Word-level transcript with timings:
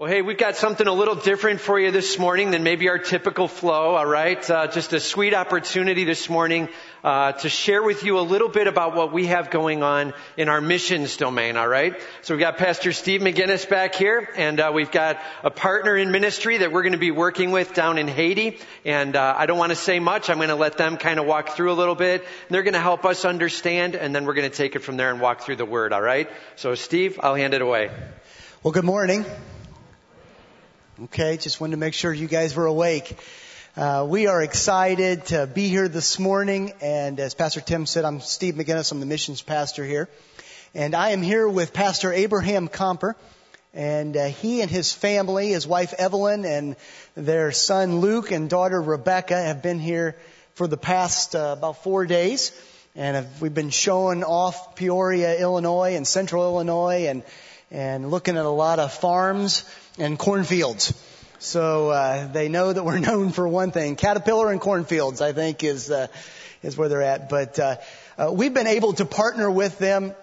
Well, 0.00 0.08
hey, 0.08 0.22
we've 0.22 0.38
got 0.38 0.56
something 0.56 0.86
a 0.86 0.94
little 0.94 1.14
different 1.14 1.60
for 1.60 1.78
you 1.78 1.90
this 1.90 2.18
morning 2.18 2.52
than 2.52 2.62
maybe 2.62 2.88
our 2.88 2.96
typical 2.96 3.48
flow, 3.48 3.96
all 3.96 4.06
right? 4.06 4.50
Uh, 4.50 4.66
just 4.66 4.94
a 4.94 4.98
sweet 4.98 5.34
opportunity 5.34 6.04
this 6.04 6.30
morning 6.30 6.70
uh, 7.04 7.32
to 7.32 7.50
share 7.50 7.82
with 7.82 8.02
you 8.02 8.18
a 8.18 8.22
little 8.22 8.48
bit 8.48 8.66
about 8.66 8.94
what 8.94 9.12
we 9.12 9.26
have 9.26 9.50
going 9.50 9.82
on 9.82 10.14
in 10.38 10.48
our 10.48 10.62
missions 10.62 11.18
domain, 11.18 11.58
all 11.58 11.68
right? 11.68 12.00
So 12.22 12.32
we've 12.32 12.40
got 12.40 12.56
Pastor 12.56 12.92
Steve 12.92 13.20
McGinnis 13.20 13.68
back 13.68 13.94
here, 13.94 14.26
and 14.38 14.58
uh, 14.58 14.70
we've 14.74 14.90
got 14.90 15.20
a 15.44 15.50
partner 15.50 15.94
in 15.98 16.12
ministry 16.12 16.56
that 16.56 16.72
we're 16.72 16.82
going 16.82 16.92
to 16.92 16.98
be 16.98 17.10
working 17.10 17.50
with 17.50 17.74
down 17.74 17.98
in 17.98 18.08
Haiti. 18.08 18.58
And 18.86 19.14
uh, 19.14 19.34
I 19.36 19.44
don't 19.44 19.58
want 19.58 19.72
to 19.72 19.76
say 19.76 20.00
much. 20.00 20.30
I'm 20.30 20.38
going 20.38 20.48
to 20.48 20.54
let 20.54 20.78
them 20.78 20.96
kind 20.96 21.20
of 21.20 21.26
walk 21.26 21.50
through 21.50 21.72
a 21.72 21.76
little 21.76 21.94
bit. 21.94 22.24
They're 22.48 22.62
going 22.62 22.72
to 22.72 22.80
help 22.80 23.04
us 23.04 23.26
understand, 23.26 23.96
and 23.96 24.14
then 24.14 24.24
we're 24.24 24.32
going 24.32 24.50
to 24.50 24.56
take 24.56 24.76
it 24.76 24.78
from 24.78 24.96
there 24.96 25.10
and 25.10 25.20
walk 25.20 25.42
through 25.42 25.56
the 25.56 25.66
Word, 25.66 25.92
all 25.92 26.00
right? 26.00 26.30
So, 26.56 26.74
Steve, 26.74 27.20
I'll 27.22 27.34
hand 27.34 27.52
it 27.52 27.60
away. 27.60 27.90
Well, 28.62 28.72
good 28.72 28.84
morning. 28.84 29.26
Okay, 31.04 31.38
just 31.38 31.62
wanted 31.62 31.70
to 31.70 31.76
make 31.78 31.94
sure 31.94 32.12
you 32.12 32.26
guys 32.26 32.54
were 32.54 32.66
awake. 32.66 33.16
Uh, 33.74 34.04
we 34.06 34.26
are 34.26 34.42
excited 34.42 35.24
to 35.26 35.46
be 35.46 35.68
here 35.68 35.88
this 35.88 36.18
morning, 36.18 36.74
and 36.82 37.18
as 37.18 37.32
Pastor 37.32 37.62
Tim 37.62 37.86
said, 37.86 38.04
I'm 38.04 38.20
Steve 38.20 38.56
McGinnis. 38.56 38.92
I'm 38.92 39.00
the 39.00 39.06
missions 39.06 39.40
pastor 39.40 39.82
here, 39.82 40.10
and 40.74 40.94
I 40.94 41.10
am 41.10 41.22
here 41.22 41.48
with 41.48 41.72
Pastor 41.72 42.12
Abraham 42.12 42.68
Comper, 42.68 43.14
and 43.72 44.14
uh, 44.14 44.26
he 44.26 44.60
and 44.60 44.70
his 44.70 44.92
family, 44.92 45.52
his 45.52 45.66
wife 45.66 45.94
Evelyn, 45.96 46.44
and 46.44 46.76
their 47.14 47.50
son 47.50 48.00
Luke 48.00 48.30
and 48.30 48.50
daughter 48.50 48.82
Rebecca 48.82 49.40
have 49.40 49.62
been 49.62 49.78
here 49.78 50.16
for 50.52 50.66
the 50.66 50.76
past 50.76 51.34
uh, 51.34 51.54
about 51.56 51.82
four 51.82 52.04
days, 52.04 52.52
and 52.94 53.16
have, 53.16 53.40
we've 53.40 53.54
been 53.54 53.70
showing 53.70 54.22
off 54.22 54.74
Peoria, 54.74 55.40
Illinois, 55.40 55.96
and 55.96 56.06
Central 56.06 56.44
Illinois, 56.44 57.06
and 57.06 57.22
and 57.70 58.10
looking 58.10 58.36
at 58.36 58.44
a 58.44 58.50
lot 58.50 58.80
of 58.80 58.92
farms 58.92 59.64
and 60.00 60.18
cornfields. 60.18 60.94
So 61.38 61.90
uh, 61.90 62.26
they 62.32 62.48
know 62.48 62.72
that 62.72 62.82
we're 62.82 62.98
known 63.10 63.30
for 63.30 63.46
one 63.46 63.70
thing: 63.70 63.96
Caterpillar 63.96 64.50
and 64.50 64.60
cornfields. 64.60 65.20
I 65.20 65.32
think 65.32 65.62
is 65.62 65.90
uh, 65.90 66.08
is 66.62 66.76
where 66.76 66.88
they're 66.88 67.02
at. 67.02 67.28
But 67.28 67.58
uh, 67.58 67.76
uh, 68.18 68.32
we've 68.32 68.54
been 68.54 68.66
able 68.66 68.94
to 68.94 69.04
partner 69.04 69.50
with 69.50 69.78
them 69.78 70.14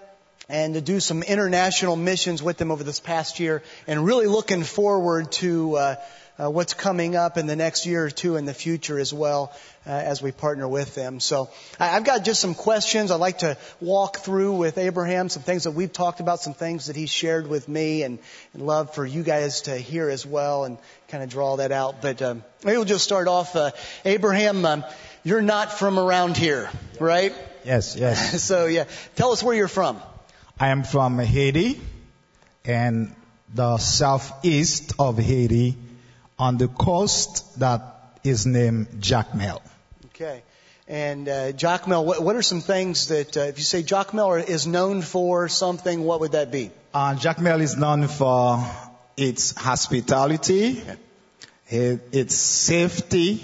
and 0.49 0.73
to 0.75 0.81
do 0.81 0.99
some 0.99 1.23
international 1.23 1.95
missions 1.95 2.41
with 2.41 2.57
them 2.57 2.71
over 2.71 2.83
this 2.83 2.99
past 2.99 3.39
year, 3.39 3.63
and 3.85 4.05
really 4.05 4.27
looking 4.27 4.63
forward 4.63 5.31
to. 5.33 5.75
Uh, 5.75 5.95
uh, 6.39 6.49
what's 6.49 6.73
coming 6.73 7.15
up 7.15 7.37
in 7.37 7.47
the 7.47 7.55
next 7.55 7.85
year 7.85 8.05
or 8.05 8.09
two 8.09 8.35
in 8.35 8.45
the 8.45 8.53
future 8.53 8.99
as 8.99 9.13
well 9.13 9.51
uh, 9.85 9.89
as 9.89 10.21
we 10.21 10.31
partner 10.31 10.67
with 10.67 10.93
them. 10.93 11.19
So 11.19 11.49
I, 11.79 11.95
I've 11.95 12.03
got 12.03 12.23
just 12.23 12.39
some 12.41 12.53
questions 12.53 13.09
I'd 13.09 13.15
like 13.19 13.39
to 13.39 13.57
walk 13.81 14.17
through 14.17 14.53
with 14.53 14.77
Abraham, 14.77 15.29
some 15.29 15.43
things 15.43 15.63
that 15.63 15.71
we've 15.71 15.91
talked 15.91 16.19
about, 16.19 16.39
some 16.39 16.53
things 16.53 16.87
that 16.87 16.95
he's 16.95 17.09
shared 17.09 17.47
with 17.47 17.67
me, 17.67 18.03
and, 18.03 18.19
and 18.53 18.65
love 18.65 18.93
for 18.93 19.05
you 19.05 19.23
guys 19.23 19.61
to 19.61 19.75
hear 19.75 20.09
as 20.09 20.25
well 20.25 20.65
and 20.65 20.77
kind 21.07 21.23
of 21.23 21.29
draw 21.29 21.55
that 21.57 21.71
out. 21.71 22.01
But 22.01 22.21
um, 22.21 22.43
maybe 22.63 22.77
we'll 22.77 22.85
just 22.85 23.03
start 23.03 23.27
off. 23.27 23.55
Uh, 23.55 23.71
Abraham, 24.05 24.63
um, 24.65 24.83
you're 25.23 25.41
not 25.41 25.71
from 25.73 25.97
around 25.97 26.37
here, 26.37 26.69
right? 26.99 27.33
Yes, 27.65 27.95
yes. 27.95 28.43
so 28.49 28.65
yeah, 28.67 28.85
tell 29.15 29.31
us 29.31 29.41
where 29.41 29.55
you're 29.55 29.67
from. 29.67 29.99
I 30.59 30.69
am 30.69 30.83
from 30.83 31.19
Haiti 31.19 31.79
and 32.65 33.15
the 33.53 33.77
southeast 33.77 34.93
of 34.99 35.17
Haiti 35.17 35.77
on 36.39 36.57
the 36.57 36.67
coast 36.67 37.59
that 37.59 38.19
is 38.23 38.45
named 38.45 38.87
Jacmel. 38.99 39.61
Okay. 40.07 40.43
And 40.87 41.27
uh, 41.27 41.51
Jacmel, 41.51 42.05
what, 42.05 42.23
what 42.23 42.35
are 42.35 42.41
some 42.41 42.61
things 42.61 43.07
that, 43.07 43.35
uh, 43.35 43.41
if 43.41 43.57
you 43.57 43.63
say 43.63 43.83
Jacmel 43.83 44.47
is 44.47 44.65
known 44.65 45.01
for 45.01 45.49
something, 45.49 46.03
what 46.03 46.21
would 46.21 46.31
that 46.31 46.51
be? 46.51 46.71
Uh, 46.93 47.15
Jacmel 47.15 47.61
is 47.61 47.75
known 47.75 48.07
for 48.07 48.65
its 49.17 49.55
hospitality, 49.57 50.81
it, 51.67 52.01
its 52.11 52.35
safety, 52.35 53.43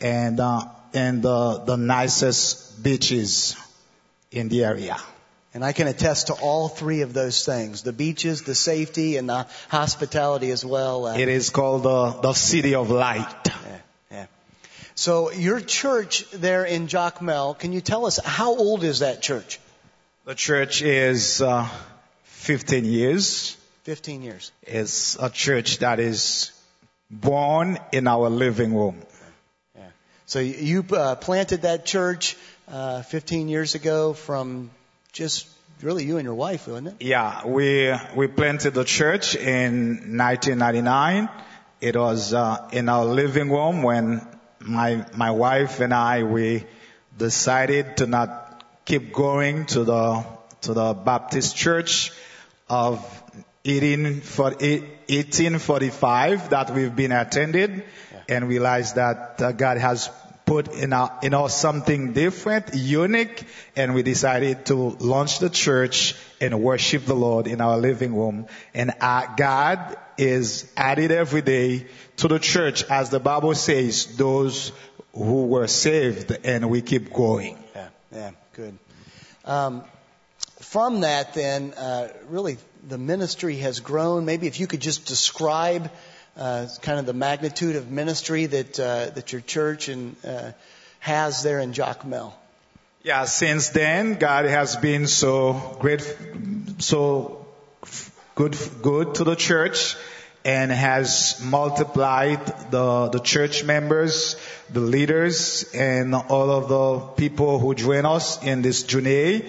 and 0.00 0.40
uh, 0.40 0.64
and 0.92 1.22
the 1.22 1.58
the 1.58 1.76
nicest 1.76 2.82
beaches 2.82 3.56
in 4.32 4.48
the 4.48 4.64
area. 4.64 4.96
And 5.52 5.64
I 5.64 5.72
can 5.72 5.88
attest 5.88 6.28
to 6.28 6.34
all 6.34 6.68
three 6.68 7.00
of 7.00 7.12
those 7.12 7.44
things 7.44 7.82
the 7.82 7.92
beaches, 7.92 8.42
the 8.42 8.54
safety, 8.54 9.16
and 9.16 9.28
the 9.28 9.46
hospitality 9.68 10.50
as 10.52 10.64
well. 10.64 11.06
Uh, 11.06 11.16
It 11.18 11.28
is 11.28 11.50
called 11.50 11.82
the, 11.82 12.12
the 12.20 12.34
city 12.34 12.74
of 12.76 12.90
light. 12.90 13.26
yeah, 13.46 13.78
yeah. 14.12 14.26
So, 14.94 15.32
your 15.32 15.60
church 15.60 16.30
there 16.30 16.64
in 16.64 16.86
Jacmel, 16.86 17.58
can 17.58 17.72
you 17.72 17.80
tell 17.80 18.06
us 18.06 18.20
how 18.24 18.54
old 18.56 18.84
is 18.84 19.00
that 19.00 19.22
church? 19.22 19.58
The 20.24 20.34
church 20.36 20.82
is 20.82 21.42
uh, 21.42 21.68
15 22.24 22.84
years. 22.84 23.56
15 23.84 24.22
years. 24.22 24.52
It's 24.62 25.16
a 25.18 25.30
church 25.30 25.78
that 25.78 25.98
is 25.98 26.52
born 27.10 27.78
in 27.90 28.06
our 28.06 28.30
living 28.30 28.72
room. 28.72 29.02
Yeah. 29.74 29.82
So, 30.26 30.38
you 30.38 30.84
uh, 30.92 31.16
planted 31.16 31.62
that 31.62 31.86
church 31.86 32.36
uh, 32.68 33.02
15 33.02 33.48
years 33.48 33.74
ago 33.74 34.12
from 34.12 34.70
just 35.12 35.48
really 35.82 36.04
you 36.04 36.16
and 36.16 36.24
your 36.24 36.34
wife, 36.34 36.68
wasn't 36.68 36.88
it? 36.88 36.94
Yeah, 37.00 37.46
we 37.46 37.94
we 38.14 38.26
planted 38.28 38.74
the 38.74 38.84
church 38.84 39.36
in 39.36 40.16
1999. 40.16 41.28
It 41.80 41.96
was 41.96 42.34
uh, 42.34 42.68
in 42.72 42.88
our 42.88 43.04
living 43.04 43.50
room 43.50 43.82
when 43.82 44.26
my 44.60 45.06
my 45.16 45.30
wife 45.30 45.80
and 45.80 45.94
I 45.94 46.22
we 46.22 46.64
decided 47.16 47.96
to 47.98 48.06
not 48.06 48.64
keep 48.84 49.12
going 49.12 49.66
to 49.66 49.84
the 49.84 50.24
to 50.62 50.74
the 50.74 50.94
Baptist 50.94 51.56
church 51.56 52.12
of 52.68 53.04
18, 53.64 54.22
1845 54.36 56.50
that 56.50 56.70
we've 56.70 56.94
been 56.94 57.12
attended 57.12 57.84
and 58.28 58.48
realized 58.48 58.94
that 58.94 59.42
uh, 59.42 59.52
God 59.52 59.78
has 59.78 60.10
put 60.50 60.74
in 60.74 60.92
our, 60.92 61.16
in 61.22 61.32
us 61.32 61.56
something 61.56 62.12
different, 62.12 62.74
unique, 62.74 63.44
and 63.76 63.94
we 63.94 64.02
decided 64.02 64.66
to 64.66 64.74
launch 64.74 65.38
the 65.38 65.48
church 65.48 66.16
and 66.40 66.60
worship 66.60 67.04
the 67.04 67.14
Lord 67.14 67.46
in 67.46 67.60
our 67.60 67.78
living 67.78 68.16
room. 68.16 68.48
And 68.74 68.92
uh, 69.00 69.28
God 69.36 69.96
is 70.18 70.68
added 70.76 71.12
every 71.12 71.42
day 71.42 71.86
to 72.16 72.26
the 72.26 72.40
church, 72.40 72.82
as 72.90 73.10
the 73.10 73.20
Bible 73.20 73.54
says, 73.54 74.16
those 74.16 74.72
who 75.14 75.46
were 75.46 75.68
saved, 75.68 76.36
and 76.42 76.68
we 76.68 76.82
keep 76.82 77.12
going. 77.12 77.56
Yeah, 77.76 77.88
yeah, 78.10 78.30
good. 78.54 78.76
Um, 79.44 79.84
from 80.58 81.02
that, 81.02 81.32
then, 81.34 81.74
uh, 81.74 82.08
really, 82.28 82.58
the 82.88 82.98
ministry 82.98 83.58
has 83.58 83.78
grown. 83.78 84.24
Maybe 84.24 84.48
if 84.48 84.58
you 84.58 84.66
could 84.66 84.80
just 84.80 85.06
describe 85.06 85.92
uh, 86.40 86.66
kind 86.80 86.98
of 86.98 87.06
the 87.06 87.12
magnitude 87.12 87.76
of 87.76 87.90
ministry 87.90 88.46
that 88.46 88.80
uh, 88.80 89.10
that 89.10 89.32
your 89.32 89.42
church 89.42 89.88
and 89.88 90.16
uh, 90.24 90.52
has 90.98 91.42
there 91.42 91.60
in 91.60 91.72
Jacmel. 91.72 92.32
Yeah, 93.02 93.26
since 93.26 93.68
then 93.68 94.14
God 94.14 94.46
has 94.46 94.76
been 94.76 95.06
so 95.06 95.76
great, 95.80 96.02
so 96.78 97.46
good, 98.34 98.56
good 98.82 99.14
to 99.16 99.24
the 99.24 99.36
church, 99.36 99.96
and 100.44 100.72
has 100.72 101.40
multiplied 101.44 102.44
the 102.70 103.08
the 103.08 103.20
church 103.20 103.62
members, 103.64 104.36
the 104.70 104.80
leaders, 104.80 105.64
and 105.74 106.14
all 106.14 106.50
of 106.50 106.68
the 106.68 107.00
people 107.16 107.58
who 107.58 107.74
join 107.74 108.06
us 108.06 108.42
in 108.42 108.62
this 108.62 108.82
journey, 108.82 109.44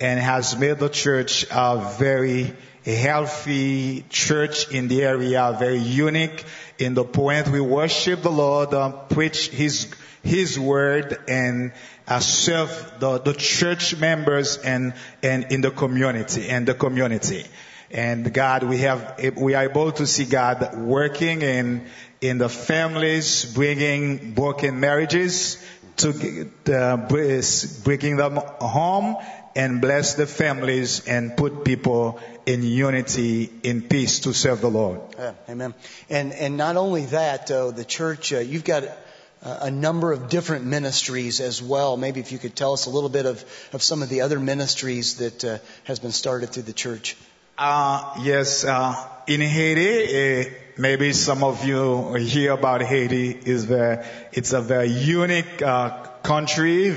and 0.00 0.18
has 0.18 0.58
made 0.58 0.78
the 0.78 0.88
church 0.88 1.46
a 1.50 1.94
very 1.98 2.52
a 2.84 2.94
healthy 2.94 4.04
church 4.08 4.70
in 4.70 4.88
the 4.88 5.02
area, 5.02 5.56
very 5.58 5.78
unique 5.78 6.44
in 6.78 6.94
the 6.94 7.04
point 7.04 7.48
we 7.48 7.60
worship 7.60 8.22
the 8.22 8.30
Lord, 8.30 8.74
uh, 8.74 8.90
preach 8.90 9.48
His 9.48 9.92
His 10.22 10.58
word, 10.58 11.18
and 11.28 11.72
uh, 12.08 12.18
serve 12.20 12.94
the, 12.98 13.18
the 13.18 13.34
church 13.34 13.96
members 13.96 14.56
and 14.56 14.94
and 15.22 15.46
in 15.52 15.60
the 15.60 15.70
community 15.70 16.48
and 16.48 16.66
the 16.66 16.74
community. 16.74 17.44
And 17.90 18.32
God, 18.32 18.64
we 18.64 18.78
have 18.78 19.20
we 19.36 19.54
are 19.54 19.64
able 19.64 19.92
to 19.92 20.06
see 20.06 20.24
God 20.24 20.76
working 20.76 21.42
in 21.42 21.86
in 22.20 22.38
the 22.38 22.48
families, 22.48 23.44
bringing 23.44 24.32
broken 24.32 24.80
marriages 24.80 25.62
to 25.98 26.50
uh, 26.66 26.96
bringing 27.84 28.16
them 28.16 28.40
home 28.60 29.16
and 29.54 29.80
bless 29.80 30.14
the 30.14 30.26
families 30.26 31.06
and 31.06 31.36
put 31.36 31.64
people 31.64 32.20
in 32.46 32.62
unity, 32.62 33.50
in 33.62 33.82
peace 33.82 34.20
to 34.20 34.32
serve 34.32 34.60
the 34.60 34.70
Lord. 34.70 35.00
Yeah, 35.18 35.34
amen. 35.48 35.74
And 36.08 36.32
and 36.32 36.56
not 36.56 36.76
only 36.76 37.06
that, 37.06 37.46
though, 37.46 37.70
the 37.70 37.84
church 37.84 38.32
uh, 38.32 38.38
you've 38.38 38.64
got 38.64 38.84
a 39.44 39.70
number 39.70 40.12
of 40.12 40.28
different 40.28 40.64
ministries 40.64 41.40
as 41.40 41.60
well. 41.60 41.96
Maybe 41.96 42.20
if 42.20 42.30
you 42.30 42.38
could 42.38 42.54
tell 42.54 42.72
us 42.72 42.86
a 42.86 42.90
little 42.90 43.08
bit 43.08 43.26
of 43.26 43.44
of 43.72 43.82
some 43.82 44.02
of 44.02 44.08
the 44.08 44.20
other 44.20 44.38
ministries 44.38 45.16
that 45.16 45.44
uh, 45.44 45.58
has 45.84 45.98
been 45.98 46.12
started 46.12 46.50
through 46.50 46.64
the 46.64 46.72
church. 46.72 47.16
Uh, 47.58 48.14
yes, 48.22 48.64
uh, 48.64 48.94
in 49.26 49.40
Haiti, 49.40 50.48
uh, 50.48 50.50
maybe 50.78 51.12
some 51.12 51.44
of 51.44 51.64
you 51.64 52.14
hear 52.14 52.52
about 52.52 52.82
Haiti. 52.82 53.30
is 53.30 53.66
very, 53.66 54.04
it's 54.32 54.52
a 54.52 54.60
very 54.60 54.88
unique 54.88 55.60
uh, 55.60 55.90
country. 56.22 56.96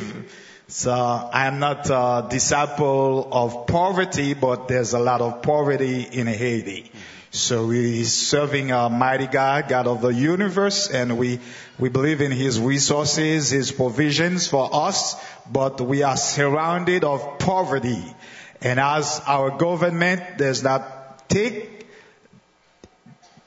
So 0.67 0.91
I 0.91 1.45
am 1.45 1.59
not 1.59 1.89
a 1.91 2.27
disciple 2.27 3.29
of 3.31 3.67
poverty, 3.67 4.33
but 4.33 4.67
there's 4.67 4.93
a 4.93 4.99
lot 4.99 5.21
of 5.21 5.43
poverty 5.43 6.01
in 6.01 6.25
Haiti. 6.25 6.91
So 7.29 7.67
we 7.67 8.01
are 8.01 8.05
serving 8.05 8.71
a 8.71 8.89
mighty 8.89 9.27
God, 9.27 9.67
God 9.67 9.85
of 9.85 10.01
the 10.01 10.07
universe, 10.07 10.89
and 10.89 11.19
we, 11.19 11.39
we 11.77 11.89
believe 11.89 12.21
in 12.21 12.31
His 12.31 12.59
resources, 12.59 13.51
His 13.51 13.71
provisions 13.71 14.47
for 14.47 14.67
us, 14.73 15.15
but 15.51 15.81
we 15.81 16.01
are 16.01 16.17
surrounded 16.17 17.03
of 17.03 17.37
poverty. 17.37 18.03
And 18.59 18.79
as 18.79 19.21
our 19.27 19.57
government 19.57 20.39
does 20.39 20.63
not 20.63 21.29
take 21.29 21.74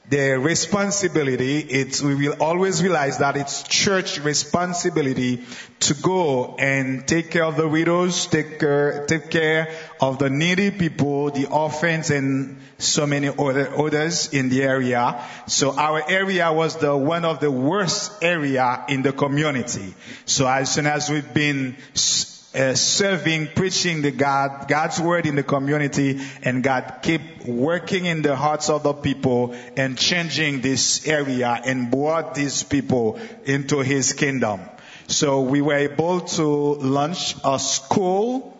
the 0.09 0.39
responsibility, 0.39 1.59
it's, 1.59 2.01
we 2.01 2.15
will 2.15 2.37
always 2.41 2.83
realize 2.83 3.19
that 3.19 3.37
it's 3.37 3.63
church 3.65 4.19
responsibility 4.21 5.45
to 5.81 5.95
go 5.95 6.57
and 6.57 7.07
take 7.07 7.31
care 7.31 7.45
of 7.45 7.57
the 7.57 7.69
widows, 7.69 8.27
take 8.27 8.59
care, 8.59 9.05
take 9.07 9.31
care 9.31 9.75
of 10.01 10.19
the 10.19 10.31
needy 10.31 10.71
people, 10.71 11.31
the 11.31 11.47
orphans, 11.47 12.11
and 12.11 12.59
so 12.79 13.07
many 13.07 13.29
other 13.29 13.69
others 13.77 14.33
in 14.33 14.49
the 14.49 14.63
area. 14.63 15.23
So 15.47 15.77
our 15.77 16.03
area 16.09 16.53
was 16.53 16.77
the 16.77 16.97
one 16.97 17.25
of 17.25 17.41
the 17.41 17.51
worst 17.51 18.23
area 18.23 18.85
in 18.89 19.03
the 19.03 19.13
community. 19.13 19.95
So 20.25 20.49
as 20.49 20.73
soon 20.73 20.87
as 20.87 21.11
we've 21.11 21.35
been 21.35 21.77
uh, 22.59 22.75
serving, 22.75 23.49
preaching 23.55 24.03
the 24.03 24.11
God, 24.11 24.67
God's 24.69 25.01
word 25.01 25.27
in 25.27 25.37
the 25.37 25.43
community, 25.43 26.21
and 26.43 26.63
God 26.63 26.99
keep 27.03 27.47
working 27.47 28.07
in 28.07 28.23
the 28.23 28.35
hearts 28.35 28.69
of 28.69 28.83
the 28.83 28.93
people 28.93 29.55
and 29.77 29.97
changing 29.97 30.61
this 30.61 31.07
area 31.07 31.61
and 31.65 31.91
brought 31.91 32.35
these 32.35 32.65
people 32.65 33.21
into 33.45 33.79
His 33.79 34.13
kingdom. 34.13 34.61
So 35.07 35.43
we 35.43 35.63
were 35.63 35.77
able 35.77 36.21
to 36.21 36.45
launch 36.45 37.37
a 37.45 37.59
school 37.59 38.59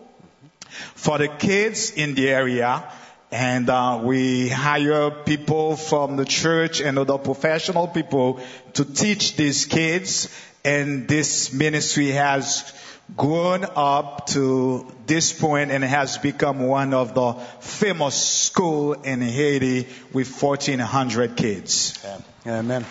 for 0.95 1.17
the 1.17 1.27
kids 1.27 1.91
in 1.91 2.15
the 2.15 2.29
area. 2.29 2.89
And 3.31 3.69
uh, 3.69 4.01
we 4.03 4.49
hire 4.49 5.11
people 5.11 5.75
from 5.75 6.15
the 6.15 6.25
church 6.25 6.81
and 6.81 6.97
other 6.97 7.19
professional 7.19 7.87
people 7.87 8.39
to 8.73 8.85
teach 8.85 9.35
these 9.35 9.65
kids. 9.65 10.35
And 10.65 11.07
this 11.07 11.53
ministry 11.53 12.07
has 12.07 12.73
grown 13.15 13.65
up 13.75 14.27
to 14.27 14.85
this 15.05 15.33
point 15.33 15.71
and 15.71 15.83
has 15.83 16.17
become 16.17 16.59
one 16.59 16.93
of 16.93 17.13
the 17.13 17.33
famous 17.59 18.15
school 18.15 18.93
in 18.93 19.21
Haiti 19.21 19.87
with 20.13 20.41
1,400 20.41 21.35
kids. 21.35 22.05
Amen. 22.45 22.85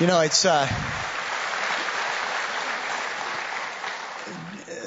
You 0.00 0.06
know, 0.06 0.20
it's 0.20 0.44
uh, 0.44 0.66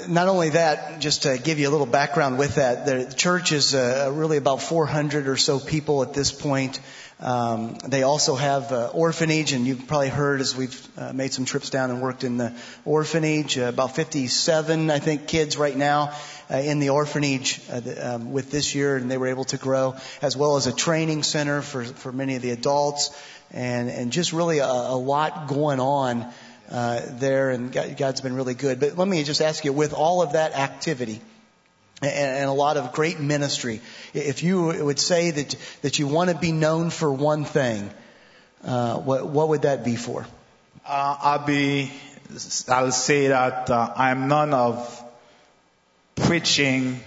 not 0.08 0.28
only 0.28 0.50
that. 0.52 1.00
Just 1.00 1.24
to 1.24 1.38
give 1.38 1.60
you 1.60 1.70
a 1.70 1.72
little 1.72 1.86
background 1.86 2.38
with 2.38 2.56
that, 2.56 2.86
the 2.86 3.14
church 3.16 3.52
is 3.52 3.76
uh, 3.76 4.12
really 4.14 4.38
about 4.38 4.62
400 4.62 5.28
or 5.28 5.38
so 5.38 5.60
people 5.60 6.02
at 6.04 6.14
this 6.14 6.32
point. 6.32 6.80
Um, 7.20 7.80
they 7.86 8.04
also 8.04 8.36
have 8.36 8.72
uh, 8.72 8.90
orphanage, 8.94 9.52
and 9.54 9.66
you've 9.66 9.88
probably 9.88 10.10
heard 10.10 10.40
as 10.40 10.56
we've 10.56 10.88
uh, 10.98 11.14
made 11.14 11.34
some 11.34 11.46
trips 11.46 11.72
down 11.72 11.90
and 11.90 12.02
worked 12.02 12.24
in 12.24 12.38
the 12.38 12.56
orphanage. 12.86 13.58
Uh, 13.58 13.64
about 13.64 13.96
57, 13.96 14.92
I 14.92 15.00
think, 15.00 15.28
kids 15.28 15.58
right 15.58 15.76
now 15.76 16.14
uh, 16.52 16.58
in 16.58 16.80
the 16.80 16.90
orphanage 16.90 17.60
uh, 17.72 17.80
the, 17.80 18.16
um, 18.16 18.32
with 18.32 18.52
this 18.52 18.76
year, 18.76 18.98
and 18.98 19.10
they 19.10 19.18
were 19.18 19.28
able 19.28 19.46
to 19.46 19.58
grow, 19.58 19.96
as 20.22 20.38
well 20.38 20.58
as 20.58 20.68
a 20.68 20.74
training 20.74 21.24
center 21.24 21.62
for 21.62 21.84
for 21.84 22.12
many 22.12 22.36
of 22.36 22.44
the 22.44 22.52
adults, 22.52 23.10
and 23.52 23.90
and 23.90 24.12
just 24.12 24.32
really 24.32 24.60
a, 24.60 24.68
a 24.68 24.98
lot 24.98 25.48
going 25.48 25.80
on 25.80 26.32
uh, 26.70 27.02
there, 27.06 27.52
and 27.52 27.72
God, 27.72 27.98
God's 27.98 28.22
been 28.22 28.36
really 28.36 28.54
good. 28.54 28.80
But 28.80 28.98
let 28.98 29.08
me 29.08 29.24
just 29.24 29.42
ask 29.42 29.64
you, 29.66 29.74
with 29.74 29.94
all 29.94 30.22
of 30.22 30.34
that 30.34 30.54
activity 30.54 31.22
and 32.02 32.48
a 32.48 32.54
lot 32.54 32.78
of 32.78 32.94
great 32.94 33.20
ministry. 33.20 33.82
If 34.14 34.44
you 34.44 34.86
would 34.86 35.00
say 35.00 35.32
that 35.32 35.56
that 35.82 36.00
you 36.00 36.08
want 36.08 36.30
to 36.30 36.36
be 36.36 36.52
known 36.52 36.90
for 36.90 37.12
one 37.12 37.46
thing, 37.46 37.90
uh, 38.64 38.98
what 38.98 39.28
what 39.28 39.50
would 39.50 39.64
that 39.64 39.84
be 39.84 39.96
for? 39.96 40.26
Uh, 40.86 41.18
I'll 41.20 41.46
be. 41.46 41.92
I'll 42.68 42.92
say 42.92 43.30
that 43.30 43.70
uh, 43.70 43.94
I'm 43.96 44.28
none 44.28 44.54
of 44.54 45.04
preaching 46.16 47.00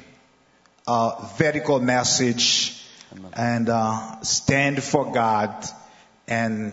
a 0.88 1.28
vertical 1.36 1.78
message 1.78 2.82
and 3.34 3.68
uh, 3.68 4.22
stand 4.22 4.82
for 4.82 5.12
God 5.12 5.64
and 6.26 6.72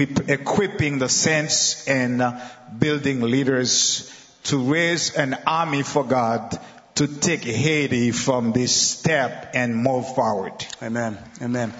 equipping 0.00 0.98
the 0.98 1.08
saints 1.08 1.86
and 1.88 2.22
uh, 2.22 2.40
building 2.78 3.20
leaders 3.20 4.12
to 4.44 4.58
raise 4.58 5.14
an 5.14 5.36
army 5.46 5.82
for 5.82 6.04
God 6.04 6.58
to 6.96 7.06
take 7.06 7.44
Haiti 7.44 8.10
from 8.10 8.52
this 8.52 8.74
step 8.74 9.50
and 9.54 9.76
move 9.76 10.14
forward. 10.14 10.52
Amen. 10.82 11.18
Amen. 11.42 11.72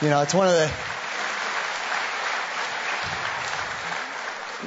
You 0.00 0.10
know, 0.10 0.22
it's 0.22 0.34
one 0.34 0.48
of 0.48 0.54
the. 0.54 0.70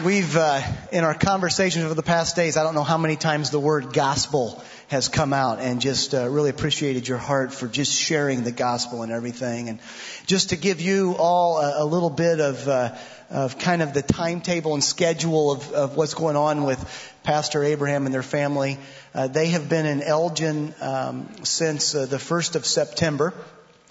We've, 0.06 0.38
uh, 0.38 0.62
in 0.92 1.04
our 1.04 1.16
conversations 1.16 1.84
over 1.84 1.96
the 1.96 2.04
past 2.04 2.36
days, 2.36 2.56
I 2.56 2.64
don't 2.64 2.76
know 2.76 2.84
how 2.84 3.00
many 3.00 3.16
times 3.16 3.50
the 3.50 3.60
word 3.60 3.94
gospel 3.94 4.64
has 4.88 5.10
come 5.10 5.34
out 5.34 5.60
and 5.60 5.82
just 5.82 6.14
uh, 6.14 6.30
really 6.30 6.50
appreciated 6.50 7.08
your 7.08 7.18
heart 7.18 7.54
for 7.54 7.68
just 7.68 7.94
sharing 7.94 8.44
the 8.44 8.52
gospel 8.52 9.04
and 9.04 9.12
everything. 9.12 9.68
And 9.68 9.80
just 10.26 10.50
to 10.50 10.56
give 10.56 10.80
you 10.80 11.16
all 11.18 11.60
a, 11.60 11.84
a 11.84 11.86
little 11.86 12.10
bit 12.10 12.40
of, 12.40 12.68
uh, 12.68 12.96
of 13.30 13.60
kind 13.60 13.82
of 13.82 13.94
the 13.94 14.02
timetable 14.02 14.74
and 14.74 14.84
schedule 14.84 15.52
of, 15.52 15.72
of 15.74 15.98
what's 15.98 16.14
going 16.14 16.38
on 16.38 16.64
with 16.64 16.80
Pastor 17.24 17.64
Abraham 17.64 18.06
and 18.06 18.14
their 18.14 18.24
family. 18.24 18.78
Uh, 19.14 19.28
they 19.28 19.48
have 19.48 19.68
been 19.68 19.86
in 19.86 20.02
Elgin 20.02 20.74
um, 20.80 21.30
since 21.44 21.94
uh, 21.94 22.06
the 22.06 22.18
1st 22.18 22.56
of 22.56 22.66
September. 22.66 23.34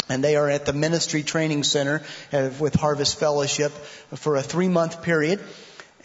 And 0.08 0.22
they 0.22 0.36
are 0.36 0.48
at 0.48 0.64
the 0.66 0.72
Ministry 0.72 1.24
Training 1.24 1.64
Center 1.64 2.00
uh, 2.32 2.50
with 2.60 2.74
Harvest 2.74 3.18
Fellowship 3.18 3.72
for 4.14 4.36
a 4.36 4.42
three 4.42 4.68
month 4.68 5.02
period. 5.02 5.40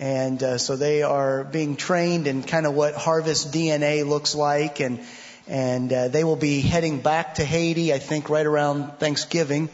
And 0.02 0.42
uh, 0.42 0.58
so 0.58 0.78
they 0.78 1.04
are 1.04 1.44
being 1.44 1.76
trained 1.76 2.26
in 2.26 2.42
kind 2.42 2.66
of 2.66 2.74
what 2.74 2.96
Harvest 2.96 3.52
DNA 3.52 4.04
looks 4.04 4.34
like. 4.34 4.80
And, 4.80 5.00
and 5.48 5.94
uh, 5.94 6.08
they 6.08 6.24
will 6.24 6.36
be 6.36 6.60
heading 6.60 7.02
back 7.02 7.36
to 7.36 7.46
Haiti, 7.46 7.94
I 7.94 8.00
think, 8.00 8.28
right 8.28 8.46
around 8.46 8.98
Thanksgiving 8.98 9.70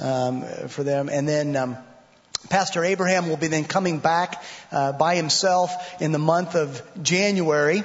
um, 0.00 0.42
for 0.68 0.84
them. 0.84 1.08
And 1.08 1.26
then. 1.26 1.56
Um, 1.56 1.78
Pastor 2.48 2.84
Abraham 2.84 3.28
will 3.28 3.36
be 3.36 3.46
then 3.46 3.64
coming 3.64 3.98
back 4.00 4.42
uh, 4.72 4.92
by 4.92 5.14
himself 5.14 6.02
in 6.02 6.10
the 6.10 6.18
month 6.18 6.56
of 6.56 6.82
January. 7.00 7.84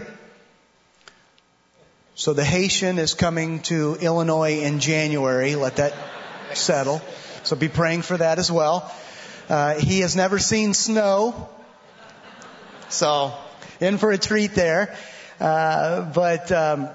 So 2.15 2.33
the 2.33 2.43
Haitian 2.43 2.97
is 2.97 3.13
coming 3.13 3.61
to 3.61 3.95
Illinois 4.01 4.61
in 4.63 4.79
January. 4.79 5.55
Let 5.55 5.75
that 5.75 5.93
settle. 6.53 7.01
So 7.43 7.55
be 7.55 7.69
praying 7.69 8.01
for 8.01 8.17
that 8.17 8.39
as 8.39 8.51
well. 8.51 8.91
Uh, 9.47 9.75
he 9.75 9.99
has 9.99 10.15
never 10.15 10.39
seen 10.39 10.73
snow. 10.73 11.47
So 12.89 13.33
in 13.79 13.97
for 13.97 14.11
a 14.11 14.17
treat 14.17 14.53
there. 14.53 14.95
Uh, 15.39 16.11
but, 16.13 16.51
um, 16.51 16.89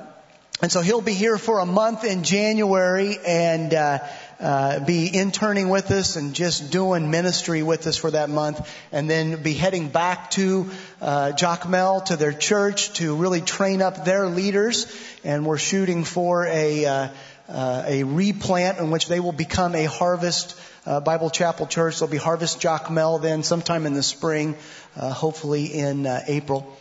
and 0.60 0.72
so 0.72 0.80
he'll 0.80 1.00
be 1.00 1.14
here 1.14 1.38
for 1.38 1.58
a 1.58 1.66
month 1.66 2.04
in 2.04 2.24
January 2.24 3.18
and, 3.26 3.74
uh, 3.74 3.98
uh, 4.40 4.80
be 4.84 5.14
interning 5.14 5.68
with 5.68 5.90
us 5.92 6.16
and 6.16 6.34
just 6.34 6.72
doing 6.72 7.10
ministry 7.10 7.62
with 7.62 7.86
us 7.86 7.96
for 7.96 8.10
that 8.10 8.28
month, 8.28 8.68
and 8.90 9.08
then 9.08 9.40
be 9.40 9.54
heading 9.54 9.88
back 9.88 10.32
to 10.32 10.68
uh, 11.00 11.30
Jacmel 11.36 12.04
to 12.06 12.16
their 12.16 12.32
church 12.32 12.92
to 12.94 13.14
really 13.14 13.40
train 13.40 13.82
up 13.82 14.04
their 14.04 14.26
leaders. 14.26 14.92
And 15.22 15.46
we're 15.46 15.58
shooting 15.58 16.02
for 16.02 16.46
a 16.46 16.84
uh, 16.84 17.08
uh, 17.48 17.84
a 17.86 18.04
replant 18.04 18.78
in 18.78 18.90
which 18.90 19.08
they 19.08 19.20
will 19.20 19.32
become 19.32 19.74
a 19.74 19.84
harvest 19.84 20.58
uh, 20.86 21.00
Bible 21.00 21.30
Chapel 21.30 21.66
Church. 21.66 21.98
There'll 21.98 22.10
be 22.10 22.18
Harvest 22.18 22.60
Jacmel 22.60 23.20
then 23.20 23.42
sometime 23.42 23.86
in 23.86 23.94
the 23.94 24.02
spring, 24.02 24.56
uh, 24.96 25.10
hopefully 25.10 25.66
in 25.66 26.06
uh, 26.06 26.22
April. 26.26 26.76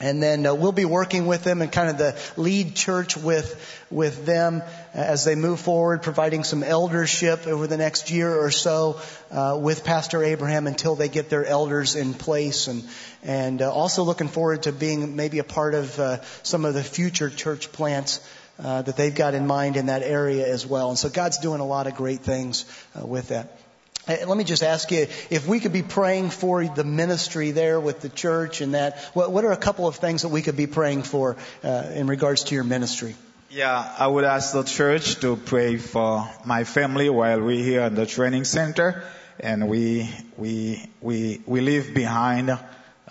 And 0.00 0.20
then 0.20 0.44
uh, 0.44 0.54
we'll 0.54 0.72
be 0.72 0.84
working 0.84 1.26
with 1.26 1.44
them 1.44 1.62
and 1.62 1.70
kind 1.70 1.88
of 1.88 1.98
the 1.98 2.18
lead 2.36 2.74
church 2.74 3.16
with 3.16 3.80
with 3.90 4.26
them 4.26 4.64
as 4.92 5.24
they 5.24 5.36
move 5.36 5.60
forward, 5.60 6.02
providing 6.02 6.42
some 6.42 6.64
eldership 6.64 7.46
over 7.46 7.68
the 7.68 7.76
next 7.76 8.10
year 8.10 8.34
or 8.36 8.50
so 8.50 9.00
uh, 9.30 9.56
with 9.60 9.84
Pastor 9.84 10.24
Abraham 10.24 10.66
until 10.66 10.96
they 10.96 11.08
get 11.08 11.30
their 11.30 11.44
elders 11.44 11.94
in 11.94 12.12
place, 12.12 12.66
and 12.66 12.82
and 13.22 13.62
uh, 13.62 13.72
also 13.72 14.02
looking 14.02 14.26
forward 14.26 14.64
to 14.64 14.72
being 14.72 15.14
maybe 15.14 15.38
a 15.38 15.44
part 15.44 15.74
of 15.74 15.98
uh, 16.00 16.22
some 16.42 16.64
of 16.64 16.74
the 16.74 16.82
future 16.82 17.30
church 17.30 17.70
plants. 17.70 18.18
Uh, 18.56 18.82
that 18.82 18.96
they've 18.96 19.16
got 19.16 19.34
in 19.34 19.48
mind 19.48 19.76
in 19.76 19.86
that 19.86 20.02
area 20.02 20.46
as 20.46 20.64
well. 20.64 20.88
And 20.88 20.96
so 20.96 21.08
God's 21.08 21.38
doing 21.38 21.60
a 21.60 21.66
lot 21.66 21.88
of 21.88 21.96
great 21.96 22.20
things 22.20 22.64
uh, 22.96 23.04
with 23.04 23.28
that. 23.28 23.58
Let 24.06 24.36
me 24.36 24.44
just 24.44 24.62
ask 24.62 24.92
you 24.92 25.08
if 25.30 25.48
we 25.48 25.60
could 25.60 25.72
be 25.72 25.82
praying 25.82 26.30
for 26.30 26.64
the 26.64 26.84
ministry 26.84 27.52
there 27.52 27.80
with 27.80 28.00
the 28.00 28.10
church 28.10 28.60
and 28.60 28.74
that. 28.74 28.98
What, 29.14 29.32
what 29.32 29.44
are 29.44 29.50
a 29.50 29.56
couple 29.56 29.88
of 29.88 29.96
things 29.96 30.22
that 30.22 30.28
we 30.28 30.42
could 30.42 30.56
be 30.56 30.68
praying 30.68 31.02
for 31.02 31.36
uh, 31.64 31.90
in 31.94 32.06
regards 32.06 32.44
to 32.44 32.54
your 32.54 32.64
ministry? 32.64 33.16
Yeah, 33.50 33.94
I 33.98 34.06
would 34.06 34.24
ask 34.24 34.52
the 34.52 34.62
church 34.62 35.20
to 35.20 35.36
pray 35.36 35.78
for 35.78 36.28
my 36.44 36.64
family 36.64 37.08
while 37.08 37.40
we're 37.40 37.64
here 37.64 37.82
in 37.82 37.94
the 37.94 38.04
training 38.04 38.44
center, 38.44 39.04
and 39.40 39.68
we 39.68 40.10
we 40.36 40.84
we 41.00 41.40
we 41.46 41.60
leave 41.60 41.94
behind 41.94 42.50
uh, 42.50 42.58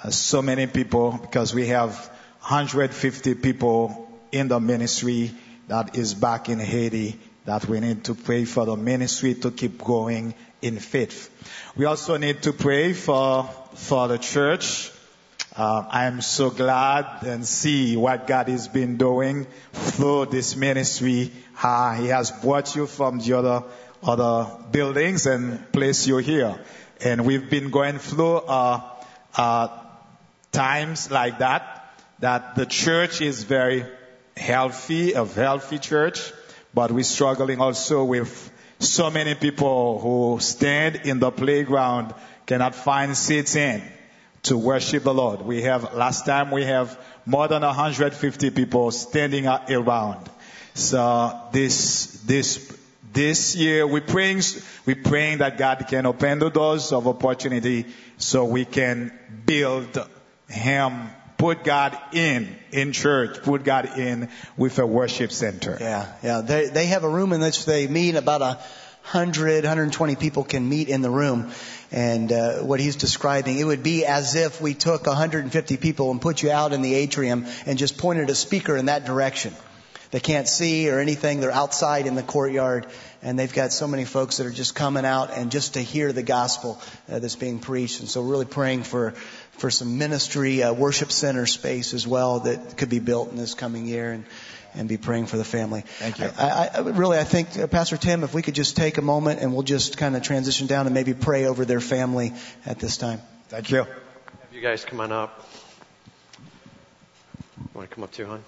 so 0.10 0.42
many 0.42 0.68
people 0.68 1.18
because 1.22 1.54
we 1.54 1.68
have 1.68 1.96
150 2.42 3.36
people 3.36 4.03
in 4.34 4.48
the 4.48 4.60
ministry 4.60 5.32
that 5.68 5.96
is 5.96 6.16
back 6.16 6.50
in 6.50 6.60
Haiti 6.60 7.20
that 7.46 7.66
we 7.68 7.80
need 7.80 8.04
to 8.06 8.16
pray 8.16 8.46
for 8.46 8.66
the 8.66 8.76
ministry 8.76 9.36
to 9.36 9.52
keep 9.52 9.78
going 9.78 10.34
in 10.62 10.80
faith. 10.80 11.30
We 11.76 11.86
also 11.86 12.18
need 12.18 12.42
to 12.44 12.54
pray 12.54 12.94
for, 12.94 13.44
for 13.76 14.08
the 14.08 14.18
church. 14.18 14.92
Uh, 15.56 15.86
I 15.88 16.06
am 16.06 16.22
so 16.22 16.50
glad 16.50 17.24
and 17.24 17.46
see 17.46 17.96
what 17.96 18.26
God 18.26 18.48
has 18.48 18.68
been 18.68 18.98
doing 18.98 19.46
through 19.72 20.28
this 20.28 20.56
ministry. 20.56 21.32
Uh, 21.62 21.94
he 21.96 22.08
has 22.08 22.32
brought 22.32 22.76
you 22.76 22.88
from 22.88 23.20
the 23.20 23.34
other, 23.34 23.64
other 24.02 24.50
buildings 24.72 25.28
and 25.28 25.72
placed 25.72 26.08
you 26.08 26.18
here. 26.18 26.60
And 27.04 27.24
we've 27.26 27.50
been 27.50 27.70
going 27.70 28.00
through, 28.00 28.38
uh, 28.38 28.82
uh 29.36 29.68
times 30.52 31.12
like 31.12 31.40
that, 31.40 31.94
that 32.20 32.56
the 32.56 32.66
church 32.66 33.22
is 33.22 33.44
very 33.44 33.86
healthy, 34.36 35.14
a 35.14 35.26
healthy 35.26 35.80
church, 35.80 36.32
but 36.74 36.92
we're 36.92 37.04
struggling 37.04 37.60
also 37.60 38.04
with 38.04 38.52
so 38.80 39.10
many 39.10 39.36
people 39.36 40.00
who 40.00 40.40
stand 40.40 41.02
in 41.06 41.20
the 41.20 41.32
playground 41.32 42.14
cannot 42.46 42.76
find 42.76 43.16
seats 43.16 43.56
in 43.56 43.82
to 44.44 44.58
worship 44.58 45.04
the 45.04 45.14
Lord. 45.14 45.42
We 45.42 45.62
have, 45.64 45.94
last 45.94 46.26
time 46.26 46.52
we 46.52 46.66
have 46.66 47.00
more 47.26 47.48
than 47.48 47.62
150 47.62 48.50
people 48.50 48.92
standing 48.92 49.48
around. 49.48 50.30
So 50.74 51.40
this, 51.52 52.22
this, 52.26 52.78
this 53.14 53.56
year 53.56 53.88
we're 53.88 54.02
praying, 54.02 54.42
we're 54.86 54.96
praying 54.96 55.38
that 55.38 55.58
God 55.58 55.86
can 55.88 56.06
open 56.06 56.40
the 56.40 56.50
doors 56.50 56.92
of 56.92 57.08
opportunity 57.08 57.86
so 58.18 58.46
we 58.46 58.66
can 58.66 59.18
build 59.46 59.98
Him 60.50 61.10
put 61.38 61.64
God 61.64 61.98
in, 62.14 62.56
in 62.72 62.92
church, 62.92 63.42
put 63.44 63.64
God 63.64 63.98
in 63.98 64.30
with 64.58 64.80
a 64.80 64.86
worship 64.86 65.32
center. 65.32 65.78
Yeah, 65.80 66.12
yeah. 66.24 66.42
They, 66.42 66.68
they 66.70 66.86
have 66.88 67.04
a 67.04 67.10
room 67.10 67.34
in 67.34 67.42
which 67.42 67.66
they 67.66 67.88
meet 67.88 68.16
about 68.16 68.42
a 68.42 68.60
hundred, 69.04 69.64
120 69.64 70.16
people 70.16 70.44
can 70.44 70.68
meet 70.68 70.90
in 70.90 71.02
the 71.02 71.10
room. 71.10 71.52
And 71.92 72.32
uh, 72.32 72.60
what 72.60 72.80
he's 72.80 72.96
describing, 72.96 73.60
it 73.60 73.66
would 73.66 73.84
be 73.84 74.06
as 74.06 74.36
if 74.36 74.62
we 74.62 74.74
took 74.74 75.06
150 75.06 75.78
people 75.78 76.10
and 76.10 76.20
put 76.22 76.42
you 76.42 76.50
out 76.50 76.74
in 76.74 76.82
the 76.82 76.96
atrium 76.96 77.46
and 77.66 77.78
just 77.78 77.98
pointed 77.98 78.30
a 78.30 78.36
speaker 78.36 78.76
in 78.76 78.86
that 78.86 79.06
direction. 79.06 79.54
They 80.14 80.20
can't 80.20 80.48
see 80.48 80.92
or 80.92 81.00
anything. 81.00 81.40
They're 81.40 81.52
outside 81.52 82.06
in 82.06 82.14
the 82.14 82.22
courtyard, 82.22 82.86
and 83.24 83.40
they've 83.40 83.52
got 83.52 83.74
so 83.74 83.88
many 83.88 84.06
folks 84.06 84.38
that 84.38 84.46
are 84.46 84.52
just 84.52 84.76
coming 84.76 85.06
out 85.06 85.36
and 85.36 85.52
just 85.52 85.74
to 85.74 85.80
hear 85.80 86.14
the 86.14 86.22
gospel 86.22 86.80
uh, 87.10 87.18
that's 87.18 87.36
being 87.36 87.58
preached. 87.58 88.00
And 88.00 88.08
so, 88.08 88.22
really 88.22 88.46
praying 88.46 88.84
for 88.84 89.16
for 89.58 89.72
some 89.72 89.98
ministry 89.98 90.62
uh, 90.62 90.72
worship 90.72 91.12
center 91.12 91.48
space 91.48 91.96
as 91.96 92.06
well 92.08 92.42
that 92.42 92.78
could 92.78 92.92
be 92.92 93.00
built 93.00 93.32
in 93.32 93.38
this 93.38 93.56
coming 93.56 93.88
year, 93.88 94.12
and 94.12 94.26
and 94.76 94.88
be 94.88 94.98
praying 94.98 95.26
for 95.26 95.38
the 95.38 95.44
family. 95.44 95.82
Thank 95.82 96.20
you. 96.20 96.30
I, 96.38 96.70
I, 96.76 96.80
really, 96.82 97.18
I 97.18 97.24
think 97.24 97.58
uh, 97.58 97.66
Pastor 97.66 97.98
Tim, 97.98 98.24
if 98.24 98.36
we 98.36 98.44
could 98.44 98.54
just 98.54 98.78
take 98.78 99.00
a 99.00 99.02
moment 99.02 99.40
and 99.40 99.52
we'll 99.52 99.64
just 99.64 99.98
kind 99.98 100.16
of 100.16 100.22
transition 100.22 100.68
down 100.68 100.86
and 100.86 100.94
maybe 100.94 101.16
pray 101.16 101.46
over 101.46 101.66
their 101.66 101.82
family 101.82 102.34
at 102.68 102.78
this 102.78 102.98
time. 102.98 103.20
Thank 103.50 103.72
you. 103.72 103.78
Have 103.78 103.88
you 104.52 104.62
guys 104.62 104.86
come 104.86 105.00
on 105.00 105.12
up. 105.12 105.50
You 107.58 107.66
want 107.74 107.90
to 107.90 107.96
come 107.96 108.04
up 108.04 108.12
too, 108.12 108.28
hon? 108.28 108.44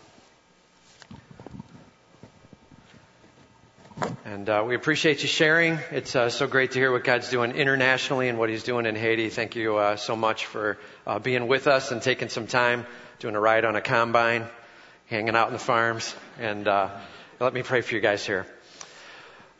And 4.25 4.49
uh, 4.49 4.65
we 4.67 4.75
appreciate 4.75 5.21
you 5.21 5.29
sharing. 5.29 5.79
It's 5.89 6.17
uh, 6.17 6.29
so 6.29 6.47
great 6.47 6.71
to 6.71 6.79
hear 6.79 6.91
what 6.91 7.05
God's 7.05 7.29
doing 7.29 7.51
internationally 7.51 8.27
and 8.27 8.37
what 8.37 8.49
He's 8.49 8.63
doing 8.63 8.85
in 8.85 8.95
Haiti. 8.95 9.29
Thank 9.29 9.55
you 9.55 9.77
uh, 9.77 9.95
so 9.95 10.17
much 10.17 10.47
for 10.47 10.77
uh, 11.07 11.19
being 11.19 11.47
with 11.47 11.67
us 11.67 11.91
and 11.91 12.01
taking 12.01 12.27
some 12.27 12.45
time, 12.45 12.85
doing 13.19 13.35
a 13.35 13.39
ride 13.39 13.63
on 13.63 13.77
a 13.77 13.81
combine, 13.81 14.45
hanging 15.05 15.33
out 15.35 15.47
in 15.47 15.53
the 15.53 15.59
farms. 15.59 16.13
And 16.39 16.67
uh, 16.67 16.89
let 17.39 17.53
me 17.53 17.63
pray 17.63 17.79
for 17.79 17.95
you 17.95 18.01
guys 18.01 18.25
here. 18.25 18.45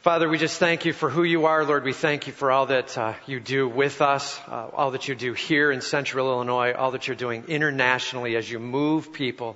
Father, 0.02 0.28
we 0.28 0.38
just 0.38 0.60
thank 0.60 0.84
you 0.84 0.92
for 0.92 1.10
who 1.10 1.24
you 1.24 1.46
are, 1.46 1.64
Lord. 1.64 1.86
We 1.86 1.94
thank 1.94 2.28
you 2.28 2.34
for 2.34 2.52
all 2.52 2.66
that 2.66 2.98
uh, 2.98 3.14
you 3.28 3.40
do 3.40 3.70
with 3.70 4.02
us, 4.02 4.38
all 4.50 4.92
that 4.92 5.08
you 5.08 5.16
do 5.16 5.32
here 5.32 5.72
in 5.72 5.80
Central 5.80 6.28
Illinois, 6.28 6.74
all 6.74 6.92
that 6.92 7.08
you're 7.08 7.16
doing 7.16 7.46
internationally 7.48 8.36
as 8.36 8.52
you 8.52 8.60
move 8.60 9.14
people 9.14 9.56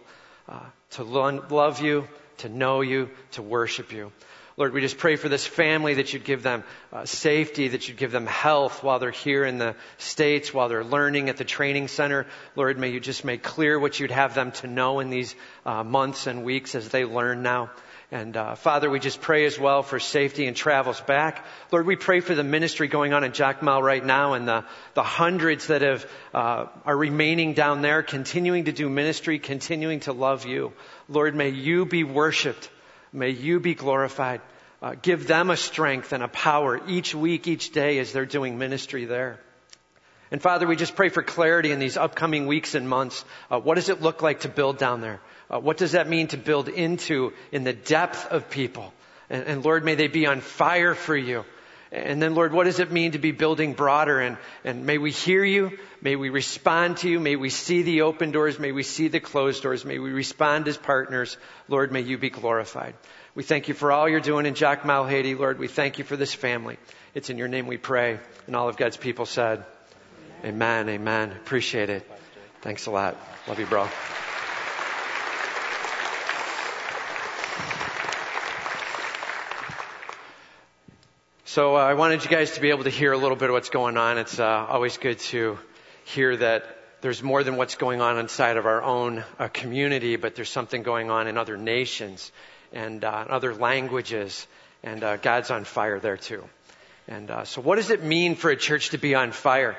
to 0.92 1.04
love 1.04 1.82
you, 1.82 2.08
to 2.38 2.50
know 2.50 2.80
you, 2.80 3.10
to 3.32 3.42
worship 3.42 3.92
you. 3.92 4.14
Lord, 4.60 4.74
we 4.74 4.82
just 4.82 4.98
pray 4.98 5.16
for 5.16 5.30
this 5.30 5.48
family 5.48 5.94
that 5.94 6.12
you'd 6.12 6.26
give 6.26 6.44
them 6.44 6.66
uh, 6.92 7.06
safety, 7.06 7.70
that 7.70 7.88
you'd 7.88 7.96
give 7.96 8.12
them 8.12 8.28
health 8.28 8.84
while 8.84 9.00
they're 9.00 9.10
here 9.10 9.46
in 9.46 9.58
the 9.58 9.74
States, 10.00 10.54
while 10.54 10.68
they're 10.68 10.84
learning 10.84 11.30
at 11.30 11.38
the 11.38 11.46
training 11.46 11.88
center. 11.88 12.28
Lord, 12.58 12.78
may 12.78 12.90
you 12.90 13.00
just 13.00 13.24
make 13.24 13.42
clear 13.42 13.80
what 13.80 14.02
you'd 14.02 14.12
have 14.12 14.36
them 14.36 14.52
to 14.52 14.68
know 14.68 15.00
in 15.00 15.10
these 15.10 15.34
uh, 15.66 15.86
months 15.86 16.28
and 16.28 16.44
weeks 16.44 16.76
as 16.76 16.90
they 16.90 17.06
learn 17.06 17.42
now. 17.42 17.72
And 18.12 18.36
uh, 18.36 18.56
Father, 18.56 18.90
we 18.90 19.00
just 19.00 19.22
pray 19.22 19.46
as 19.46 19.58
well 19.58 19.82
for 19.82 19.98
safety 19.98 20.46
and 20.46 20.58
travels 20.58 21.00
back. 21.00 21.46
Lord, 21.72 21.86
we 21.86 21.96
pray 21.96 22.20
for 22.20 22.36
the 22.36 22.44
ministry 22.44 22.90
going 22.90 23.14
on 23.14 23.24
in 23.24 23.32
Jacmel 23.32 23.82
right 23.82 24.04
now 24.04 24.34
and 24.34 24.46
the, 24.46 24.66
the 24.94 25.04
hundreds 25.04 25.68
that 25.68 25.84
have 25.84 26.06
uh, 26.34 26.66
are 26.84 26.98
remaining 26.98 27.54
down 27.54 27.82
there, 27.82 28.04
continuing 28.04 28.66
to 28.66 28.74
do 28.74 28.90
ministry, 28.90 29.40
continuing 29.40 30.02
to 30.02 30.12
love 30.12 30.46
you. 30.46 30.74
Lord, 31.08 31.34
may 31.34 31.48
you 31.48 31.86
be 31.86 32.04
worshipped. 32.04 32.70
May 33.12 33.30
you 33.30 33.60
be 33.60 33.74
glorified. 33.74 34.42
Uh, 34.82 34.96
give 35.02 35.28
them 35.28 35.50
a 35.50 35.58
strength 35.58 36.14
and 36.14 36.24
a 36.24 36.28
power 36.28 36.80
each 36.88 37.14
week, 37.14 37.48
each 37.48 37.72
day 37.72 38.00
as 38.00 38.14
they're 38.14 38.26
doing 38.26 38.58
ministry 38.58 39.06
there. 39.06 39.40
And 40.32 40.42
Father, 40.42 40.68
we 40.68 40.76
just 40.76 40.96
pray 40.96 41.10
for 41.10 41.24
clarity 41.24 41.72
in 41.72 41.80
these 41.80 41.98
upcoming 41.98 42.46
weeks 42.46 42.76
and 42.76 42.88
months. 42.88 43.26
Uh, 43.50 43.60
what 43.60 43.76
does 43.76 43.90
it 43.90 44.02
look 44.02 44.22
like 44.22 44.42
to 44.42 44.50
build 44.50 44.78
down 44.78 45.02
there? 45.02 45.20
Uh, 45.50 45.60
what 45.60 45.78
does 45.78 45.94
that 45.94 46.08
mean 46.08 46.28
to 46.28 46.38
build 46.38 46.70
into 46.70 47.34
in 47.52 47.64
the 47.64 47.74
depth 47.74 48.28
of 48.28 48.50
people? 48.50 48.94
And, 49.30 49.44
and, 49.46 49.66
Lord, 49.66 49.84
may 49.84 49.96
they 49.96 50.08
be 50.08 50.28
on 50.28 50.42
fire 50.42 50.94
for 50.94 51.18
you. 51.18 51.46
And 51.92 52.22
then, 52.22 52.36
Lord, 52.36 52.54
what 52.54 52.66
does 52.66 52.80
it 52.80 52.92
mean 52.92 53.14
to 53.14 53.20
be 53.20 53.32
building 53.32 53.74
broader? 53.74 54.20
And, 54.20 54.38
and 54.64 54.86
may 54.86 55.00
we 55.00 55.12
hear 55.12 55.44
you. 55.44 55.80
May 56.02 56.16
we 56.16 56.30
respond 56.30 56.98
to 56.98 57.10
you. 57.10 57.20
May 57.20 57.36
we 57.36 57.50
see 57.50 57.82
the 57.82 58.02
open 58.02 58.32
doors. 58.32 58.60
May 58.60 58.72
we 58.72 58.84
see 58.84 59.08
the 59.08 59.20
closed 59.20 59.64
doors. 59.64 59.84
May 59.84 59.98
we 59.98 60.12
respond 60.12 60.68
as 60.68 60.78
partners. 60.78 61.38
Lord, 61.68 61.92
may 61.92 62.02
you 62.02 62.20
be 62.20 62.30
glorified. 62.30 62.94
We 63.34 63.42
thank 63.44 63.70
you 63.70 63.74
for 63.74 63.92
all 63.92 64.08
you're 64.08 64.20
doing 64.20 64.46
in 64.46 64.54
Jacmel, 64.54 65.10
Haiti, 65.10 65.34
Lord. 65.34 65.58
We 65.58 65.68
thank 65.68 65.98
you 65.98 66.04
for 66.04 66.16
this 66.16 66.34
family. 66.34 66.78
It's 67.16 67.32
in 67.32 67.38
your 67.38 67.48
name 67.48 67.66
we 67.66 67.78
pray. 67.78 68.20
And 68.46 68.56
all 68.56 68.70
of 68.70 68.78
God's 68.78 68.98
people 68.98 69.26
said, 69.26 69.66
Amen. 70.44 70.88
Amen. 70.88 70.90
amen. 70.90 71.32
Appreciate 71.32 71.90
it. 71.90 72.10
Thanks 72.62 72.86
a 72.86 72.92
lot. 72.92 73.18
Love 73.48 73.60
you, 73.60 73.66
bro. 73.66 73.88
So 81.50 81.78
uh, 81.78 81.80
I 81.80 81.96
wanted 81.96 82.24
you 82.24 82.30
guys 82.30 82.52
to 82.52 82.62
be 82.62 82.70
able 82.70 82.84
to 82.84 82.92
hear 82.92 83.12
a 83.12 83.18
little 83.18 83.36
bit 83.36 83.50
of 83.50 83.54
what's 83.56 83.72
going 83.72 83.98
on. 83.98 84.20
It's 84.20 84.40
uh, 84.40 84.68
always 84.70 85.00
good 85.00 85.18
to 85.34 85.58
hear 86.06 86.38
that 86.38 86.64
there's 87.02 87.24
more 87.24 87.44
than 87.44 87.56
what's 87.56 87.74
going 87.74 88.02
on 88.02 88.20
inside 88.20 88.58
of 88.58 88.68
our 88.68 88.84
own 88.84 89.24
uh, 89.40 89.48
community, 89.48 90.16
but 90.16 90.36
there's 90.36 90.52
something 90.52 90.84
going 90.84 91.10
on 91.10 91.26
in 91.26 91.40
other 91.40 91.58
nations 91.58 92.32
and 92.72 93.04
uh, 93.04 93.26
other 93.28 93.56
languages, 93.56 94.46
and 94.84 95.04
uh, 95.04 95.18
God's 95.18 95.50
on 95.50 95.64
fire 95.64 96.00
there 96.00 96.18
too. 96.18 96.44
And 97.08 97.32
uh, 97.32 97.46
so, 97.46 97.62
what 97.62 97.78
does 97.78 97.90
it 97.90 98.04
mean 98.04 98.36
for 98.36 98.52
a 98.52 98.56
church 98.56 98.92
to 98.92 99.00
be 99.00 99.16
on 99.16 99.32
fire? 99.32 99.76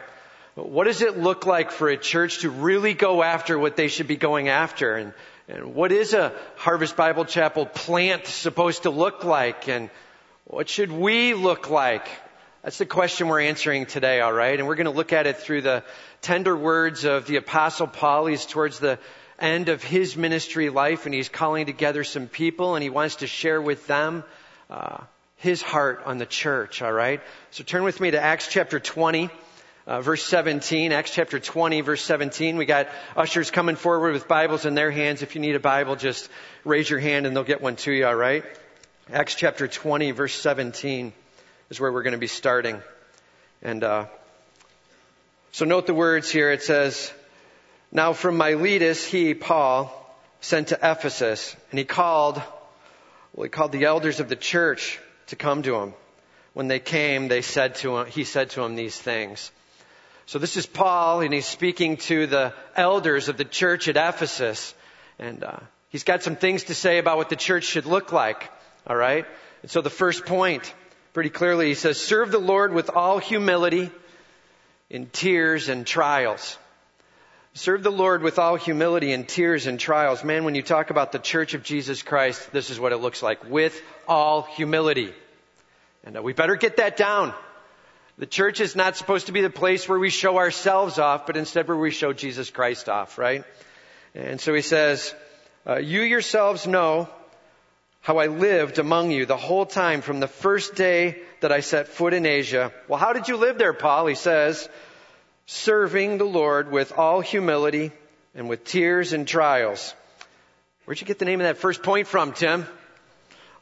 What 0.56 0.88
does 0.88 1.02
it 1.02 1.18
look 1.18 1.46
like 1.46 1.70
for 1.70 1.88
a 1.88 1.96
church 1.96 2.38
to 2.38 2.50
really 2.50 2.94
go 2.94 3.22
after 3.22 3.56
what 3.56 3.76
they 3.76 3.86
should 3.86 4.08
be 4.08 4.16
going 4.16 4.48
after? 4.48 4.96
And, 4.96 5.12
and 5.46 5.72
what 5.76 5.92
is 5.92 6.14
a 6.14 6.32
Harvest 6.56 6.96
Bible 6.96 7.26
Chapel 7.26 7.64
plant 7.64 8.26
supposed 8.26 8.82
to 8.82 8.90
look 8.90 9.22
like? 9.22 9.68
And 9.68 9.88
what 10.50 10.68
should 10.68 10.90
we 10.90 11.32
look 11.32 11.70
like? 11.70 12.08
That's 12.64 12.78
the 12.78 12.84
question 12.84 13.28
we're 13.28 13.42
answering 13.42 13.86
today, 13.86 14.20
all 14.20 14.32
right? 14.32 14.58
And 14.58 14.66
we're 14.66 14.74
going 14.74 14.86
to 14.86 14.90
look 14.90 15.12
at 15.12 15.28
it 15.28 15.36
through 15.36 15.62
the 15.62 15.84
tender 16.22 16.56
words 16.56 17.04
of 17.04 17.26
the 17.26 17.36
Apostle 17.36 17.86
Paul. 17.86 18.26
He's 18.26 18.44
towards 18.44 18.80
the 18.80 18.98
end 19.38 19.68
of 19.68 19.84
his 19.84 20.16
ministry 20.16 20.68
life, 20.68 21.06
and 21.06 21.14
he's 21.14 21.28
calling 21.28 21.66
together 21.66 22.02
some 22.02 22.26
people, 22.26 22.74
and 22.74 22.82
he 22.82 22.90
wants 22.90 23.16
to 23.16 23.28
share 23.28 23.62
with 23.62 23.86
them 23.86 24.24
uh, 24.68 24.98
his 25.36 25.62
heart 25.62 26.02
on 26.04 26.18
the 26.18 26.26
church, 26.26 26.82
all 26.82 26.92
right? 26.92 27.20
So 27.52 27.62
turn 27.62 27.84
with 27.84 28.00
me 28.00 28.10
to 28.10 28.20
Acts 28.20 28.48
chapter 28.48 28.80
20. 28.80 29.30
Uh, 29.86 30.00
verse 30.02 30.22
17, 30.24 30.92
Acts 30.92 31.12
chapter 31.12 31.38
20, 31.38 31.80
verse 31.80 32.02
17. 32.02 32.56
We 32.56 32.66
got 32.66 32.88
ushers 33.16 33.52
coming 33.52 33.76
forward 33.76 34.12
with 34.12 34.26
Bibles 34.26 34.66
in 34.66 34.74
their 34.74 34.90
hands. 34.90 35.22
If 35.22 35.36
you 35.36 35.40
need 35.40 35.54
a 35.54 35.60
Bible, 35.60 35.94
just 35.94 36.28
raise 36.64 36.90
your 36.90 36.98
hand 36.98 37.26
and 37.26 37.34
they'll 37.34 37.44
get 37.44 37.62
one 37.62 37.76
to 37.76 37.92
you, 37.92 38.06
all 38.06 38.14
right? 38.14 38.44
Acts 39.12 39.34
chapter 39.34 39.66
20, 39.66 40.12
verse 40.12 40.34
17 40.34 41.12
is 41.68 41.80
where 41.80 41.90
we're 41.90 42.04
going 42.04 42.12
to 42.12 42.18
be 42.18 42.28
starting. 42.28 42.80
And 43.60 43.82
uh, 43.82 44.06
so 45.50 45.64
note 45.64 45.88
the 45.88 45.94
words 45.94 46.30
here. 46.30 46.52
It 46.52 46.62
says, 46.62 47.12
Now 47.90 48.12
from 48.12 48.36
Miletus, 48.36 49.04
he, 49.04 49.34
Paul, 49.34 49.90
sent 50.40 50.68
to 50.68 50.76
Ephesus, 50.76 51.56
and 51.72 51.78
he 51.80 51.84
called, 51.84 52.40
well, 53.34 53.42
he 53.42 53.48
called 53.48 53.72
the 53.72 53.86
elders 53.86 54.20
of 54.20 54.28
the 54.28 54.36
church 54.36 55.00
to 55.26 55.34
come 55.34 55.62
to 55.64 55.74
him. 55.74 55.94
When 56.52 56.68
they 56.68 56.78
came, 56.78 57.26
they 57.26 57.42
said 57.42 57.74
to 57.76 57.98
him, 57.98 58.06
he 58.06 58.22
said 58.22 58.50
to 58.50 58.62
him 58.62 58.76
these 58.76 58.96
things. 58.96 59.50
So 60.26 60.38
this 60.38 60.56
is 60.56 60.66
Paul, 60.66 61.22
and 61.22 61.34
he's 61.34 61.46
speaking 61.46 61.96
to 61.96 62.28
the 62.28 62.54
elders 62.76 63.28
of 63.28 63.38
the 63.38 63.44
church 63.44 63.88
at 63.88 63.96
Ephesus, 63.96 64.72
and 65.18 65.42
uh, 65.42 65.58
he's 65.88 66.04
got 66.04 66.22
some 66.22 66.36
things 66.36 66.64
to 66.64 66.76
say 66.76 66.98
about 66.98 67.16
what 67.16 67.28
the 67.28 67.34
church 67.34 67.64
should 67.64 67.86
look 67.86 68.12
like. 68.12 68.48
All 68.86 68.96
right? 68.96 69.26
And 69.62 69.70
so 69.70 69.80
the 69.80 69.90
first 69.90 70.26
point, 70.26 70.72
pretty 71.12 71.30
clearly, 71.30 71.68
he 71.68 71.74
says, 71.74 72.00
serve 72.00 72.30
the 72.30 72.38
Lord 72.38 72.72
with 72.72 72.90
all 72.90 73.18
humility 73.18 73.90
in 74.88 75.06
tears 75.06 75.68
and 75.68 75.86
trials. 75.86 76.58
Serve 77.54 77.82
the 77.82 77.90
Lord 77.90 78.22
with 78.22 78.38
all 78.38 78.56
humility 78.56 79.12
in 79.12 79.24
tears 79.24 79.66
and 79.66 79.78
trials. 79.78 80.22
Man, 80.22 80.44
when 80.44 80.54
you 80.54 80.62
talk 80.62 80.90
about 80.90 81.10
the 81.10 81.18
church 81.18 81.54
of 81.54 81.64
Jesus 81.64 82.02
Christ, 82.02 82.52
this 82.52 82.70
is 82.70 82.78
what 82.78 82.92
it 82.92 82.98
looks 82.98 83.22
like. 83.22 83.44
With 83.44 83.80
all 84.06 84.42
humility. 84.42 85.12
And 86.04 86.16
uh, 86.16 86.22
we 86.22 86.32
better 86.32 86.56
get 86.56 86.76
that 86.76 86.96
down. 86.96 87.34
The 88.18 88.26
church 88.26 88.60
is 88.60 88.76
not 88.76 88.96
supposed 88.96 89.26
to 89.26 89.32
be 89.32 89.40
the 89.40 89.50
place 89.50 89.88
where 89.88 89.98
we 89.98 90.10
show 90.10 90.38
ourselves 90.38 90.98
off, 90.98 91.26
but 91.26 91.36
instead 91.36 91.66
where 91.66 91.76
we 91.76 91.90
show 91.90 92.12
Jesus 92.12 92.50
Christ 92.50 92.88
off, 92.88 93.18
right? 93.18 93.44
And 94.14 94.40
so 94.40 94.54
he 94.54 94.62
says, 94.62 95.14
uh, 95.66 95.78
you 95.78 96.02
yourselves 96.02 96.66
know 96.66 97.08
how 98.00 98.18
I 98.18 98.26
lived 98.26 98.78
among 98.78 99.10
you 99.10 99.26
the 99.26 99.36
whole 99.36 99.66
time 99.66 100.00
from 100.00 100.20
the 100.20 100.28
first 100.28 100.74
day 100.74 101.20
that 101.40 101.52
I 101.52 101.60
set 101.60 101.88
foot 101.88 102.14
in 102.14 102.26
Asia. 102.26 102.72
Well, 102.88 102.98
how 102.98 103.12
did 103.12 103.28
you 103.28 103.36
live 103.36 103.58
there, 103.58 103.74
Paul? 103.74 104.06
He 104.06 104.14
says, 104.14 104.68
serving 105.46 106.18
the 106.18 106.24
Lord 106.24 106.70
with 106.70 106.92
all 106.92 107.20
humility 107.20 107.92
and 108.34 108.48
with 108.48 108.64
tears 108.64 109.12
and 109.12 109.26
trials. 109.26 109.94
Where'd 110.84 111.00
you 111.00 111.06
get 111.06 111.18
the 111.18 111.24
name 111.24 111.40
of 111.40 111.44
that 111.44 111.58
first 111.58 111.82
point 111.82 112.06
from, 112.06 112.32
Tim? 112.32 112.66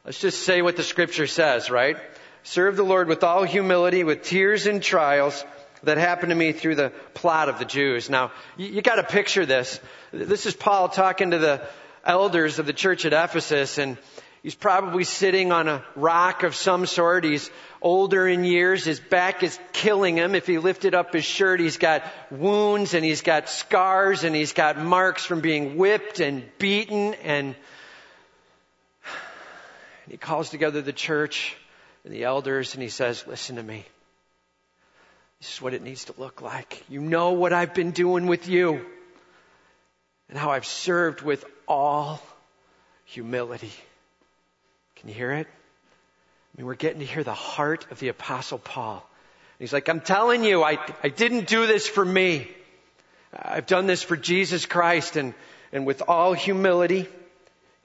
Let's 0.04 0.20
just 0.20 0.42
say 0.44 0.62
what 0.62 0.76
the 0.76 0.82
scripture 0.82 1.26
says, 1.26 1.70
right? 1.70 1.96
Serve 2.44 2.76
the 2.76 2.84
Lord 2.84 3.08
with 3.08 3.24
all 3.24 3.42
humility, 3.42 4.04
with 4.04 4.22
tears 4.22 4.66
and 4.66 4.82
trials 4.82 5.44
that 5.82 5.98
happened 5.98 6.30
to 6.30 6.36
me 6.36 6.52
through 6.52 6.76
the 6.76 6.92
plot 7.14 7.48
of 7.48 7.58
the 7.58 7.64
Jews. 7.64 8.08
Now, 8.08 8.32
you, 8.56 8.68
you 8.68 8.82
gotta 8.82 9.02
picture 9.02 9.44
this. 9.44 9.80
This 10.12 10.46
is 10.46 10.54
Paul 10.54 10.88
talking 10.88 11.32
to 11.32 11.38
the 11.38 11.66
elders 12.04 12.58
of 12.58 12.66
the 12.66 12.72
church 12.72 13.04
at 13.04 13.12
Ephesus 13.12 13.78
and 13.78 13.98
He's 14.42 14.54
probably 14.54 15.04
sitting 15.04 15.50
on 15.50 15.68
a 15.68 15.84
rock 15.96 16.42
of 16.44 16.54
some 16.54 16.86
sort. 16.86 17.24
He's 17.24 17.50
older 17.82 18.26
in 18.26 18.44
years. 18.44 18.84
His 18.84 19.00
back 19.00 19.42
is 19.42 19.58
killing 19.72 20.16
him. 20.16 20.34
If 20.34 20.46
he 20.46 20.58
lifted 20.58 20.94
up 20.94 21.12
his 21.12 21.24
shirt, 21.24 21.60
he's 21.60 21.76
got 21.76 22.04
wounds 22.30 22.94
and 22.94 23.04
he's 23.04 23.22
got 23.22 23.48
scars 23.48 24.24
and 24.24 24.36
he's 24.36 24.52
got 24.52 24.78
marks 24.78 25.24
from 25.24 25.40
being 25.40 25.76
whipped 25.76 26.20
and 26.20 26.44
beaten. 26.58 27.14
And 27.14 27.56
he 30.08 30.16
calls 30.16 30.50
together 30.50 30.82
the 30.82 30.92
church 30.92 31.56
and 32.04 32.12
the 32.12 32.24
elders 32.24 32.74
and 32.74 32.82
he 32.82 32.88
says, 32.88 33.26
listen 33.26 33.56
to 33.56 33.62
me. 33.62 33.84
This 35.40 35.54
is 35.54 35.62
what 35.62 35.74
it 35.74 35.82
needs 35.82 36.04
to 36.06 36.14
look 36.16 36.42
like. 36.42 36.84
You 36.88 37.00
know 37.00 37.32
what 37.32 37.52
I've 37.52 37.74
been 37.74 37.90
doing 37.90 38.26
with 38.26 38.48
you 38.48 38.84
and 40.28 40.38
how 40.38 40.50
I've 40.50 40.66
served 40.66 41.22
with 41.22 41.44
all 41.66 42.22
humility. 43.04 43.72
Can 45.00 45.08
you 45.08 45.14
hear 45.14 45.32
it? 45.32 45.46
I 45.46 46.60
mean, 46.60 46.66
we're 46.66 46.74
getting 46.74 47.00
to 47.00 47.06
hear 47.06 47.22
the 47.22 47.34
heart 47.34 47.86
of 47.90 48.00
the 48.00 48.08
apostle 48.08 48.58
Paul. 48.58 49.08
He's 49.58 49.72
like, 49.72 49.88
I'm 49.88 50.00
telling 50.00 50.44
you, 50.44 50.62
I, 50.62 50.78
I 51.02 51.08
didn't 51.08 51.46
do 51.46 51.66
this 51.66 51.88
for 51.88 52.04
me. 52.04 52.48
I've 53.32 53.66
done 53.66 53.86
this 53.86 54.02
for 54.02 54.16
Jesus 54.16 54.66
Christ 54.66 55.16
and, 55.16 55.34
and 55.72 55.86
with 55.86 56.02
all 56.08 56.32
humility, 56.32 57.08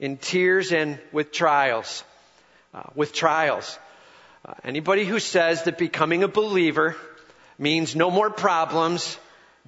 in 0.00 0.16
tears 0.16 0.72
and 0.72 0.98
with 1.12 1.30
trials. 1.30 2.02
Uh, 2.74 2.82
with 2.96 3.12
trials. 3.12 3.78
Uh, 4.44 4.54
anybody 4.64 5.04
who 5.04 5.20
says 5.20 5.62
that 5.64 5.78
becoming 5.78 6.24
a 6.24 6.28
believer 6.28 6.96
means 7.58 7.94
no 7.94 8.10
more 8.10 8.30
problems 8.30 9.16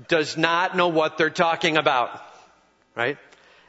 does 0.08 0.36
not 0.36 0.76
know 0.76 0.88
what 0.88 1.16
they're 1.16 1.30
talking 1.30 1.76
about. 1.76 2.20
Right? 2.96 3.18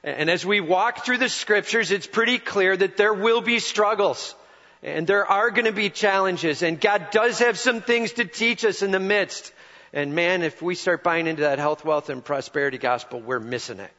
And 0.04 0.30
as 0.30 0.46
we 0.46 0.60
walk 0.62 1.06
through 1.06 1.18
the 1.18 1.30
scriptures, 1.30 1.92
it's 1.92 2.08
pretty 2.08 2.38
clear 2.38 2.78
that 2.78 2.98
there 2.98 3.14
will 3.14 3.42
be 3.42 3.60
struggles. 3.60 4.36
And 4.84 5.08
there 5.08 5.26
are 5.26 5.50
going 5.50 5.66
to 5.66 5.72
be 5.72 5.90
challenges. 5.90 6.62
And 6.62 6.80
God 6.80 7.10
does 7.12 7.40
have 7.40 7.58
some 7.58 7.82
things 7.82 8.14
to 8.14 8.26
teach 8.26 8.64
us 8.64 8.84
in 8.84 8.92
the 8.92 9.00
midst. 9.00 9.52
And 9.92 10.14
man, 10.14 10.44
if 10.44 10.62
we 10.62 10.76
start 10.76 11.04
buying 11.04 11.28
into 11.28 11.42
that 11.42 11.60
health, 11.60 11.84
wealth, 11.84 12.10
and 12.10 12.24
prosperity 12.24 12.78
gospel, 12.78 13.20
we're 13.20 13.40
missing 13.40 13.80
it. 13.80 13.92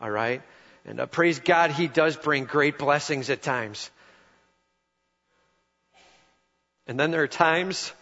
All 0.00 0.10
right? 0.10 0.42
And 0.84 1.00
uh, 1.00 1.06
praise 1.06 1.40
God, 1.40 1.70
He 1.70 1.86
does 1.86 2.16
bring 2.16 2.44
great 2.44 2.78
blessings 2.78 3.30
at 3.30 3.42
times. 3.42 3.90
And 6.86 6.98
then 6.98 7.10
there 7.10 7.22
are 7.22 7.28
times 7.28 7.92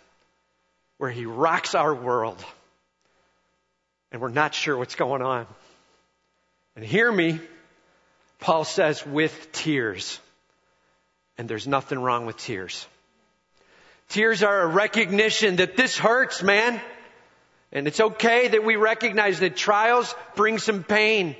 where 0.96 1.10
He 1.10 1.26
rocks 1.26 1.74
our 1.74 1.94
world. 1.94 2.44
And 4.10 4.20
we're 4.20 4.30
not 4.30 4.54
sure 4.54 4.76
what's 4.76 4.94
going 4.94 5.22
on. 5.22 5.46
And 6.78 6.86
hear 6.86 7.10
me, 7.10 7.40
Paul 8.38 8.62
says, 8.62 9.04
with 9.04 9.50
tears. 9.50 10.20
And 11.36 11.48
there's 11.48 11.66
nothing 11.66 11.98
wrong 11.98 12.24
with 12.24 12.36
tears. 12.36 12.86
Tears 14.10 14.44
are 14.44 14.60
a 14.60 14.66
recognition 14.68 15.56
that 15.56 15.76
this 15.76 15.98
hurts, 15.98 16.40
man. 16.40 16.80
And 17.72 17.88
it's 17.88 17.98
okay 17.98 18.46
that 18.46 18.62
we 18.62 18.76
recognize 18.76 19.40
that 19.40 19.56
trials 19.56 20.14
bring 20.36 20.58
some 20.58 20.84
pain. 20.84 21.34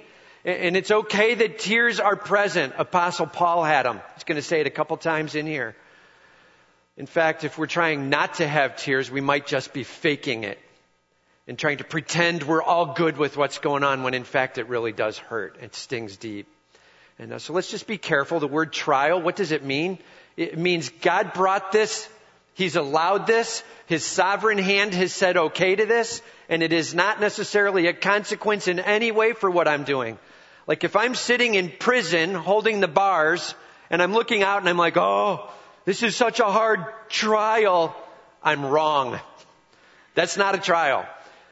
And 0.44 0.76
it's 0.76 0.90
okay 0.90 1.36
that 1.36 1.60
tears 1.60 2.00
are 2.00 2.16
present. 2.16 2.74
Apostle 2.76 3.26
Paul 3.26 3.62
had 3.62 3.86
them. 3.86 4.00
He's 4.14 4.24
going 4.24 4.40
to 4.40 4.42
say 4.42 4.62
it 4.62 4.66
a 4.66 4.70
couple 4.70 4.96
times 4.96 5.36
in 5.36 5.46
here. 5.46 5.76
In 6.96 7.06
fact, 7.06 7.44
if 7.44 7.56
we're 7.56 7.66
trying 7.66 8.08
not 8.10 8.34
to 8.34 8.48
have 8.48 8.74
tears, 8.74 9.08
we 9.08 9.20
might 9.20 9.46
just 9.46 9.72
be 9.72 9.84
faking 9.84 10.42
it 10.42 10.58
and 11.48 11.58
trying 11.58 11.78
to 11.78 11.84
pretend 11.84 12.42
we're 12.42 12.62
all 12.62 12.92
good 12.92 13.16
with 13.16 13.38
what's 13.38 13.58
going 13.58 13.82
on 13.82 14.02
when 14.02 14.12
in 14.12 14.24
fact 14.24 14.58
it 14.58 14.68
really 14.68 14.92
does 14.92 15.16
hurt. 15.16 15.56
It 15.62 15.74
stings 15.74 16.18
deep. 16.18 16.46
And 17.18 17.32
uh, 17.32 17.38
so 17.38 17.54
let's 17.54 17.70
just 17.70 17.86
be 17.86 17.96
careful. 17.96 18.38
The 18.38 18.46
word 18.46 18.72
trial, 18.72 19.20
what 19.20 19.34
does 19.34 19.50
it 19.50 19.64
mean? 19.64 19.98
It 20.36 20.58
means 20.58 20.90
God 21.00 21.32
brought 21.32 21.72
this. 21.72 22.06
He's 22.52 22.76
allowed 22.76 23.26
this. 23.26 23.64
His 23.86 24.04
sovereign 24.04 24.58
hand 24.58 24.92
has 24.94 25.12
said 25.12 25.36
okay 25.36 25.74
to 25.74 25.86
this. 25.86 26.20
And 26.50 26.62
it 26.62 26.72
is 26.72 26.94
not 26.94 27.18
necessarily 27.18 27.86
a 27.86 27.94
consequence 27.94 28.68
in 28.68 28.78
any 28.78 29.10
way 29.10 29.32
for 29.32 29.50
what 29.50 29.66
I'm 29.66 29.84
doing. 29.84 30.18
Like 30.66 30.84
if 30.84 30.96
I'm 30.96 31.14
sitting 31.14 31.54
in 31.54 31.70
prison 31.70 32.34
holding 32.34 32.80
the 32.80 32.88
bars 32.88 33.54
and 33.88 34.02
I'm 34.02 34.12
looking 34.12 34.42
out 34.42 34.58
and 34.58 34.68
I'm 34.68 34.76
like, 34.76 34.98
oh, 34.98 35.50
this 35.86 36.02
is 36.02 36.14
such 36.14 36.40
a 36.40 36.44
hard 36.44 36.84
trial. 37.08 37.96
I'm 38.42 38.66
wrong. 38.66 39.18
That's 40.14 40.36
not 40.36 40.54
a 40.54 40.58
trial. 40.58 41.06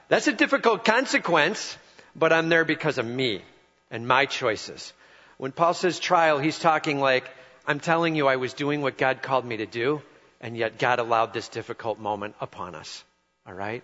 That's 0.08 0.28
a 0.28 0.32
difficult 0.32 0.84
consequence, 0.84 1.76
but 2.14 2.32
I'm 2.32 2.48
there 2.48 2.64
because 2.64 2.98
of 2.98 3.06
me 3.06 3.42
and 3.90 4.06
my 4.06 4.26
choices. 4.26 4.92
When 5.36 5.52
Paul 5.52 5.74
says 5.74 5.98
trial, 5.98 6.38
he's 6.38 6.58
talking 6.58 7.00
like, 7.00 7.28
I'm 7.66 7.80
telling 7.80 8.14
you 8.14 8.28
I 8.28 8.36
was 8.36 8.52
doing 8.52 8.82
what 8.82 8.96
God 8.96 9.20
called 9.20 9.44
me 9.44 9.56
to 9.58 9.66
do, 9.66 10.00
and 10.40 10.56
yet 10.56 10.78
God 10.78 11.00
allowed 11.00 11.32
this 11.32 11.48
difficult 11.48 11.98
moment 11.98 12.36
upon 12.40 12.74
us. 12.74 13.02
All 13.46 13.52
right? 13.52 13.82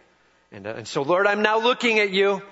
And, 0.52 0.66
uh, 0.66 0.74
and 0.76 0.86
so, 0.86 1.02
Lord, 1.02 1.26
I'm 1.26 1.42
now 1.42 1.58
looking 1.58 1.98
at 1.98 2.10
you. 2.10 2.42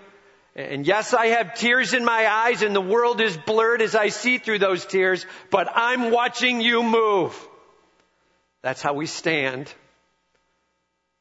And 0.56 0.84
yes, 0.84 1.14
I 1.14 1.26
have 1.26 1.54
tears 1.54 1.94
in 1.94 2.04
my 2.04 2.26
eyes 2.26 2.62
and 2.62 2.74
the 2.74 2.80
world 2.80 3.20
is 3.20 3.36
blurred 3.36 3.82
as 3.82 3.94
I 3.94 4.08
see 4.08 4.38
through 4.38 4.58
those 4.58 4.84
tears, 4.84 5.24
but 5.50 5.68
I'm 5.72 6.10
watching 6.10 6.60
you 6.60 6.82
move. 6.82 7.48
That's 8.62 8.82
how 8.82 8.94
we 8.94 9.06
stand 9.06 9.72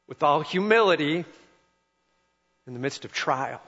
with 0.08 0.24
all 0.24 0.40
humility 0.40 1.24
in 2.70 2.74
the 2.74 2.80
midst 2.80 3.04
of 3.04 3.12
trial. 3.12 3.60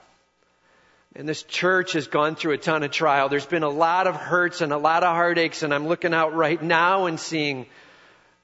And 1.13 1.27
this 1.27 1.43
church 1.43 1.91
has 1.91 2.07
gone 2.07 2.35
through 2.35 2.53
a 2.53 2.57
ton 2.57 2.83
of 2.83 2.91
trial. 2.91 3.27
There's 3.27 3.45
been 3.45 3.63
a 3.63 3.69
lot 3.69 4.07
of 4.07 4.15
hurts 4.15 4.61
and 4.61 4.71
a 4.71 4.77
lot 4.77 5.03
of 5.03 5.13
heartaches, 5.13 5.61
and 5.61 5.73
I'm 5.73 5.87
looking 5.87 6.13
out 6.13 6.33
right 6.33 6.61
now 6.61 7.05
and 7.07 7.19
seeing 7.19 7.65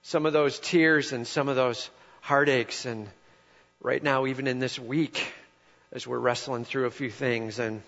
some 0.02 0.26
of 0.26 0.34
those 0.34 0.60
tears 0.60 1.14
and 1.14 1.26
some 1.26 1.48
of 1.48 1.56
those 1.56 1.90
heartaches. 2.20 2.86
And 2.86 3.08
right 3.80 4.04
now, 4.04 4.26
even 4.26 4.48
in 4.48 4.60
this 4.60 4.78
week, 4.78 5.32
as 5.94 6.06
we're 6.06 6.20
wrestling 6.20 6.66
through 6.66 6.88
a 6.88 6.92
few 6.92 7.10
things, 7.10 7.58
and 7.58 7.82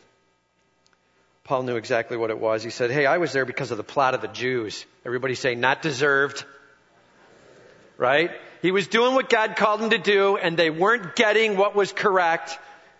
Paul 1.43 1.63
knew 1.63 1.75
exactly 1.75 2.15
what 2.15 2.29
it 2.29 2.39
was. 2.39 2.63
He 2.63 2.69
said, 2.69 2.89
Hey, 2.89 3.05
I 3.05 3.17
was 3.17 3.33
there 3.33 3.43
because 3.43 3.71
of 3.71 3.77
the 3.77 3.83
plot 3.83 4.13
of 4.13 4.21
the 4.21 4.29
Jews. 4.29 4.85
Everybody 5.05 5.35
say, 5.35 5.55
not 5.55 5.81
deserved. 5.81 6.45
Right? 7.97 8.31
He 8.61 8.71
was 8.71 8.87
doing 8.87 9.15
what 9.15 9.29
God 9.29 9.55
called 9.55 9.81
him 9.81 9.89
to 9.89 9.97
do, 9.97 10.37
and 10.37 10.55
they 10.55 10.69
weren't 10.69 11.15
getting 11.15 11.57
what 11.57 11.75
was 11.75 11.91
correct. 11.91 12.57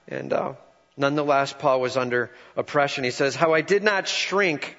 And 0.07 0.33
uh, 0.33 0.53
nonetheless, 0.97 1.53
Paul 1.53 1.81
was 1.81 1.97
under 1.97 2.31
oppression. 2.55 3.03
He 3.03 3.11
says, 3.11 3.35
How 3.35 3.53
I 3.53 3.61
did 3.61 3.83
not 3.83 4.07
shrink 4.07 4.75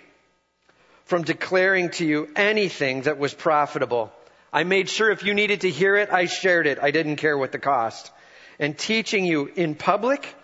from 1.05 1.23
declaring 1.23 1.91
to 1.91 2.07
you 2.07 2.29
anything 2.35 3.03
that 3.03 3.19
was 3.19 3.33
profitable. 3.33 4.13
I 4.53 4.65
made 4.65 4.89
sure 4.89 5.11
if 5.11 5.25
you 5.25 5.35
needed 5.35 5.63
to 5.63 5.71
hear 5.71 5.97
it, 5.97 6.11
I 6.13 6.27
shared 6.27 6.67
it. 6.67 6.79
I 6.83 6.91
didn't 6.91 7.17
care 7.17 7.39
what 7.39 7.53
the 7.53 7.59
cost. 7.59 8.11
And 8.59 8.77
teaching 8.77 9.25
you 9.25 9.51
in 9.55 9.75
public 9.75 10.35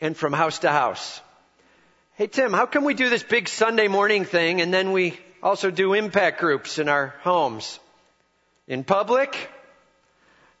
and 0.00 0.16
from 0.16 0.32
house 0.32 0.60
to 0.60 0.70
house. 0.70 1.20
Hey 2.14 2.26
Tim, 2.26 2.52
how 2.52 2.66
come 2.66 2.84
we 2.84 2.94
do 2.94 3.10
this 3.10 3.22
big 3.22 3.48
Sunday 3.48 3.88
morning 3.88 4.24
thing 4.24 4.60
and 4.60 4.72
then 4.72 4.92
we 4.92 5.18
also 5.42 5.70
do 5.70 5.94
impact 5.94 6.40
groups 6.40 6.78
in 6.78 6.88
our 6.88 7.14
homes? 7.22 7.78
In 8.68 8.84
public 8.84 9.50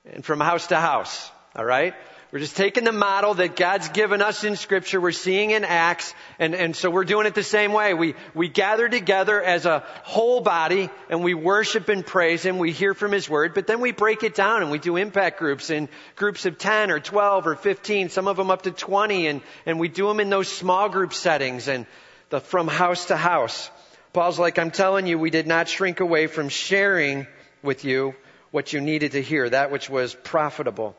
and 0.04 0.24
from 0.24 0.40
house 0.40 0.68
to 0.68 0.76
house. 0.76 1.30
All 1.56 1.64
right? 1.64 1.94
We're 2.34 2.40
just 2.40 2.56
taking 2.56 2.82
the 2.82 2.90
model 2.90 3.34
that 3.34 3.54
God's 3.54 3.90
given 3.90 4.20
us 4.20 4.42
in 4.42 4.56
scripture. 4.56 5.00
We're 5.00 5.12
seeing 5.12 5.52
in 5.52 5.62
Acts. 5.62 6.12
And, 6.40 6.52
and 6.56 6.74
so 6.74 6.90
we're 6.90 7.04
doing 7.04 7.26
it 7.28 7.34
the 7.36 7.44
same 7.44 7.72
way. 7.72 7.94
We, 7.94 8.16
we 8.34 8.48
gather 8.48 8.88
together 8.88 9.40
as 9.40 9.66
a 9.66 9.84
whole 10.02 10.40
body 10.40 10.90
and 11.08 11.22
we 11.22 11.34
worship 11.34 11.88
and 11.88 12.04
praise 12.04 12.44
Him. 12.44 12.58
We 12.58 12.72
hear 12.72 12.92
from 12.92 13.12
His 13.12 13.30
Word, 13.30 13.54
but 13.54 13.68
then 13.68 13.80
we 13.80 13.92
break 13.92 14.24
it 14.24 14.34
down 14.34 14.62
and 14.62 14.72
we 14.72 14.80
do 14.80 14.96
impact 14.96 15.38
groups 15.38 15.70
in 15.70 15.88
groups 16.16 16.44
of 16.44 16.58
10 16.58 16.90
or 16.90 16.98
12 16.98 17.46
or 17.46 17.54
15, 17.54 18.08
some 18.08 18.26
of 18.26 18.36
them 18.36 18.50
up 18.50 18.62
to 18.62 18.72
20. 18.72 19.28
And, 19.28 19.40
and 19.64 19.78
we 19.78 19.86
do 19.86 20.08
them 20.08 20.18
in 20.18 20.28
those 20.28 20.48
small 20.48 20.88
group 20.88 21.14
settings 21.14 21.68
and 21.68 21.86
the, 22.30 22.40
from 22.40 22.66
house 22.66 23.04
to 23.06 23.16
house. 23.16 23.70
Paul's 24.12 24.40
like, 24.40 24.58
I'm 24.58 24.72
telling 24.72 25.06
you, 25.06 25.20
we 25.20 25.30
did 25.30 25.46
not 25.46 25.68
shrink 25.68 26.00
away 26.00 26.26
from 26.26 26.48
sharing 26.48 27.28
with 27.64 27.84
you 27.84 28.14
what 28.50 28.72
you 28.72 28.80
needed 28.80 29.12
to 29.12 29.22
hear, 29.22 29.50
that 29.50 29.72
which 29.72 29.90
was 29.90 30.14
profitable. 30.14 30.94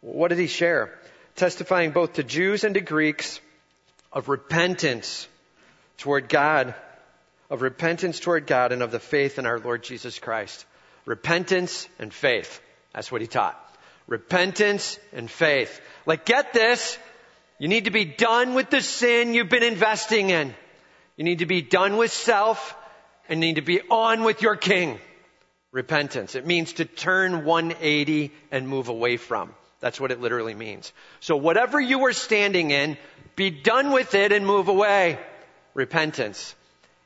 What 0.00 0.28
did 0.28 0.38
he 0.38 0.46
share? 0.46 0.98
Testifying 1.36 1.90
both 1.90 2.14
to 2.14 2.24
Jews 2.24 2.64
and 2.64 2.74
to 2.74 2.80
Greeks 2.80 3.40
of 4.12 4.28
repentance 4.28 5.28
toward 5.98 6.28
God, 6.28 6.74
of 7.50 7.62
repentance 7.62 8.18
toward 8.18 8.46
God 8.46 8.72
and 8.72 8.82
of 8.82 8.90
the 8.90 8.98
faith 8.98 9.38
in 9.38 9.44
our 9.44 9.58
Lord 9.58 9.82
Jesus 9.82 10.18
Christ. 10.18 10.64
Repentance 11.04 11.88
and 11.98 12.12
faith. 12.12 12.60
That's 12.94 13.12
what 13.12 13.20
he 13.20 13.26
taught. 13.26 13.58
Repentance 14.06 14.98
and 15.12 15.30
faith. 15.30 15.80
Like, 16.06 16.24
get 16.24 16.52
this. 16.52 16.98
You 17.58 17.68
need 17.68 17.84
to 17.84 17.90
be 17.90 18.06
done 18.06 18.54
with 18.54 18.70
the 18.70 18.80
sin 18.80 19.34
you've 19.34 19.50
been 19.50 19.62
investing 19.62 20.30
in. 20.30 20.54
You 21.16 21.24
need 21.24 21.40
to 21.40 21.46
be 21.46 21.60
done 21.60 21.98
with 21.98 22.10
self 22.10 22.74
and 23.28 23.38
need 23.38 23.56
to 23.56 23.62
be 23.62 23.82
on 23.90 24.24
with 24.24 24.40
your 24.40 24.56
king. 24.56 24.98
Repentance. 25.72 26.34
It 26.34 26.46
means 26.46 26.74
to 26.74 26.84
turn 26.84 27.44
180 27.44 28.32
and 28.50 28.68
move 28.68 28.88
away 28.88 29.16
from. 29.16 29.54
That's 29.80 30.00
what 30.00 30.10
it 30.10 30.20
literally 30.20 30.54
means. 30.54 30.92
So 31.20 31.36
whatever 31.36 31.80
you 31.80 32.00
were 32.00 32.12
standing 32.12 32.70
in, 32.70 32.98
be 33.36 33.50
done 33.50 33.92
with 33.92 34.14
it 34.14 34.32
and 34.32 34.46
move 34.46 34.68
away. 34.68 35.18
Repentance. 35.74 36.54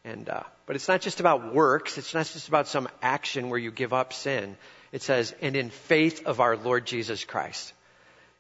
And, 0.04 0.28
uh, 0.28 0.42
but 0.66 0.76
it's 0.76 0.88
not 0.88 1.00
just 1.00 1.20
about 1.20 1.54
works. 1.54 1.98
It's 1.98 2.14
not 2.14 2.26
just 2.26 2.48
about 2.48 2.66
some 2.66 2.88
action 3.02 3.50
where 3.50 3.58
you 3.58 3.70
give 3.70 3.92
up 3.92 4.12
sin. 4.12 4.56
It 4.92 5.02
says, 5.02 5.34
and 5.42 5.56
in 5.56 5.70
faith 5.70 6.26
of 6.26 6.40
our 6.40 6.56
Lord 6.56 6.86
Jesus 6.86 7.24
Christ. 7.24 7.72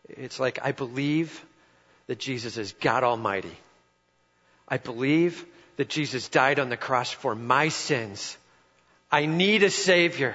It's 0.08 0.40
like, 0.40 0.58
I 0.62 0.72
believe 0.72 1.44
that 2.06 2.18
Jesus 2.18 2.56
is 2.56 2.72
God 2.72 3.04
Almighty. 3.04 3.56
I 4.68 4.78
believe 4.78 5.44
that 5.76 5.88
Jesus 5.88 6.28
died 6.28 6.58
on 6.58 6.68
the 6.68 6.76
cross 6.76 7.10
for 7.10 7.34
my 7.34 7.68
sins. 7.68 8.36
I 9.14 9.26
need 9.26 9.62
a 9.62 9.70
Savior. 9.70 10.34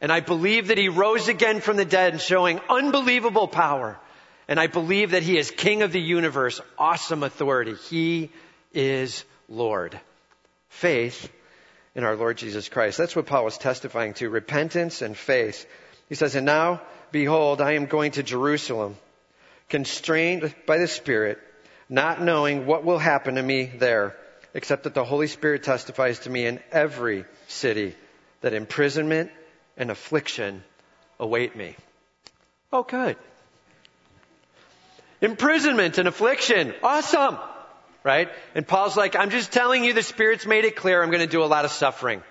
And 0.00 0.10
I 0.10 0.18
believe 0.18 0.68
that 0.68 0.76
he 0.76 0.88
rose 0.88 1.28
again 1.28 1.60
from 1.60 1.76
the 1.76 1.84
dead, 1.84 2.20
showing 2.20 2.60
unbelievable 2.68 3.46
power. 3.46 3.96
And 4.48 4.58
I 4.58 4.66
believe 4.66 5.12
that 5.12 5.22
he 5.22 5.38
is 5.38 5.52
king 5.52 5.82
of 5.82 5.92
the 5.92 6.00
universe, 6.00 6.60
awesome 6.76 7.22
authority. 7.22 7.76
He 7.90 8.30
is 8.74 9.24
Lord. 9.48 10.00
Faith 10.68 11.30
in 11.94 12.02
our 12.02 12.16
Lord 12.16 12.38
Jesus 12.38 12.68
Christ. 12.68 12.98
That's 12.98 13.14
what 13.14 13.26
Paul 13.26 13.44
was 13.44 13.56
testifying 13.56 14.14
to. 14.14 14.28
Repentance 14.28 15.00
and 15.00 15.16
faith. 15.16 15.64
He 16.08 16.16
says, 16.16 16.34
and 16.34 16.44
now, 16.44 16.82
behold, 17.12 17.60
I 17.60 17.74
am 17.74 17.86
going 17.86 18.10
to 18.12 18.24
Jerusalem, 18.24 18.96
constrained 19.68 20.52
by 20.66 20.78
the 20.78 20.88
Spirit, 20.88 21.38
not 21.88 22.20
knowing 22.20 22.66
what 22.66 22.82
will 22.82 22.98
happen 22.98 23.36
to 23.36 23.42
me 23.44 23.70
there, 23.78 24.16
except 24.54 24.84
that 24.84 24.94
the 24.94 25.04
Holy 25.04 25.26
Spirit 25.26 25.62
testifies 25.62 26.20
to 26.20 26.30
me 26.30 26.46
in 26.46 26.60
every 26.70 27.24
city 27.48 27.94
that 28.42 28.52
imprisonment 28.52 29.30
and 29.76 29.90
affliction 29.90 30.62
await 31.18 31.56
me. 31.56 31.76
Oh, 32.72 32.82
good. 32.82 33.16
Imprisonment 35.20 35.98
and 35.98 36.08
affliction. 36.08 36.74
Awesome. 36.82 37.38
Right? 38.02 38.28
And 38.54 38.66
Paul's 38.66 38.96
like, 38.96 39.14
I'm 39.14 39.30
just 39.30 39.52
telling 39.52 39.84
you 39.84 39.92
the 39.92 40.02
Spirit's 40.02 40.44
made 40.44 40.64
it 40.64 40.74
clear 40.74 41.02
I'm 41.02 41.10
going 41.10 41.20
to 41.20 41.26
do 41.26 41.44
a 41.44 41.46
lot 41.46 41.64
of 41.64 41.70
suffering. 41.70 42.22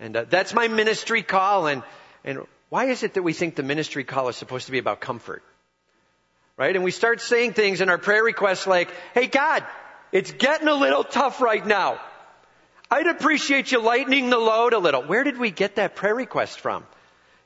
And 0.00 0.16
uh, 0.16 0.24
that's 0.28 0.54
my 0.54 0.68
ministry 0.68 1.22
call. 1.22 1.66
And, 1.66 1.82
and 2.24 2.46
why 2.70 2.86
is 2.86 3.02
it 3.02 3.14
that 3.14 3.22
we 3.22 3.34
think 3.34 3.56
the 3.56 3.62
ministry 3.62 4.04
call 4.04 4.28
is 4.28 4.36
supposed 4.36 4.66
to 4.66 4.72
be 4.72 4.78
about 4.78 5.00
comfort? 5.00 5.42
Right? 6.56 6.74
And 6.74 6.84
we 6.84 6.90
start 6.90 7.20
saying 7.20 7.52
things 7.52 7.80
in 7.82 7.90
our 7.90 7.98
prayer 7.98 8.24
requests 8.24 8.66
like, 8.66 8.90
Hey 9.12 9.26
God, 9.26 9.64
it's 10.12 10.32
getting 10.32 10.68
a 10.68 10.74
little 10.74 11.04
tough 11.04 11.40
right 11.40 11.64
now. 11.66 12.00
I'd 12.90 13.06
appreciate 13.06 13.70
you 13.70 13.80
lightening 13.82 14.30
the 14.30 14.38
load 14.38 14.72
a 14.72 14.78
little. 14.78 15.02
Where 15.02 15.24
did 15.24 15.38
we 15.38 15.50
get 15.50 15.76
that 15.76 15.94
prayer 15.94 16.14
request 16.14 16.60
from? 16.60 16.86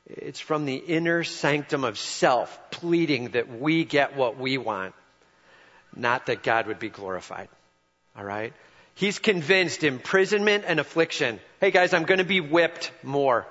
It's 0.06 0.40
from 0.40 0.66
the 0.66 0.76
inner 0.76 1.24
sanctum 1.24 1.84
of 1.84 1.98
self, 1.98 2.70
pleading 2.70 3.30
that 3.30 3.48
we 3.60 3.84
get 3.84 4.16
what 4.16 4.38
we 4.38 4.58
want, 4.58 4.94
not 5.96 6.26
that 6.26 6.42
God 6.42 6.66
would 6.66 6.78
be 6.78 6.90
glorified. 6.90 7.48
All 8.16 8.24
right? 8.24 8.52
He's 8.94 9.18
convinced 9.18 9.84
imprisonment 9.84 10.64
and 10.66 10.78
affliction. 10.78 11.40
Hey 11.60 11.70
guys, 11.70 11.94
I'm 11.94 12.04
going 12.04 12.18
to 12.18 12.24
be 12.24 12.40
whipped 12.40 12.92
more. 13.02 13.46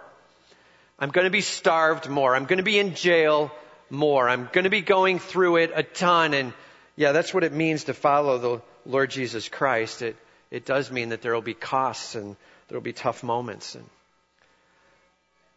I'm 1.00 1.10
going 1.10 1.26
to 1.26 1.32
be 1.32 1.41
starved 1.41 2.08
more. 2.08 2.36
I'm 2.36 2.45
going 2.45 2.58
to 2.58 2.63
be 2.63 2.78
in 2.78 2.93
jail 2.93 3.52
more. 3.89 4.30
I'm 4.30 4.50
going 4.52 4.65
to 4.65 4.69
be 4.69 4.82
going 4.82 5.19
through 5.19 5.58
it 5.58 5.71
a 5.74 5.84
ton. 5.84 6.34
And 6.34 6.54
yeah, 6.95 7.12
that's 7.12 7.34
what 7.34 7.43
it 7.43 7.54
means 7.54 7.86
to 7.86 7.93
follow 7.93 8.38
the 8.38 8.62
Lord 8.85 9.09
Jesus 9.09 9.49
Christ. 9.49 10.01
It, 10.01 10.15
it 10.49 10.65
does 10.65 10.91
mean 10.91 11.09
that 11.09 11.21
there 11.21 11.33
will 11.33 11.41
be 11.41 11.53
costs 11.53 12.15
and 12.15 12.35
there 12.67 12.77
will 12.77 12.83
be 12.83 12.93
tough 12.93 13.23
moments. 13.23 13.75
And 13.75 13.85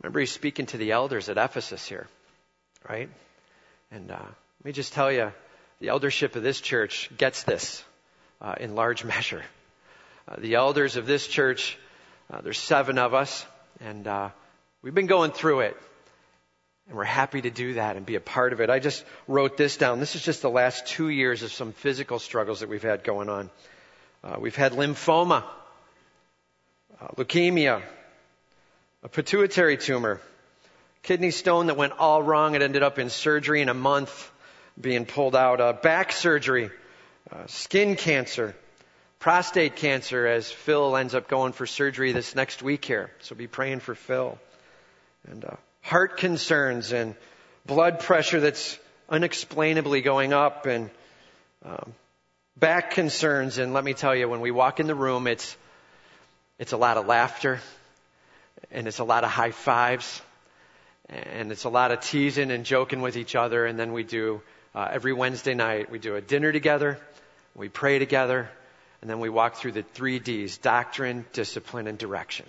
remember, 0.02 0.20
he's 0.20 0.32
speaking 0.32 0.66
to 0.66 0.76
the 0.76 0.92
elders 0.92 1.28
at 1.28 1.38
Ephesus 1.38 1.86
here, 1.86 2.06
right? 2.88 3.08
And 3.90 4.10
uh, 4.10 4.18
let 4.18 4.64
me 4.64 4.72
just 4.72 4.92
tell 4.92 5.10
you, 5.10 5.32
the 5.80 5.88
eldership 5.88 6.36
of 6.36 6.42
this 6.42 6.60
church 6.60 7.10
gets 7.16 7.42
this 7.42 7.82
uh, 8.40 8.54
in 8.58 8.74
large 8.74 9.04
measure. 9.04 9.42
Uh, 10.26 10.36
the 10.38 10.54
elders 10.54 10.96
of 10.96 11.06
this 11.06 11.26
church, 11.26 11.78
uh, 12.32 12.40
there's 12.40 12.58
seven 12.58 12.98
of 12.98 13.14
us, 13.14 13.44
and 13.80 14.06
uh, 14.06 14.30
we've 14.82 14.94
been 14.94 15.06
going 15.06 15.30
through 15.30 15.60
it. 15.60 15.76
And 16.88 16.96
we're 16.96 17.04
happy 17.04 17.40
to 17.40 17.50
do 17.50 17.74
that 17.74 17.96
and 17.96 18.04
be 18.04 18.16
a 18.16 18.20
part 18.20 18.52
of 18.52 18.60
it. 18.60 18.68
I 18.68 18.78
just 18.78 19.04
wrote 19.26 19.56
this 19.56 19.76
down. 19.76 20.00
This 20.00 20.16
is 20.16 20.22
just 20.22 20.42
the 20.42 20.50
last 20.50 20.86
two 20.86 21.08
years 21.08 21.42
of 21.42 21.52
some 21.52 21.72
physical 21.72 22.18
struggles 22.18 22.60
that 22.60 22.68
we've 22.68 22.82
had 22.82 23.04
going 23.04 23.28
on. 23.28 23.50
Uh, 24.22 24.36
we've 24.38 24.56
had 24.56 24.72
lymphoma, 24.72 25.44
uh, 27.00 27.08
leukemia, 27.16 27.82
a 29.02 29.08
pituitary 29.08 29.76
tumor, 29.76 30.20
kidney 31.02 31.30
stone 31.30 31.66
that 31.66 31.76
went 31.76 31.92
all 31.98 32.22
wrong. 32.22 32.54
It 32.54 32.62
ended 32.62 32.82
up 32.82 32.98
in 32.98 33.10
surgery 33.10 33.62
in 33.62 33.68
a 33.68 33.74
month, 33.74 34.30
being 34.78 35.06
pulled 35.06 35.36
out. 35.36 35.60
Uh, 35.60 35.72
back 35.72 36.12
surgery, 36.12 36.70
uh, 37.30 37.46
skin 37.46 37.96
cancer, 37.96 38.54
prostate 39.18 39.76
cancer, 39.76 40.26
as 40.26 40.50
Phil 40.50 40.96
ends 40.96 41.14
up 41.14 41.28
going 41.28 41.52
for 41.52 41.66
surgery 41.66 42.12
this 42.12 42.34
next 42.34 42.62
week 42.62 42.84
here. 42.84 43.10
So 43.20 43.34
be 43.34 43.46
praying 43.46 43.80
for 43.80 43.94
Phil. 43.94 44.38
And 45.30 45.44
uh, 45.44 45.56
heart 45.84 46.16
concerns 46.16 46.92
and 46.92 47.14
blood 47.66 48.00
pressure 48.00 48.40
that's 48.40 48.78
unexplainably 49.10 50.00
going 50.00 50.32
up 50.32 50.64
and 50.64 50.88
um, 51.62 51.92
back 52.56 52.92
concerns. 52.92 53.58
And 53.58 53.74
let 53.74 53.84
me 53.84 53.92
tell 53.92 54.16
you, 54.16 54.26
when 54.28 54.40
we 54.40 54.50
walk 54.50 54.80
in 54.80 54.86
the 54.86 54.94
room, 54.94 55.26
it's, 55.26 55.56
it's 56.58 56.72
a 56.72 56.78
lot 56.78 56.96
of 56.96 57.06
laughter 57.06 57.60
and 58.70 58.88
it's 58.88 58.98
a 58.98 59.04
lot 59.04 59.24
of 59.24 59.30
high 59.30 59.50
fives 59.50 60.22
and 61.10 61.52
it's 61.52 61.64
a 61.64 61.68
lot 61.68 61.92
of 61.92 62.00
teasing 62.00 62.50
and 62.50 62.64
joking 62.64 63.02
with 63.02 63.18
each 63.18 63.36
other. 63.36 63.66
And 63.66 63.78
then 63.78 63.92
we 63.92 64.04
do, 64.04 64.40
uh, 64.74 64.88
every 64.90 65.12
Wednesday 65.12 65.52
night, 65.52 65.90
we 65.90 65.98
do 65.98 66.16
a 66.16 66.22
dinner 66.22 66.50
together, 66.50 66.98
we 67.54 67.68
pray 67.68 67.98
together, 67.98 68.48
and 69.02 69.10
then 69.10 69.20
we 69.20 69.28
walk 69.28 69.56
through 69.56 69.72
the 69.72 69.82
three 69.82 70.18
D's, 70.18 70.56
doctrine, 70.56 71.26
discipline, 71.34 71.88
and 71.88 71.98
direction. 71.98 72.46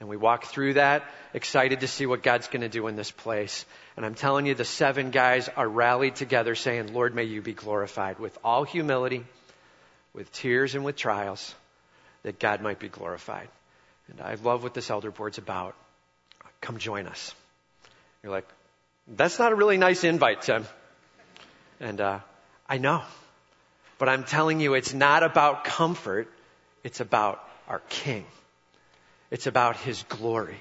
And 0.00 0.08
we 0.08 0.16
walk 0.16 0.46
through 0.46 0.74
that, 0.74 1.04
excited 1.34 1.80
to 1.80 1.88
see 1.88 2.06
what 2.06 2.22
God's 2.22 2.48
going 2.48 2.62
to 2.62 2.70
do 2.70 2.86
in 2.86 2.96
this 2.96 3.10
place. 3.10 3.66
And 3.96 4.06
I'm 4.06 4.14
telling 4.14 4.46
you, 4.46 4.54
the 4.54 4.64
seven 4.64 5.10
guys 5.10 5.50
are 5.54 5.68
rallied 5.68 6.16
together 6.16 6.54
saying, 6.54 6.94
Lord, 6.94 7.14
may 7.14 7.24
you 7.24 7.42
be 7.42 7.52
glorified 7.52 8.18
with 8.18 8.36
all 8.42 8.64
humility, 8.64 9.24
with 10.14 10.32
tears 10.32 10.74
and 10.74 10.84
with 10.84 10.96
trials, 10.96 11.54
that 12.22 12.38
God 12.38 12.62
might 12.62 12.78
be 12.78 12.88
glorified. 12.88 13.48
And 14.08 14.22
I 14.22 14.34
love 14.42 14.62
what 14.62 14.72
this 14.72 14.90
elder 14.90 15.10
board's 15.10 15.36
about. 15.36 15.76
Come 16.62 16.78
join 16.78 17.06
us. 17.06 17.34
You're 18.22 18.32
like, 18.32 18.48
that's 19.06 19.38
not 19.38 19.52
a 19.52 19.54
really 19.54 19.78
nice 19.78 20.02
invite, 20.04 20.42
Tim. 20.42 20.66
And 21.78 22.00
uh, 22.00 22.20
I 22.68 22.78
know. 22.78 23.02
But 23.98 24.08
I'm 24.08 24.24
telling 24.24 24.60
you, 24.60 24.74
it's 24.74 24.94
not 24.94 25.22
about 25.22 25.64
comfort. 25.64 26.30
It's 26.84 27.00
about 27.00 27.46
our 27.68 27.80
King. 27.90 28.24
It's 29.30 29.46
about 29.46 29.76
His 29.76 30.02
glory. 30.04 30.58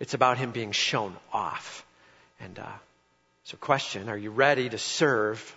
It's 0.00 0.14
about 0.14 0.38
Him 0.38 0.50
being 0.50 0.72
shown 0.72 1.14
off. 1.32 1.84
And 2.40 2.58
uh, 2.58 2.66
so, 3.44 3.56
question 3.56 4.08
Are 4.08 4.16
you 4.16 4.30
ready 4.30 4.68
to 4.68 4.78
serve 4.78 5.56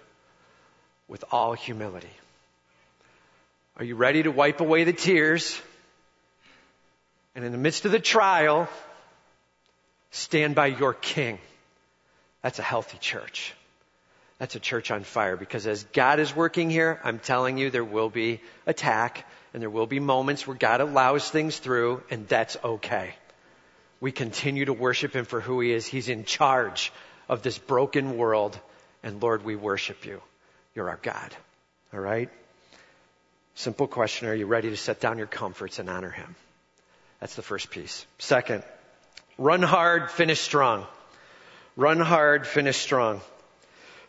with 1.08 1.24
all 1.32 1.54
humility? 1.54 2.16
Are 3.78 3.86
you 3.86 3.96
ready 3.96 4.24
to 4.24 4.32
wipe 4.32 4.60
away 4.60 4.84
the 4.84 4.94
tears? 4.94 5.60
And 7.36 7.46
in 7.46 7.52
the 7.52 7.58
midst 7.58 7.86
of 7.86 7.92
the 7.92 8.00
trial, 8.00 8.68
stand 10.12 10.56
by 10.56 10.68
your 10.68 10.94
King. 10.94 11.40
That's 12.42 12.60
a 12.60 12.64
healthy 12.64 12.98
church. 13.00 13.54
That's 14.40 14.56
a 14.56 14.60
church 14.60 14.90
on 14.90 15.04
fire 15.04 15.38
because 15.38 15.68
as 15.68 15.84
God 15.94 16.20
is 16.20 16.36
working 16.36 16.70
here, 16.70 17.00
I'm 17.04 17.20
telling 17.20 17.58
you 17.58 17.70
there 17.70 17.84
will 17.84 18.10
be 18.10 18.42
attack 18.66 19.26
and 19.54 19.62
there 19.62 19.70
will 19.70 19.88
be 19.88 20.00
moments 20.00 20.48
where 20.48 20.58
God 20.58 20.82
allows 20.82 21.30
things 21.30 21.58
through 21.58 22.04
and 22.10 22.28
that's 22.28 22.58
okay. 22.64 23.14
We 24.00 24.12
continue 24.12 24.66
to 24.66 24.74
worship 24.74 25.16
Him 25.16 25.26
for 25.26 25.42
who 25.42 25.60
He 25.60 25.72
is. 25.72 25.86
He's 25.86 26.10
in 26.10 26.26
charge 26.26 26.92
of 27.30 27.44
this 27.44 27.58
broken 27.58 28.18
world 28.18 28.60
and 29.04 29.22
Lord, 29.22 29.44
we 29.44 29.56
worship 29.56 30.06
you. 30.06 30.22
You're 30.76 30.90
our 30.90 31.00
God. 31.02 31.36
All 31.94 32.00
right? 32.00 32.30
Simple 33.56 33.88
question. 33.88 34.28
Are 34.28 34.36
you 34.36 34.46
ready 34.46 34.70
to 34.70 34.78
set 34.78 35.00
down 35.00 35.18
your 35.18 35.28
comforts 35.28 35.80
and 35.80 35.90
honor 35.90 36.10
Him? 36.10 36.36
That's 37.20 37.36
the 37.36 37.42
first 37.42 37.70
piece. 37.70 38.06
Second, 38.18 38.64
run 39.38 39.62
hard, 39.62 40.10
finish 40.10 40.40
strong. 40.40 40.86
Run 41.76 42.00
hard, 42.00 42.48
finish 42.48 42.78
strong. 42.78 43.22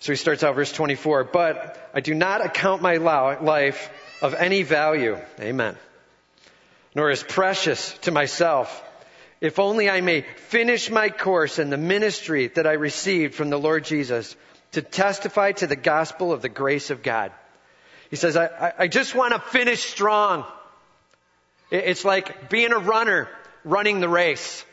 So 0.00 0.12
he 0.12 0.16
starts 0.16 0.42
out 0.42 0.56
verse 0.56 0.72
24, 0.72 1.24
but 1.24 1.90
I 1.94 2.00
do 2.00 2.12
not 2.12 2.44
account 2.44 2.82
my 2.82 2.96
life 2.96 3.90
of 4.22 4.34
any 4.34 4.62
value. 4.62 5.18
Amen. 5.40 5.76
Nor 6.94 7.10
is 7.10 7.22
precious 7.22 7.92
to 8.02 8.12
myself. 8.12 8.82
If 9.40 9.58
only 9.58 9.90
I 9.90 10.00
may 10.00 10.22
finish 10.22 10.88
my 10.88 11.08
course 11.10 11.58
in 11.58 11.68
the 11.68 11.76
ministry 11.76 12.46
that 12.46 12.66
I 12.66 12.74
received 12.74 13.34
from 13.34 13.50
the 13.50 13.58
Lord 13.58 13.84
Jesus 13.84 14.36
to 14.70 14.80
testify 14.80 15.52
to 15.52 15.66
the 15.66 15.76
gospel 15.76 16.32
of 16.32 16.40
the 16.40 16.48
grace 16.48 16.90
of 16.90 17.02
God. 17.02 17.32
He 18.08 18.16
says, 18.16 18.36
I, 18.36 18.72
I 18.78 18.88
just 18.88 19.14
want 19.14 19.34
to 19.34 19.40
finish 19.40 19.82
strong. 19.82 20.44
It's 21.70 22.04
like 22.04 22.48
being 22.48 22.72
a 22.72 22.78
runner 22.78 23.28
running 23.64 24.00
the 24.00 24.08
race 24.08 24.64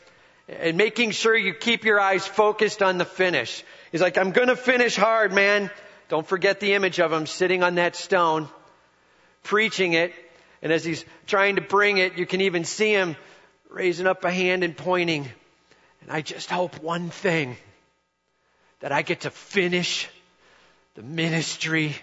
and 0.48 0.76
making 0.76 1.10
sure 1.10 1.36
you 1.36 1.54
keep 1.54 1.84
your 1.84 1.98
eyes 1.98 2.26
focused 2.26 2.82
on 2.82 2.98
the 2.98 3.04
finish. 3.04 3.64
He's 3.90 4.00
like, 4.00 4.18
I'm 4.18 4.30
gonna 4.30 4.56
finish 4.56 4.94
hard, 4.94 5.32
man. 5.32 5.70
Don't 6.08 6.26
forget 6.26 6.60
the 6.60 6.74
image 6.74 7.00
of 7.00 7.12
him 7.12 7.26
sitting 7.26 7.62
on 7.62 7.76
that 7.76 7.96
stone, 7.96 8.48
preaching 9.42 9.92
it. 9.92 10.12
And 10.62 10.72
as 10.72 10.84
he's 10.84 11.04
trying 11.26 11.56
to 11.56 11.62
bring 11.62 11.98
it, 11.98 12.18
you 12.18 12.26
can 12.26 12.42
even 12.42 12.64
see 12.64 12.92
him 12.92 13.16
raising 13.70 14.06
up 14.06 14.24
a 14.24 14.30
hand 14.30 14.64
and 14.64 14.76
pointing. 14.76 15.28
And 16.02 16.10
I 16.10 16.20
just 16.20 16.50
hope 16.50 16.82
one 16.82 17.10
thing 17.10 17.56
that 18.80 18.92
I 18.92 19.02
get 19.02 19.22
to 19.22 19.30
finish 19.30 20.08
the 20.94 21.02
ministry 21.02 21.94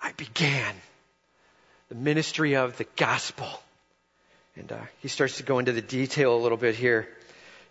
I 0.00 0.12
began. 0.12 0.74
The 1.88 1.94
ministry 1.94 2.56
of 2.56 2.76
the 2.76 2.86
gospel. 2.96 3.48
And 4.56 4.70
uh, 4.70 4.80
he 5.00 5.08
starts 5.08 5.38
to 5.38 5.42
go 5.42 5.58
into 5.58 5.72
the 5.72 5.82
detail 5.82 6.36
a 6.36 6.40
little 6.40 6.58
bit 6.58 6.74
here. 6.74 7.08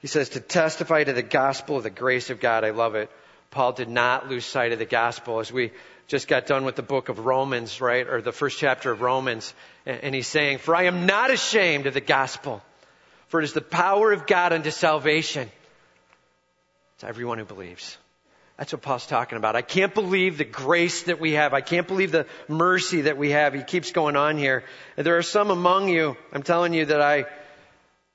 He 0.02 0.08
says 0.08 0.30
to 0.30 0.40
testify 0.40 1.04
to 1.04 1.14
the 1.14 1.22
gospel 1.22 1.78
of 1.78 1.84
the 1.84 1.90
grace 1.90 2.30
of 2.30 2.40
God. 2.40 2.64
I 2.64 2.72
love 2.72 2.96
it. 2.96 3.12
Paul 3.52 3.74
did 3.74 3.90
not 3.90 4.30
lose 4.30 4.46
sight 4.46 4.72
of 4.72 4.80
the 4.80 4.86
gospel 4.86 5.40
as 5.40 5.52
we 5.52 5.72
just 6.08 6.28
got 6.28 6.46
done 6.46 6.64
with 6.64 6.76
the 6.76 6.84
book 6.84 7.10
of 7.10 7.20
Romans, 7.20 7.82
right? 7.82 8.08
Or 8.08 8.22
the 8.22 8.32
first 8.32 8.58
chapter 8.58 8.92
of 8.92 9.02
Romans. 9.02 9.54
And 9.86 10.16
he's 10.16 10.28
saying, 10.28 10.60
for 10.60 10.76
I 10.76 10.84
am 10.84 11.06
not 11.06 11.32
ashamed 11.32 11.86
of 11.86 11.94
the 11.94 12.02
gospel, 12.02 12.62
for 13.28 13.42
it 13.42 13.44
is 13.44 13.54
the 13.54 13.62
power 13.62 14.14
of 14.14 14.26
God 14.26 14.54
unto 14.54 14.72
salvation 14.72 15.52
to 17.00 17.08
everyone 17.08 17.38
who 17.38 17.46
believes. 17.46 17.98
That's 18.58 18.74
what 18.74 18.82
Paul's 18.82 19.06
talking 19.06 19.38
about. 19.38 19.56
I 19.56 19.62
can't 19.62 19.94
believe 19.94 20.38
the 20.38 20.46
grace 20.46 21.04
that 21.04 21.20
we 21.20 21.34
have. 21.34 21.54
I 21.54 21.62
can't 21.62 21.88
believe 21.88 22.12
the 22.12 22.26
mercy 22.48 23.02
that 23.02 23.18
we 23.18 23.32
have. 23.32 23.54
He 23.54 23.62
keeps 23.62 23.92
going 23.92 24.16
on 24.16 24.38
here. 24.38 24.64
And 24.96 25.06
there 25.06 25.18
are 25.18 25.24
some 25.24 25.52
among 25.52 25.90
you, 25.90 26.18
I'm 26.34 26.42
telling 26.42 26.74
you 26.74 26.86
that 26.86 27.02
I, 27.02 27.26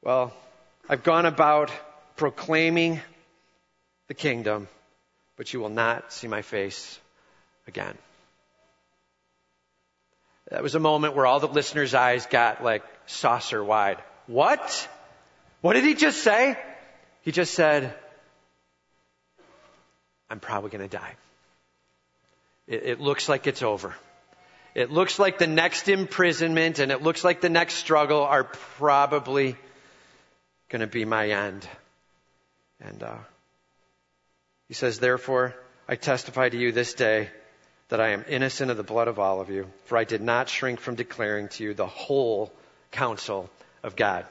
well, 0.02 0.32
I've 0.88 1.04
gone 1.04 1.26
about 1.26 1.70
proclaiming 2.16 3.00
the 4.08 4.14
kingdom, 4.14 4.66
but 5.36 5.52
you 5.52 5.60
will 5.60 5.68
not 5.68 6.12
see 6.12 6.26
my 6.26 6.42
face 6.42 6.98
again. 7.72 7.96
That 10.50 10.62
was 10.62 10.74
a 10.74 10.80
moment 10.80 11.16
where 11.16 11.24
all 11.24 11.40
the 11.40 11.48
listeners' 11.48 11.94
eyes 11.94 12.26
got 12.26 12.62
like 12.62 12.82
saucer 13.06 13.64
wide. 13.64 13.96
What? 14.26 14.88
What 15.62 15.72
did 15.72 15.84
he 15.84 15.94
just 15.94 16.22
say? 16.22 16.58
He 17.22 17.32
just 17.32 17.54
said, 17.54 17.94
I'm 20.28 20.38
probably 20.38 20.68
going 20.68 20.86
to 20.86 20.96
die. 20.96 21.14
It, 22.66 22.82
it 22.84 23.00
looks 23.00 23.26
like 23.26 23.46
it's 23.46 23.62
over. 23.62 23.94
It 24.74 24.90
looks 24.90 25.18
like 25.18 25.38
the 25.38 25.46
next 25.46 25.88
imprisonment 25.88 26.78
and 26.78 26.92
it 26.92 27.02
looks 27.02 27.24
like 27.24 27.40
the 27.40 27.48
next 27.48 27.74
struggle 27.74 28.22
are 28.22 28.44
probably 28.44 29.56
going 30.68 30.80
to 30.80 30.86
be 30.86 31.06
my 31.06 31.30
end. 31.30 31.66
And 32.82 33.02
uh, 33.02 33.18
he 34.68 34.74
says, 34.74 34.98
Therefore, 34.98 35.54
I 35.88 35.96
testify 35.96 36.50
to 36.50 36.58
you 36.58 36.72
this 36.72 36.92
day 36.92 37.30
that 37.92 38.00
I 38.00 38.12
am 38.12 38.24
innocent 38.26 38.70
of 38.70 38.78
the 38.78 38.82
blood 38.82 39.06
of 39.06 39.18
all 39.18 39.42
of 39.42 39.50
you, 39.50 39.66
for 39.84 39.98
I 39.98 40.04
did 40.04 40.22
not 40.22 40.48
shrink 40.48 40.80
from 40.80 40.94
declaring 40.94 41.48
to 41.48 41.62
you 41.62 41.74
the 41.74 41.86
whole 41.86 42.50
counsel 42.90 43.50
of 43.82 43.96
God. 43.96 44.24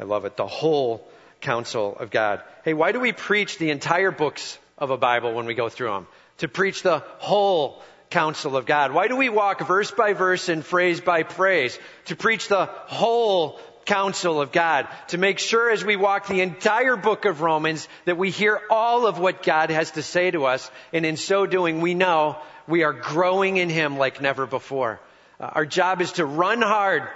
I 0.00 0.02
love 0.02 0.24
it. 0.24 0.36
The 0.36 0.48
whole 0.48 1.08
counsel 1.40 1.96
of 1.96 2.10
God. 2.10 2.42
Hey, 2.64 2.74
why 2.74 2.90
do 2.90 2.98
we 2.98 3.12
preach 3.12 3.56
the 3.56 3.70
entire 3.70 4.10
books 4.10 4.58
of 4.76 4.90
a 4.90 4.96
Bible 4.96 5.32
when 5.32 5.46
we 5.46 5.54
go 5.54 5.68
through 5.68 5.90
them? 5.90 6.08
To 6.38 6.48
preach 6.48 6.82
the 6.82 7.04
whole 7.18 7.84
counsel 8.10 8.56
of 8.56 8.66
God. 8.66 8.90
Why 8.90 9.06
do 9.06 9.14
we 9.14 9.28
walk 9.28 9.64
verse 9.64 9.92
by 9.92 10.12
verse 10.12 10.48
and 10.48 10.66
phrase 10.66 11.00
by 11.00 11.22
phrase? 11.22 11.78
To 12.06 12.16
preach 12.16 12.48
the 12.48 12.66
whole 12.66 13.60
counsel 13.84 14.40
of 14.40 14.50
God, 14.50 14.88
to 15.08 15.18
make 15.18 15.38
sure 15.38 15.70
as 15.70 15.84
we 15.84 15.94
walk 15.94 16.26
the 16.26 16.40
entire 16.40 16.96
book 16.96 17.26
of 17.26 17.42
Romans 17.42 17.86
that 18.06 18.16
we 18.16 18.30
hear 18.30 18.60
all 18.70 19.06
of 19.06 19.20
what 19.20 19.44
God 19.44 19.70
has 19.70 19.92
to 19.92 20.02
say 20.02 20.32
to 20.32 20.46
us, 20.46 20.68
and 20.92 21.06
in 21.06 21.16
so 21.16 21.46
doing 21.46 21.80
we 21.80 21.94
know 21.94 22.38
we 22.66 22.82
are 22.82 22.92
growing 22.92 23.56
in 23.56 23.68
Him 23.68 23.98
like 23.98 24.20
never 24.20 24.46
before. 24.46 25.00
Uh, 25.40 25.50
our 25.52 25.66
job 25.66 26.00
is 26.00 26.12
to 26.12 26.26
run 26.26 26.62
hard 26.62 27.08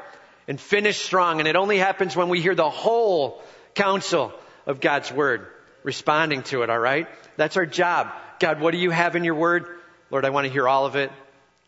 and 0.46 0.60
finish 0.60 0.98
strong, 0.98 1.40
and 1.40 1.48
it 1.48 1.56
only 1.56 1.78
happens 1.78 2.16
when 2.16 2.28
we 2.28 2.40
hear 2.40 2.54
the 2.54 2.70
whole 2.70 3.42
counsel 3.74 4.32
of 4.66 4.80
God's 4.80 5.12
Word, 5.12 5.46
responding 5.82 6.42
to 6.44 6.62
it, 6.62 6.70
alright? 6.70 7.08
That's 7.36 7.56
our 7.56 7.66
job. 7.66 8.08
God, 8.40 8.60
what 8.60 8.72
do 8.72 8.78
you 8.78 8.90
have 8.90 9.16
in 9.16 9.24
your 9.24 9.34
Word? 9.34 9.66
Lord, 10.10 10.24
I 10.24 10.30
want 10.30 10.46
to 10.46 10.52
hear 10.52 10.66
all 10.66 10.86
of 10.86 10.96
it. 10.96 11.12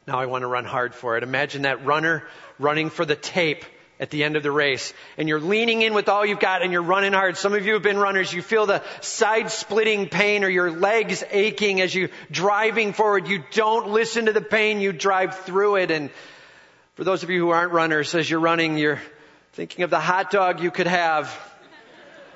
Now 0.06 0.18
I 0.18 0.26
want 0.26 0.42
to 0.42 0.48
run 0.48 0.64
hard 0.64 0.94
for 0.94 1.16
it. 1.16 1.22
Imagine 1.22 1.62
that 1.62 1.84
runner 1.84 2.24
running 2.58 2.90
for 2.90 3.04
the 3.04 3.16
tape 3.16 3.64
at 4.00 4.08
the 4.08 4.24
end 4.24 4.34
of 4.34 4.42
the 4.42 4.50
race 4.50 4.94
and 5.18 5.28
you're 5.28 5.38
leaning 5.38 5.82
in 5.82 5.92
with 5.92 6.08
all 6.08 6.24
you've 6.24 6.40
got 6.40 6.62
and 6.62 6.72
you're 6.72 6.82
running 6.82 7.12
hard. 7.12 7.36
Some 7.36 7.52
of 7.52 7.66
you 7.66 7.74
have 7.74 7.82
been 7.82 7.98
runners. 7.98 8.32
You 8.32 8.40
feel 8.40 8.64
the 8.64 8.82
side 9.02 9.50
splitting 9.50 10.08
pain 10.08 10.42
or 10.42 10.48
your 10.48 10.70
legs 10.70 11.22
aching 11.30 11.82
as 11.82 11.94
you 11.94 12.08
driving 12.30 12.94
forward. 12.94 13.28
You 13.28 13.44
don't 13.52 13.90
listen 13.90 14.26
to 14.26 14.32
the 14.32 14.40
pain. 14.40 14.80
You 14.80 14.92
drive 14.94 15.40
through 15.40 15.76
it. 15.76 15.90
And 15.90 16.10
for 16.94 17.04
those 17.04 17.22
of 17.22 17.28
you 17.28 17.38
who 17.40 17.50
aren't 17.50 17.72
runners, 17.72 18.14
as 18.14 18.28
you're 18.28 18.40
running, 18.40 18.78
you're 18.78 19.00
thinking 19.52 19.84
of 19.84 19.90
the 19.90 20.00
hot 20.00 20.30
dog 20.30 20.60
you 20.60 20.70
could 20.70 20.86
have 20.86 21.30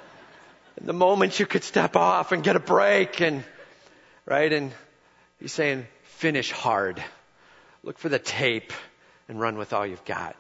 and 0.76 0.86
the 0.86 0.92
moment 0.92 1.40
you 1.40 1.46
could 1.46 1.64
step 1.64 1.96
off 1.96 2.32
and 2.32 2.44
get 2.44 2.56
a 2.56 2.60
break 2.60 3.22
and, 3.22 3.42
right? 4.26 4.52
And 4.52 4.70
he's 5.40 5.52
saying, 5.52 5.86
finish 6.02 6.50
hard. 6.50 7.02
Look 7.82 7.96
for 7.98 8.10
the 8.10 8.18
tape 8.18 8.74
and 9.30 9.40
run 9.40 9.56
with 9.56 9.72
all 9.72 9.86
you've 9.86 10.04
got. 10.04 10.36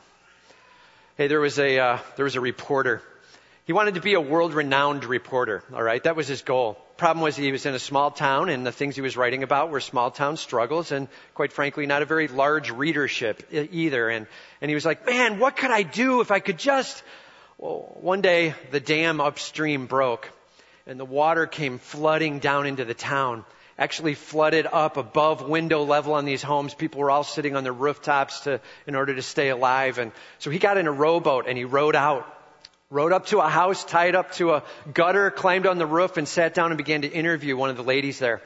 Hey, 1.16 1.28
there 1.28 1.38
was 1.38 1.60
a 1.60 1.78
uh, 1.78 1.98
there 2.16 2.24
was 2.24 2.34
a 2.34 2.40
reporter. 2.40 3.00
He 3.66 3.72
wanted 3.72 3.94
to 3.94 4.00
be 4.00 4.14
a 4.14 4.20
world-renowned 4.20 5.04
reporter. 5.04 5.62
All 5.72 5.80
right, 5.80 6.02
that 6.02 6.16
was 6.16 6.26
his 6.26 6.42
goal. 6.42 6.76
Problem 6.96 7.22
was 7.22 7.36
he 7.36 7.52
was 7.52 7.66
in 7.66 7.74
a 7.74 7.78
small 7.78 8.10
town, 8.10 8.48
and 8.48 8.66
the 8.66 8.72
things 8.72 8.96
he 8.96 9.00
was 9.00 9.16
writing 9.16 9.44
about 9.44 9.70
were 9.70 9.78
small 9.78 10.10
town 10.10 10.36
struggles, 10.36 10.90
and 10.90 11.06
quite 11.34 11.52
frankly, 11.52 11.86
not 11.86 12.02
a 12.02 12.04
very 12.04 12.26
large 12.26 12.72
readership 12.72 13.44
either. 13.52 14.08
And 14.08 14.26
and 14.60 14.68
he 14.68 14.74
was 14.74 14.84
like, 14.84 15.06
man, 15.06 15.38
what 15.38 15.56
could 15.56 15.70
I 15.70 15.82
do 15.82 16.20
if 16.20 16.32
I 16.32 16.40
could 16.40 16.58
just? 16.58 17.00
Well, 17.58 17.96
one 18.00 18.20
day 18.20 18.56
the 18.72 18.80
dam 18.80 19.20
upstream 19.20 19.86
broke, 19.86 20.28
and 20.84 20.98
the 20.98 21.04
water 21.04 21.46
came 21.46 21.78
flooding 21.78 22.40
down 22.40 22.66
into 22.66 22.84
the 22.84 22.92
town 22.92 23.44
actually 23.78 24.14
flooded 24.14 24.66
up 24.66 24.96
above 24.96 25.48
window 25.48 25.82
level 25.82 26.14
on 26.14 26.24
these 26.24 26.42
homes. 26.42 26.74
People 26.74 27.00
were 27.00 27.10
all 27.10 27.24
sitting 27.24 27.56
on 27.56 27.64
their 27.64 27.72
rooftops 27.72 28.40
to, 28.40 28.60
in 28.86 28.94
order 28.94 29.14
to 29.14 29.22
stay 29.22 29.48
alive. 29.48 29.98
And 29.98 30.12
so 30.38 30.50
he 30.50 30.58
got 30.58 30.76
in 30.76 30.86
a 30.86 30.92
rowboat 30.92 31.46
and 31.48 31.58
he 31.58 31.64
rowed 31.64 31.96
out, 31.96 32.26
rowed 32.90 33.12
up 33.12 33.26
to 33.26 33.38
a 33.38 33.48
house, 33.48 33.84
tied 33.84 34.14
up 34.14 34.32
to 34.32 34.52
a 34.52 34.62
gutter, 34.92 35.30
climbed 35.30 35.66
on 35.66 35.78
the 35.78 35.86
roof 35.86 36.16
and 36.16 36.28
sat 36.28 36.54
down 36.54 36.70
and 36.70 36.78
began 36.78 37.02
to 37.02 37.08
interview 37.08 37.56
one 37.56 37.70
of 37.70 37.76
the 37.76 37.82
ladies 37.82 38.18
there. 38.18 38.40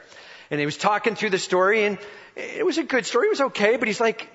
And 0.49 0.59
he 0.59 0.65
was 0.65 0.77
talking 0.77 1.15
through 1.15 1.29
the 1.29 1.37
story 1.37 1.85
and 1.85 1.99
it 2.35 2.65
was 2.65 2.77
a 2.77 2.83
good 2.83 3.05
story. 3.05 3.27
It 3.27 3.31
was 3.31 3.41
okay, 3.41 3.77
but 3.77 3.87
he's 3.87 4.01
like, 4.01 4.27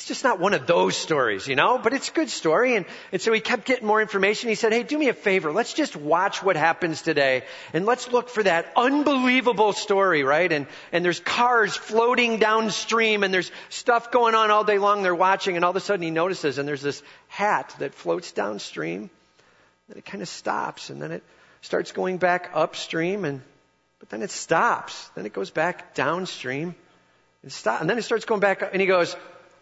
it's 0.00 0.08
just 0.08 0.24
not 0.24 0.40
one 0.40 0.54
of 0.54 0.66
those 0.66 0.96
stories, 0.96 1.46
you 1.46 1.56
know, 1.56 1.76
but 1.76 1.92
it's 1.92 2.08
a 2.08 2.12
good 2.12 2.30
story. 2.30 2.74
And, 2.74 2.86
and 3.12 3.20
so 3.20 3.34
he 3.34 3.40
kept 3.40 3.66
getting 3.66 3.86
more 3.86 4.00
information. 4.00 4.48
He 4.48 4.54
said, 4.54 4.72
Hey, 4.72 4.82
do 4.82 4.96
me 4.96 5.10
a 5.10 5.12
favor. 5.12 5.52
Let's 5.52 5.74
just 5.74 5.94
watch 5.94 6.42
what 6.42 6.56
happens 6.56 7.02
today 7.02 7.42
and 7.74 7.84
let's 7.84 8.10
look 8.10 8.30
for 8.30 8.42
that 8.42 8.72
unbelievable 8.76 9.74
story, 9.74 10.22
right? 10.22 10.50
And, 10.50 10.66
and 10.90 11.04
there's 11.04 11.20
cars 11.20 11.76
floating 11.76 12.38
downstream 12.38 13.24
and 13.24 13.34
there's 13.34 13.52
stuff 13.68 14.10
going 14.10 14.34
on 14.34 14.50
all 14.50 14.64
day 14.64 14.78
long. 14.78 15.02
They're 15.02 15.14
watching 15.14 15.56
and 15.56 15.66
all 15.66 15.72
of 15.72 15.76
a 15.76 15.80
sudden 15.80 16.02
he 16.02 16.10
notices 16.10 16.56
and 16.56 16.66
there's 16.66 16.80
this 16.80 17.02
hat 17.28 17.74
that 17.80 17.92
floats 17.92 18.32
downstream. 18.32 19.10
Then 19.90 19.98
it 19.98 20.06
kind 20.06 20.22
of 20.22 20.30
stops 20.30 20.88
and 20.88 21.02
then 21.02 21.12
it 21.12 21.22
starts 21.60 21.92
going 21.92 22.16
back 22.16 22.52
upstream 22.54 23.26
and 23.26 23.42
But 23.98 24.08
then 24.08 24.22
it 24.22 24.30
stops. 24.30 25.10
Then 25.14 25.26
it 25.26 25.34
goes 25.34 25.50
back 25.50 25.94
downstream 25.94 26.74
and 27.42 27.52
stop. 27.52 27.82
And 27.82 27.90
then 27.90 27.98
it 27.98 28.02
starts 28.02 28.24
going 28.24 28.40
back 28.40 28.62
up 28.62 28.70
and 28.72 28.80
he 28.80 28.86
goes, 28.86 29.14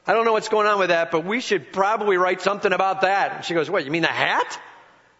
I 0.09 0.15
don't 0.15 0.25
know 0.25 0.33
what's 0.33 0.49
going 0.49 0.67
on 0.67 0.79
with 0.79 0.89
that, 0.89 1.11
but 1.11 1.27
we 1.27 1.41
should 1.41 1.71
probably 1.71 2.17
write 2.17 2.41
something 2.41 2.73
about 2.73 3.03
that. 3.03 3.37
And 3.37 3.45
she 3.45 3.53
goes, 3.53 3.69
what, 3.69 3.85
you 3.85 3.91
mean 3.91 4.01
the 4.01 4.09
hat? 4.09 4.59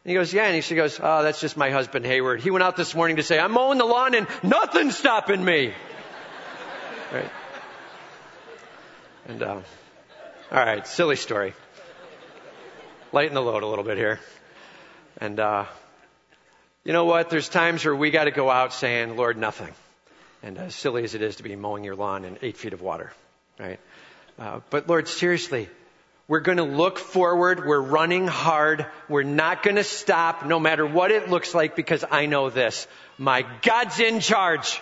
And 0.03 0.11
he 0.11 0.15
goes, 0.15 0.33
yeah. 0.33 0.47
And 0.47 0.65
she 0.65 0.75
goes, 0.75 0.99
oh, 0.99 1.23
that's 1.23 1.43
just 1.43 1.59
my 1.59 1.69
husband 1.69 2.07
Hayward. 2.07 2.41
He 2.41 2.51
went 2.51 2.63
out 2.63 2.75
this 2.75 2.95
morning 2.95 3.17
to 3.17 3.23
say, 3.23 3.39
I'm 3.39 3.53
mowing 3.53 3.77
the 3.77 3.85
lawn 3.85 4.15
and 4.15 4.27
nothing's 4.43 4.97
stopping 4.97 5.45
me. 5.45 5.75
right. 7.13 7.31
And, 9.29 9.43
uh, 9.43 9.61
all 10.51 10.59
right, 10.59 10.87
silly 10.87 11.17
story. 11.17 11.53
Lighten 13.13 13.35
the 13.35 13.43
load 13.43 13.63
a 13.63 13.67
little 13.67 13.85
bit 13.85 13.99
here. 13.99 14.21
And, 15.19 15.39
uh, 15.39 15.67
you 16.85 16.95
know 16.95 17.05
what? 17.05 17.29
There's 17.29 17.51
times 17.51 17.85
where 17.85 17.95
we 17.95 18.11
got 18.11 18.25
to 18.25 18.31
go 18.31 18.49
out 18.49 18.73
saying, 18.73 19.19
Lord, 19.19 19.37
nothing. 19.37 19.75
And 20.43 20.57
as 20.57 20.75
silly 20.75 21.05
as 21.05 21.15
it 21.15 21.21
is 21.21 21.37
to 21.37 21.43
be 21.43 21.57
mowing 21.57 21.85
your 21.85 21.95
lawn 21.95 22.25
in 22.25 22.39
eight 22.41 22.57
feet 22.57 22.73
of 22.73 22.81
water, 22.81 23.13
right? 23.59 23.79
Uh, 24.39 24.61
but 24.71 24.89
Lord, 24.89 25.09
seriously, 25.09 25.69
we're 26.29 26.41
going 26.41 26.59
to 26.59 26.65
look 26.65 26.99
forward. 26.99 27.67
We're 27.67 27.81
running 27.81 28.27
hard. 28.27 28.87
We're 29.09 29.23
not 29.23 29.63
going 29.63 29.77
to 29.77 29.85
stop 29.85 30.45
no 30.45 30.61
matter 30.61 30.87
what 30.87 31.11
it 31.11 31.29
looks 31.29 31.55
like 31.55 31.75
because 31.75 32.05
I 32.09 32.27
know 32.27 32.51
this. 32.51 32.87
My 33.17 33.45
God's 33.63 33.99
in 33.99 34.21
charge. 34.21 34.81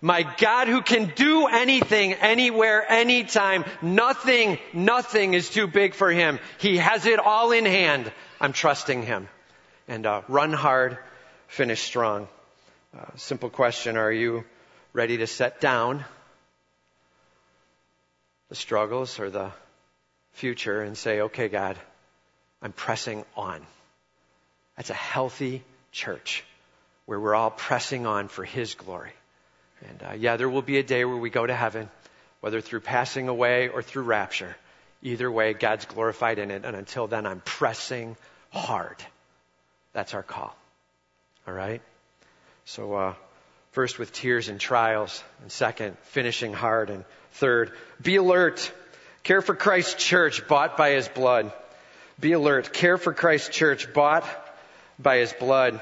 My 0.00 0.22
God 0.38 0.68
who 0.68 0.80
can 0.80 1.12
do 1.14 1.46
anything, 1.46 2.14
anywhere, 2.14 2.90
anytime. 2.90 3.66
Nothing, 3.82 4.58
nothing 4.72 5.34
is 5.34 5.50
too 5.50 5.66
big 5.66 5.92
for 5.92 6.10
Him. 6.10 6.38
He 6.58 6.78
has 6.78 7.04
it 7.04 7.18
all 7.18 7.52
in 7.52 7.66
hand. 7.66 8.10
I'm 8.40 8.54
trusting 8.54 9.02
Him. 9.02 9.28
And 9.88 10.06
uh, 10.06 10.22
run 10.26 10.54
hard, 10.54 10.96
finish 11.48 11.82
strong. 11.82 12.28
Uh, 12.96 13.04
simple 13.16 13.50
question. 13.50 13.98
Are 13.98 14.10
you 14.10 14.44
ready 14.94 15.18
to 15.18 15.26
set 15.26 15.60
down 15.60 16.04
the 18.50 18.56
struggles 18.56 19.18
or 19.18 19.30
the 19.30 19.50
future 20.32 20.82
and 20.82 20.98
say, 20.98 21.22
okay, 21.22 21.48
God, 21.48 21.78
I'm 22.60 22.72
pressing 22.72 23.24
on. 23.36 23.64
That's 24.76 24.90
a 24.90 24.94
healthy 24.94 25.64
church 25.92 26.44
where 27.06 27.18
we're 27.18 27.34
all 27.34 27.50
pressing 27.50 28.06
on 28.06 28.28
for 28.28 28.44
His 28.44 28.74
glory. 28.74 29.12
And 29.88 30.02
uh, 30.02 30.14
yeah, 30.14 30.36
there 30.36 30.48
will 30.48 30.62
be 30.62 30.78
a 30.78 30.82
day 30.82 31.04
where 31.04 31.16
we 31.16 31.30
go 31.30 31.46
to 31.46 31.54
heaven, 31.54 31.88
whether 32.40 32.60
through 32.60 32.80
passing 32.80 33.28
away 33.28 33.68
or 33.68 33.82
through 33.82 34.02
rapture. 34.02 34.54
Either 35.02 35.30
way, 35.30 35.54
God's 35.54 35.86
glorified 35.86 36.38
in 36.38 36.50
it. 36.50 36.64
And 36.64 36.76
until 36.76 37.06
then, 37.06 37.26
I'm 37.26 37.40
pressing 37.40 38.16
hard. 38.50 38.96
That's 39.92 40.12
our 40.12 40.22
call. 40.22 40.54
All 41.48 41.54
right? 41.54 41.80
So, 42.64 42.94
uh, 42.94 43.14
first 43.72 43.98
with 43.98 44.12
tears 44.12 44.48
and 44.48 44.60
trials, 44.60 45.22
and 45.40 45.50
second, 45.50 45.96
finishing 46.02 46.52
hard, 46.52 46.90
and 46.90 47.04
third, 47.32 47.72
be 48.00 48.16
alert. 48.16 48.72
Care 49.22 49.42
for 49.42 49.54
Christ's 49.54 50.02
church 50.02 50.46
bought 50.48 50.76
by 50.76 50.90
his 50.90 51.08
blood. 51.08 51.52
Be 52.18 52.32
alert. 52.32 52.72
Care 52.72 52.98
for 52.98 53.12
Christ's 53.12 53.48
church 53.50 53.92
bought 53.92 54.24
by 54.98 55.18
his 55.18 55.32
blood. 55.32 55.80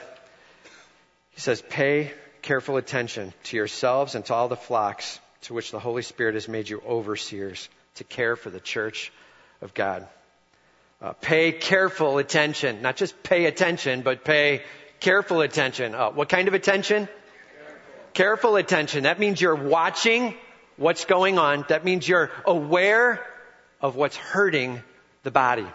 He 1.31 1.41
says, 1.41 1.63
pay 1.63 2.13
careful 2.43 2.77
attention 2.77 3.33
to 3.45 3.57
yourselves 3.57 4.15
and 4.15 4.25
to 4.27 4.35
all 4.35 4.49
the 4.49 4.57
flocks 4.57 5.21
to 5.43 5.55
which 5.55 5.71
the 5.71 5.79
Holy 5.79 6.03
Spirit 6.03 6.35
has 6.35 6.49
made 6.49 6.69
you 6.69 6.83
overseers 6.87 7.69
to 7.97 8.05
care 8.05 8.37
for 8.37 8.51
the 8.51 8.61
church 8.61 9.13
of 9.61 9.75
God. 9.75 10.07
Uh, 11.01 11.13
pay 11.13 11.53
careful 11.53 12.19
attention. 12.19 12.83
Not 12.83 12.97
just 12.97 13.23
pay 13.23 13.47
attention, 13.47 14.03
but 14.03 14.25
pay 14.25 14.63
careful 14.99 15.43
attention. 15.43 15.95
Uh, 15.95 16.11
what 16.11 16.29
kind 16.29 16.49
of 16.49 16.55
attention? 16.55 17.07
Careful. 17.07 17.77
careful 18.15 18.57
attention. 18.57 19.05
That 19.05 19.21
means 19.21 19.41
you're 19.41 19.55
watching 19.55 20.35
what's 20.79 21.05
going 21.05 21.38
on. 21.38 21.64
That 21.69 21.85
means 21.85 22.09
you're 22.09 22.31
aware 22.47 23.25
of 23.81 23.97
what's 23.97 24.17
hurting 24.17 24.83
the 25.25 25.31
body. 25.31 25.67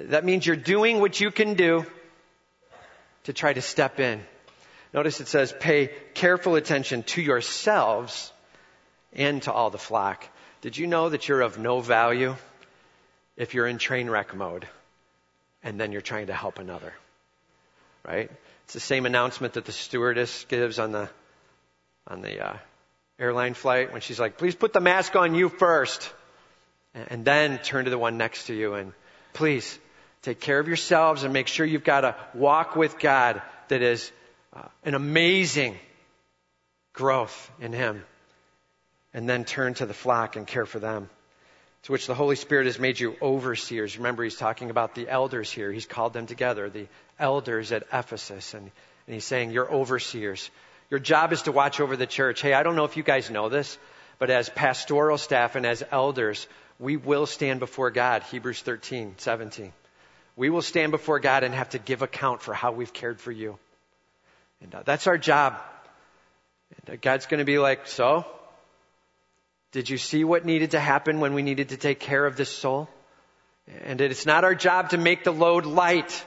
That 0.00 0.24
means 0.24 0.44
you're 0.44 0.56
doing 0.56 1.00
what 1.00 1.20
you 1.20 1.30
can 1.30 1.54
do 1.54 1.86
to 3.24 3.32
try 3.32 3.52
to 3.52 3.62
step 3.62 4.00
in. 4.00 4.22
Notice 4.92 5.20
it 5.20 5.28
says, 5.28 5.54
pay 5.58 5.90
careful 6.14 6.56
attention 6.56 7.02
to 7.04 7.22
yourselves 7.22 8.32
and 9.12 9.42
to 9.42 9.52
all 9.52 9.70
the 9.70 9.78
flock. 9.78 10.26
Did 10.60 10.76
you 10.76 10.86
know 10.86 11.08
that 11.08 11.28
you're 11.28 11.40
of 11.40 11.58
no 11.58 11.80
value 11.80 12.36
if 13.36 13.54
you're 13.54 13.66
in 13.66 13.78
train 13.78 14.08
wreck 14.08 14.34
mode 14.34 14.66
and 15.62 15.78
then 15.80 15.92
you're 15.92 16.00
trying 16.00 16.28
to 16.28 16.34
help 16.34 16.58
another? 16.58 16.92
Right? 18.06 18.30
It's 18.64 18.74
the 18.74 18.80
same 18.80 19.06
announcement 19.06 19.54
that 19.54 19.64
the 19.64 19.72
stewardess 19.72 20.44
gives 20.48 20.78
on 20.78 20.92
the, 20.92 21.08
on 22.06 22.20
the, 22.20 22.46
uh, 22.46 22.56
airline 23.18 23.54
flight 23.54 23.92
when 23.92 24.00
she's 24.00 24.18
like, 24.18 24.38
please 24.38 24.54
put 24.54 24.72
the 24.72 24.80
mask 24.80 25.16
on 25.16 25.34
you 25.34 25.48
first. 25.48 26.12
And 26.94 27.24
then 27.24 27.58
turn 27.58 27.84
to 27.86 27.90
the 27.90 27.98
one 27.98 28.18
next 28.18 28.46
to 28.46 28.54
you 28.54 28.74
and 28.74 28.92
please 29.32 29.78
take 30.22 30.40
care 30.40 30.58
of 30.58 30.68
yourselves 30.68 31.24
and 31.24 31.32
make 31.32 31.48
sure 31.48 31.66
you've 31.66 31.84
got 31.84 32.04
a 32.04 32.16
walk 32.34 32.76
with 32.76 32.98
God 32.98 33.42
that 33.68 33.82
is 33.82 34.10
uh, 34.54 34.62
an 34.84 34.94
amazing 34.94 35.76
growth 36.92 37.50
in 37.60 37.72
Him. 37.72 38.04
And 39.12 39.28
then 39.28 39.44
turn 39.44 39.74
to 39.74 39.86
the 39.86 39.94
flock 39.94 40.36
and 40.36 40.46
care 40.46 40.66
for 40.66 40.78
them. 40.78 41.08
To 41.84 41.92
which 41.92 42.06
the 42.06 42.14
Holy 42.14 42.36
Spirit 42.36 42.66
has 42.66 42.78
made 42.78 42.98
you 42.98 43.16
overseers. 43.20 43.96
Remember, 43.98 44.24
He's 44.24 44.36
talking 44.36 44.70
about 44.70 44.94
the 44.94 45.08
elders 45.08 45.50
here. 45.50 45.70
He's 45.70 45.86
called 45.86 46.14
them 46.14 46.26
together, 46.26 46.70
the 46.70 46.86
elders 47.18 47.72
at 47.72 47.84
Ephesus. 47.92 48.54
And, 48.54 48.70
and 49.06 49.14
He's 49.14 49.24
saying, 49.24 49.50
You're 49.50 49.70
overseers. 49.70 50.50
Your 50.90 51.00
job 51.00 51.32
is 51.32 51.42
to 51.42 51.52
watch 51.52 51.80
over 51.80 51.96
the 51.96 52.06
church. 52.06 52.40
Hey, 52.40 52.52
I 52.52 52.62
don't 52.62 52.76
know 52.76 52.84
if 52.84 52.96
you 52.96 53.02
guys 53.02 53.30
know 53.30 53.48
this, 53.48 53.78
but 54.18 54.30
as 54.30 54.48
pastoral 54.48 55.18
staff 55.18 55.56
and 55.56 55.64
as 55.64 55.82
elders, 55.90 56.46
we 56.78 56.96
will 56.96 57.26
stand 57.26 57.60
before 57.60 57.90
God. 57.90 58.22
Hebrews 58.24 58.60
13, 58.60 59.14
17. 59.16 59.72
We 60.36 60.50
will 60.50 60.62
stand 60.62 60.92
before 60.92 61.20
God 61.20 61.44
and 61.44 61.54
have 61.54 61.70
to 61.70 61.78
give 61.78 62.02
account 62.02 62.42
for 62.42 62.54
how 62.54 62.72
we've 62.72 62.92
cared 62.92 63.20
for 63.20 63.32
you. 63.32 63.58
And 64.60 64.74
uh, 64.74 64.82
that's 64.84 65.06
our 65.06 65.18
job. 65.18 65.56
And, 66.86 66.94
uh, 66.94 66.98
God's 67.00 67.26
going 67.26 67.38
to 67.38 67.44
be 67.44 67.58
like, 67.58 67.86
so? 67.86 68.24
Did 69.72 69.88
you 69.88 69.98
see 69.98 70.24
what 70.24 70.44
needed 70.44 70.72
to 70.72 70.80
happen 70.80 71.20
when 71.20 71.34
we 71.34 71.42
needed 71.42 71.70
to 71.70 71.76
take 71.76 72.00
care 72.00 72.26
of 72.26 72.36
this 72.36 72.50
soul? 72.50 72.88
And 73.84 74.00
it's 74.00 74.26
not 74.26 74.44
our 74.44 74.54
job 74.54 74.90
to 74.90 74.98
make 74.98 75.24
the 75.24 75.32
load 75.32 75.66
light. 75.66 76.24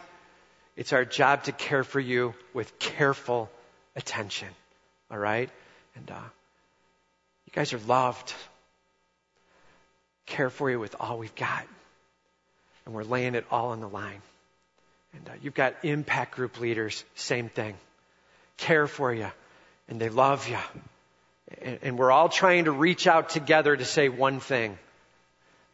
It's 0.76 0.94
our 0.94 1.06
job 1.06 1.44
to 1.44 1.52
care 1.52 1.84
for 1.84 2.00
you 2.00 2.34
with 2.54 2.80
careful 2.80 3.50
attention. 3.98 4.48
All 5.12 5.18
right? 5.18 5.50
And 5.96 6.10
uh, 6.10 6.30
you 7.46 7.52
guys 7.54 7.74
are 7.74 7.80
loved. 7.80 8.34
Care 10.26 10.50
for 10.50 10.70
you 10.70 10.80
with 10.80 10.96
all 11.00 11.18
we've 11.18 11.36
got. 11.36 11.66
And 12.86 12.96
we're 12.96 13.04
laying 13.04 13.36
it 13.36 13.46
all 13.52 13.70
on 13.70 13.82
the 13.82 13.90
line. 13.90 14.22
And 15.14 15.28
uh, 15.28 15.32
you've 15.42 15.54
got 15.54 15.74
impact 15.84 16.36
group 16.36 16.60
leaders, 16.60 17.04
same 17.16 17.50
thing. 17.50 17.76
Care 18.58 18.88
for 18.88 19.14
you. 19.14 19.30
And 19.90 20.00
they 20.00 20.10
love 20.10 20.48
you. 20.48 20.58
And, 21.62 21.80
and 21.82 21.98
we're 21.98 22.12
all 22.12 22.30
trying 22.30 22.66
to 22.66 22.72
reach 22.72 23.08
out 23.08 23.30
together 23.30 23.76
to 23.76 23.86
say 23.86 24.10
one 24.10 24.40
thing. 24.40 24.78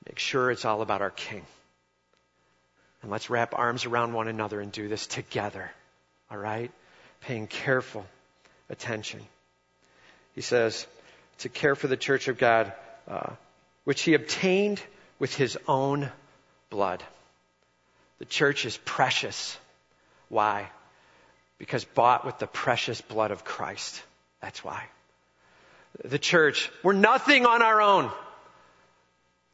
Make 0.08 0.20
sure 0.20 0.52
it's 0.52 0.66
all 0.66 0.82
about 0.82 1.02
our 1.02 1.10
King. 1.10 1.46
And 3.02 3.12
let's 3.12 3.30
wrap 3.30 3.54
arms 3.58 3.86
around 3.86 4.14
one 4.14 4.28
another 4.28 4.62
and 4.62 4.72
do 4.72 4.88
this 4.88 5.08
together. 5.08 5.72
All 6.32 6.38
right? 6.38 6.72
Paying 7.24 7.48
careful 7.48 8.06
attention. 8.70 9.22
He 10.36 10.42
says, 10.42 10.86
to 11.40 11.50
care 11.50 11.76
for 11.76 11.88
the 11.88 11.98
church 11.98 12.28
of 12.28 12.38
God, 12.38 12.72
uh, 13.08 13.32
which 13.84 14.02
he 14.02 14.14
obtained 14.14 14.82
with 15.20 15.36
his 15.36 15.58
own 15.68 16.10
blood. 16.70 17.04
The 18.20 18.26
church 18.26 18.66
is 18.66 18.78
precious. 18.78 19.58
Why? 20.30 20.70
Because 21.58 21.86
bought 21.86 22.26
with 22.26 22.40
the 22.40 22.48
precious 22.48 23.02
blood 23.02 23.32
of 23.32 23.44
Christ. 23.44 24.02
That's 24.42 24.64
why. 24.64 24.84
The 26.04 26.20
church, 26.20 26.72
we're 26.82 26.94
nothing 26.94 27.46
on 27.46 27.62
our 27.62 27.82
own. 27.82 28.12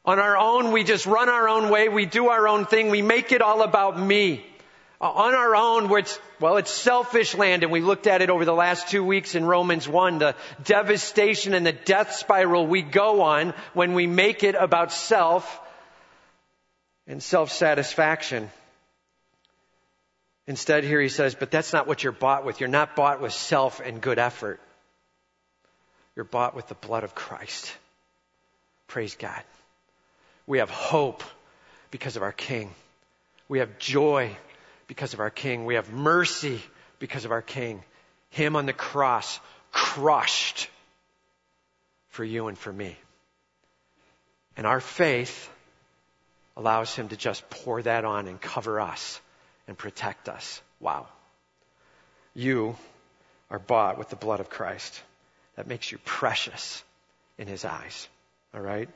On 0.04 0.18
our 0.18 0.36
own, 0.36 0.72
we 0.72 0.82
just 0.82 1.06
run 1.06 1.28
our 1.28 1.48
own 1.48 1.68
way. 1.70 1.88
We 1.88 2.06
do 2.06 2.28
our 2.28 2.48
own 2.48 2.64
thing. 2.64 2.88
We 2.88 3.02
make 3.02 3.32
it 3.32 3.42
all 3.42 3.62
about 3.62 4.00
me. 4.00 4.44
On 5.00 5.34
our 5.34 5.56
own, 5.56 5.88
where 5.88 6.00
it's, 6.00 6.20
well, 6.40 6.58
it's 6.58 6.70
selfish 6.70 7.34
land, 7.34 7.62
and 7.62 7.72
we 7.72 7.80
looked 7.80 8.06
at 8.06 8.20
it 8.20 8.28
over 8.28 8.44
the 8.44 8.52
last 8.52 8.88
two 8.88 9.02
weeks 9.02 9.34
in 9.34 9.46
Romans 9.46 9.88
1, 9.88 10.18
the 10.18 10.36
devastation 10.62 11.54
and 11.54 11.64
the 11.64 11.72
death 11.72 12.12
spiral 12.12 12.66
we 12.66 12.82
go 12.82 13.22
on 13.22 13.54
when 13.72 13.94
we 13.94 14.06
make 14.06 14.44
it 14.44 14.54
about 14.54 14.92
self 14.92 15.58
and 17.06 17.22
self-satisfaction. 17.22 18.50
Instead, 20.46 20.84
here 20.84 21.00
he 21.00 21.08
says, 21.08 21.34
but 21.34 21.50
that's 21.50 21.72
not 21.72 21.86
what 21.86 22.02
you're 22.02 22.12
bought 22.12 22.44
with. 22.44 22.60
You're 22.60 22.68
not 22.68 22.94
bought 22.94 23.22
with 23.22 23.32
self 23.32 23.80
and 23.80 24.02
good 24.02 24.18
effort. 24.18 24.60
You're 26.14 26.24
bought 26.26 26.54
with 26.54 26.68
the 26.68 26.74
blood 26.74 27.04
of 27.04 27.14
Christ. 27.14 27.72
Praise 28.86 29.14
God. 29.14 29.42
We 30.46 30.58
have 30.58 30.68
hope 30.68 31.24
because 31.90 32.16
of 32.16 32.22
our 32.22 32.32
King. 32.32 32.70
We 33.48 33.60
have 33.60 33.78
joy 33.78 34.36
because 34.90 35.14
of 35.14 35.20
our 35.20 35.30
King. 35.30 35.66
We 35.66 35.76
have 35.76 35.92
mercy 35.92 36.60
because 36.98 37.24
of 37.24 37.30
our 37.30 37.42
King. 37.42 37.84
Him 38.30 38.56
on 38.56 38.66
the 38.66 38.72
cross 38.72 39.38
crushed 39.70 40.68
for 42.08 42.24
you 42.24 42.48
and 42.48 42.58
for 42.58 42.72
me. 42.72 42.96
And 44.56 44.66
our 44.66 44.80
faith 44.80 45.48
allows 46.56 46.92
him 46.96 47.06
to 47.10 47.16
just 47.16 47.48
pour 47.50 47.80
that 47.82 48.04
on 48.04 48.26
and 48.26 48.40
cover 48.40 48.80
us 48.80 49.20
and 49.68 49.78
protect 49.78 50.28
us. 50.28 50.60
Wow. 50.80 51.06
You 52.34 52.74
are 53.48 53.60
bought 53.60 53.96
with 53.96 54.10
the 54.10 54.16
blood 54.16 54.40
of 54.40 54.50
Christ. 54.50 55.00
That 55.54 55.68
makes 55.68 55.92
you 55.92 55.98
precious 55.98 56.82
in 57.38 57.46
his 57.46 57.64
eyes. 57.64 58.08
All 58.52 58.60
right? 58.60 58.88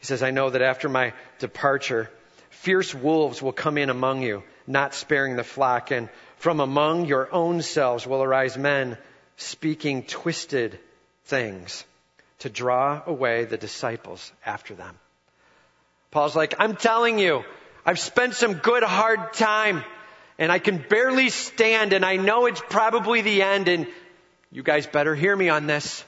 He 0.00 0.06
says, 0.06 0.24
I 0.24 0.32
know 0.32 0.50
that 0.50 0.60
after 0.60 0.88
my 0.88 1.12
departure, 1.38 2.10
fierce 2.48 2.92
wolves 2.92 3.40
will 3.40 3.52
come 3.52 3.78
in 3.78 3.90
among 3.90 4.22
you, 4.22 4.42
not 4.70 4.94
sparing 4.94 5.36
the 5.36 5.44
flock, 5.44 5.90
and 5.90 6.08
from 6.38 6.60
among 6.60 7.06
your 7.06 7.32
own 7.32 7.60
selves 7.60 8.06
will 8.06 8.22
arise 8.22 8.56
men 8.56 8.96
speaking 9.36 10.04
twisted 10.04 10.78
things 11.24 11.84
to 12.40 12.48
draw 12.48 13.02
away 13.06 13.44
the 13.44 13.56
disciples 13.56 14.32
after 14.46 14.74
them. 14.74 14.98
Paul's 16.10 16.34
like, 16.34 16.54
I'm 16.58 16.76
telling 16.76 17.18
you, 17.18 17.44
I've 17.84 17.98
spent 17.98 18.34
some 18.34 18.54
good 18.54 18.82
hard 18.82 19.32
time 19.32 19.84
and 20.38 20.50
I 20.50 20.58
can 20.58 20.78
barely 20.78 21.28
stand 21.28 21.92
and 21.92 22.04
I 22.04 22.16
know 22.16 22.46
it's 22.46 22.62
probably 22.68 23.20
the 23.20 23.42
end 23.42 23.68
and 23.68 23.86
you 24.50 24.62
guys 24.62 24.86
better 24.86 25.14
hear 25.14 25.36
me 25.36 25.48
on 25.48 25.66
this. 25.66 26.04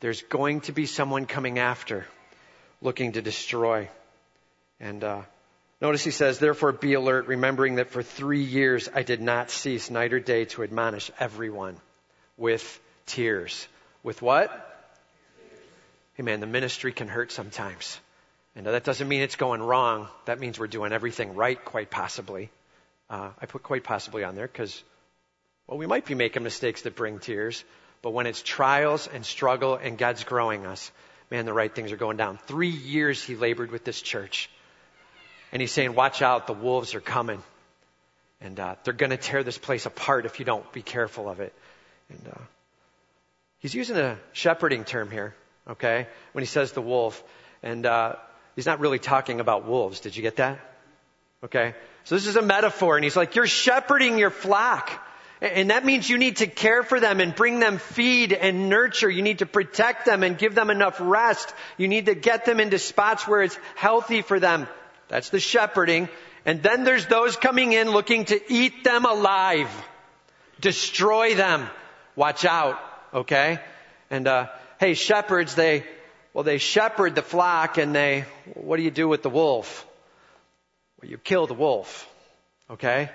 There's 0.00 0.22
going 0.22 0.62
to 0.62 0.72
be 0.72 0.86
someone 0.86 1.26
coming 1.26 1.58
after 1.58 2.06
looking 2.80 3.12
to 3.12 3.22
destroy. 3.22 3.88
And, 4.80 5.02
uh, 5.04 5.22
notice 5.80 6.04
he 6.04 6.10
says, 6.10 6.38
therefore 6.38 6.72
be 6.72 6.94
alert, 6.94 7.26
remembering 7.26 7.76
that 7.76 7.90
for 7.90 8.02
three 8.02 8.42
years 8.42 8.88
I 8.94 9.02
did 9.02 9.20
not 9.20 9.50
cease 9.50 9.90
night 9.90 10.12
or 10.12 10.20
day 10.20 10.44
to 10.46 10.62
admonish 10.62 11.10
everyone 11.18 11.76
with 12.36 12.80
tears. 13.06 13.66
With 14.02 14.22
what? 14.22 14.50
Hey 16.14 16.22
man, 16.22 16.40
the 16.40 16.46
ministry 16.46 16.92
can 16.92 17.08
hurt 17.08 17.32
sometimes. 17.32 18.00
And 18.54 18.64
that 18.64 18.84
doesn't 18.84 19.06
mean 19.06 19.20
it's 19.20 19.36
going 19.36 19.62
wrong. 19.62 20.08
That 20.24 20.40
means 20.40 20.58
we're 20.58 20.66
doing 20.66 20.92
everything 20.92 21.34
right, 21.34 21.62
quite 21.62 21.90
possibly. 21.90 22.50
Uh, 23.10 23.30
I 23.40 23.44
put 23.46 23.62
quite 23.62 23.84
possibly 23.84 24.24
on 24.24 24.34
there 24.34 24.46
because, 24.46 24.82
well, 25.66 25.76
we 25.76 25.86
might 25.86 26.06
be 26.06 26.14
making 26.14 26.42
mistakes 26.42 26.82
that 26.82 26.96
bring 26.96 27.18
tears. 27.18 27.62
But 28.00 28.12
when 28.12 28.26
it's 28.26 28.42
trials 28.42 29.08
and 29.08 29.26
struggle 29.26 29.74
and 29.74 29.98
God's 29.98 30.24
growing 30.24 30.64
us, 30.64 30.90
man, 31.30 31.44
the 31.44 31.52
right 31.52 31.74
things 31.74 31.92
are 31.92 31.98
going 31.98 32.16
down. 32.16 32.38
Three 32.46 32.70
years 32.70 33.22
he 33.22 33.36
labored 33.36 33.70
with 33.70 33.84
this 33.84 34.00
church. 34.00 34.48
And 35.56 35.60
he's 35.62 35.72
saying, 35.72 35.94
watch 35.94 36.20
out, 36.20 36.46
the 36.46 36.52
wolves 36.52 36.94
are 36.94 37.00
coming. 37.00 37.42
And 38.42 38.60
uh, 38.60 38.74
they're 38.84 38.92
going 38.92 39.08
to 39.08 39.16
tear 39.16 39.42
this 39.42 39.56
place 39.56 39.86
apart 39.86 40.26
if 40.26 40.38
you 40.38 40.44
don't 40.44 40.70
be 40.70 40.82
careful 40.82 41.30
of 41.30 41.40
it. 41.40 41.54
And 42.10 42.20
uh, 42.30 42.40
he's 43.60 43.74
using 43.74 43.96
a 43.96 44.18
shepherding 44.34 44.84
term 44.84 45.10
here 45.10 45.34
okay? 45.70 46.06
When 46.32 46.42
he 46.42 46.46
says 46.46 46.72
the 46.72 46.82
wolf. 46.82 47.22
And 47.62 47.86
uh, 47.86 48.16
he's 48.54 48.66
not 48.66 48.80
really 48.80 48.98
talking 48.98 49.40
about 49.40 49.66
wolves. 49.66 50.00
Did 50.00 50.16
you 50.16 50.22
get 50.22 50.36
that? 50.36 50.58
Okay? 51.44 51.74
So 52.04 52.14
this 52.14 52.26
is 52.26 52.36
a 52.36 52.42
metaphor, 52.42 52.96
and 52.96 53.04
he's 53.04 53.16
like, 53.16 53.34
you're 53.34 53.46
shepherding 53.46 54.18
your 54.18 54.30
flock. 54.30 54.90
And 55.40 55.70
that 55.70 55.84
means 55.84 56.08
you 56.08 56.16
need 56.16 56.36
to 56.36 56.46
care 56.46 56.82
for 56.82 56.98
them 56.98 57.20
and 57.20 57.34
bring 57.34 57.60
them 57.60 57.76
feed 57.76 58.32
and 58.32 58.70
nurture. 58.70 59.10
You 59.10 59.22
need 59.22 59.40
to 59.40 59.46
protect 59.46 60.06
them 60.06 60.22
and 60.22 60.38
give 60.38 60.54
them 60.54 60.70
enough 60.70 60.96
rest. 60.98 61.52
You 61.76 61.88
need 61.88 62.06
to 62.06 62.14
get 62.14 62.46
them 62.46 62.58
into 62.58 62.78
spots 62.78 63.28
where 63.28 63.42
it's 63.42 63.58
healthy 63.74 64.22
for 64.22 64.40
them. 64.40 64.66
That's 65.08 65.30
the 65.30 65.40
shepherding. 65.40 66.08
And 66.44 66.62
then 66.62 66.84
there's 66.84 67.06
those 67.06 67.36
coming 67.36 67.72
in 67.72 67.90
looking 67.90 68.26
to 68.26 68.40
eat 68.52 68.84
them 68.84 69.04
alive. 69.04 69.70
Destroy 70.60 71.34
them. 71.34 71.68
Watch 72.14 72.44
out. 72.44 72.78
Okay? 73.12 73.58
And, 74.10 74.26
uh, 74.26 74.48
hey, 74.78 74.94
shepherds, 74.94 75.54
they, 75.54 75.84
well, 76.32 76.44
they 76.44 76.58
shepherd 76.58 77.14
the 77.14 77.22
flock 77.22 77.78
and 77.78 77.94
they, 77.94 78.24
what 78.54 78.76
do 78.76 78.82
you 78.82 78.90
do 78.90 79.08
with 79.08 79.22
the 79.22 79.30
wolf? 79.30 79.86
Well, 81.00 81.10
you 81.10 81.18
kill 81.18 81.46
the 81.46 81.54
wolf. 81.54 82.08
Okay? 82.70 83.10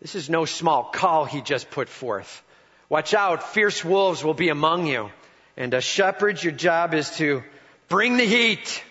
This 0.00 0.14
is 0.14 0.28
no 0.28 0.44
small 0.44 0.84
call 0.84 1.24
he 1.24 1.40
just 1.40 1.70
put 1.70 1.88
forth. 1.88 2.42
Watch 2.88 3.14
out, 3.14 3.54
fierce 3.54 3.84
wolves 3.84 4.22
will 4.22 4.34
be 4.34 4.48
among 4.48 4.86
you. 4.86 5.10
And 5.56 5.72
as 5.74 5.84
shepherds, 5.84 6.42
your 6.42 6.52
job 6.52 6.94
is 6.94 7.10
to 7.16 7.42
bring 7.88 8.16
the 8.16 8.24
heat 8.24 8.82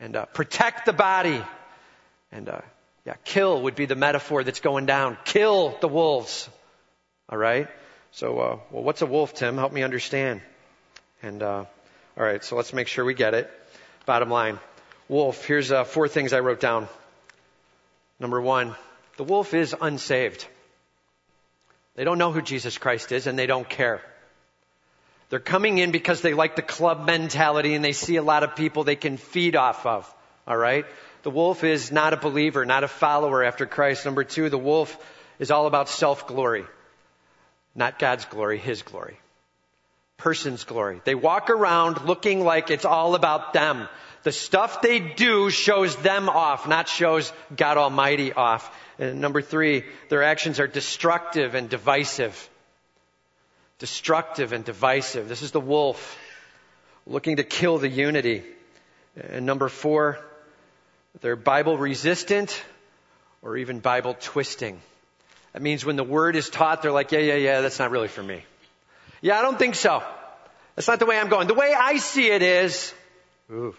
and 0.00 0.16
uh, 0.16 0.26
protect 0.26 0.86
the 0.86 0.92
body. 0.92 1.42
And 2.32 2.48
uh, 2.48 2.60
yeah, 3.04 3.14
kill 3.24 3.62
would 3.62 3.74
be 3.74 3.86
the 3.86 3.96
metaphor 3.96 4.44
that's 4.44 4.60
going 4.60 4.86
down. 4.86 5.16
Kill 5.24 5.76
the 5.80 5.88
wolves. 5.88 6.48
All 7.28 7.38
right. 7.38 7.68
So, 8.12 8.38
uh, 8.38 8.58
well, 8.70 8.82
what's 8.82 9.02
a 9.02 9.06
wolf, 9.06 9.34
Tim? 9.34 9.56
Help 9.56 9.72
me 9.72 9.82
understand. 9.82 10.40
And 11.22 11.42
uh, 11.42 11.64
all 12.18 12.24
right, 12.24 12.42
so 12.42 12.56
let's 12.56 12.72
make 12.72 12.88
sure 12.88 13.04
we 13.04 13.14
get 13.14 13.34
it. 13.34 13.50
Bottom 14.06 14.30
line, 14.30 14.58
wolf. 15.08 15.44
Here's 15.44 15.70
uh, 15.70 15.84
four 15.84 16.08
things 16.08 16.32
I 16.32 16.40
wrote 16.40 16.60
down. 16.60 16.88
Number 18.18 18.40
one, 18.40 18.74
the 19.18 19.24
wolf 19.24 19.54
is 19.54 19.74
unsaved. 19.80 20.46
They 21.94 22.04
don't 22.04 22.18
know 22.18 22.32
who 22.32 22.42
Jesus 22.42 22.78
Christ 22.78 23.12
is, 23.12 23.26
and 23.26 23.38
they 23.38 23.46
don't 23.46 23.68
care. 23.68 24.00
They're 25.30 25.38
coming 25.38 25.78
in 25.78 25.90
because 25.90 26.22
they 26.22 26.34
like 26.34 26.56
the 26.56 26.62
club 26.62 27.06
mentality 27.06 27.74
and 27.74 27.84
they 27.84 27.92
see 27.92 28.16
a 28.16 28.22
lot 28.22 28.42
of 28.42 28.56
people 28.56 28.84
they 28.84 28.96
can 28.96 29.16
feed 29.16 29.56
off 29.56 29.84
of. 29.84 30.12
All 30.46 30.56
right? 30.56 30.86
The 31.22 31.30
wolf 31.30 31.64
is 31.64 31.92
not 31.92 32.14
a 32.14 32.16
believer, 32.16 32.64
not 32.64 32.84
a 32.84 32.88
follower 32.88 33.44
after 33.44 33.66
Christ. 33.66 34.04
Number 34.04 34.24
two, 34.24 34.48
the 34.48 34.58
wolf 34.58 34.96
is 35.38 35.50
all 35.50 35.66
about 35.66 35.88
self 35.88 36.26
glory. 36.26 36.64
Not 37.74 37.98
God's 37.98 38.24
glory, 38.24 38.58
his 38.58 38.82
glory 38.82 39.18
person's 40.18 40.64
glory. 40.64 41.00
They 41.04 41.14
walk 41.14 41.48
around 41.48 42.04
looking 42.04 42.44
like 42.44 42.70
it's 42.70 42.84
all 42.84 43.14
about 43.14 43.52
them. 43.54 43.88
The 44.24 44.32
stuff 44.32 44.82
they 44.82 44.98
do 44.98 45.48
shows 45.48 45.96
them 45.96 46.28
off, 46.28 46.68
not 46.68 46.88
shows 46.88 47.32
God 47.56 47.78
Almighty 47.78 48.32
off. 48.32 48.68
And 48.98 49.20
number 49.20 49.40
three, 49.40 49.84
their 50.08 50.24
actions 50.24 50.58
are 50.58 50.66
destructive 50.66 51.54
and 51.54 51.70
divisive. 51.70 52.50
Destructive 53.78 54.52
and 54.52 54.64
divisive. 54.64 55.28
This 55.28 55.42
is 55.42 55.52
the 55.52 55.60
wolf 55.60 56.18
looking 57.06 57.36
to 57.36 57.44
kill 57.44 57.78
the 57.78 57.88
unity. 57.88 58.42
And 59.30 59.46
number 59.46 59.68
four, 59.68 60.18
they're 61.20 61.36
Bible 61.36 61.78
resistant 61.78 62.62
or 63.42 63.56
even 63.56 63.80
Bible 63.80 64.16
twisting. 64.18 64.80
That 65.52 65.62
means 65.62 65.84
when 65.84 65.96
the 65.96 66.04
word 66.04 66.36
is 66.36 66.50
taught, 66.50 66.82
they're 66.82 66.92
like, 66.92 67.12
yeah, 67.12 67.20
yeah, 67.20 67.34
yeah, 67.34 67.60
that's 67.60 67.78
not 67.78 67.90
really 67.90 68.08
for 68.08 68.22
me. 68.22 68.44
Yeah, 69.20 69.38
I 69.38 69.42
don't 69.42 69.58
think 69.58 69.74
so. 69.74 70.02
That's 70.76 70.86
not 70.86 70.98
the 70.98 71.06
way 71.06 71.18
I'm 71.18 71.28
going. 71.28 71.48
The 71.48 71.54
way 71.54 71.74
I 71.76 71.96
see 71.96 72.30
it 72.30 72.42
is, 72.42 72.94
ooh, 73.50 73.74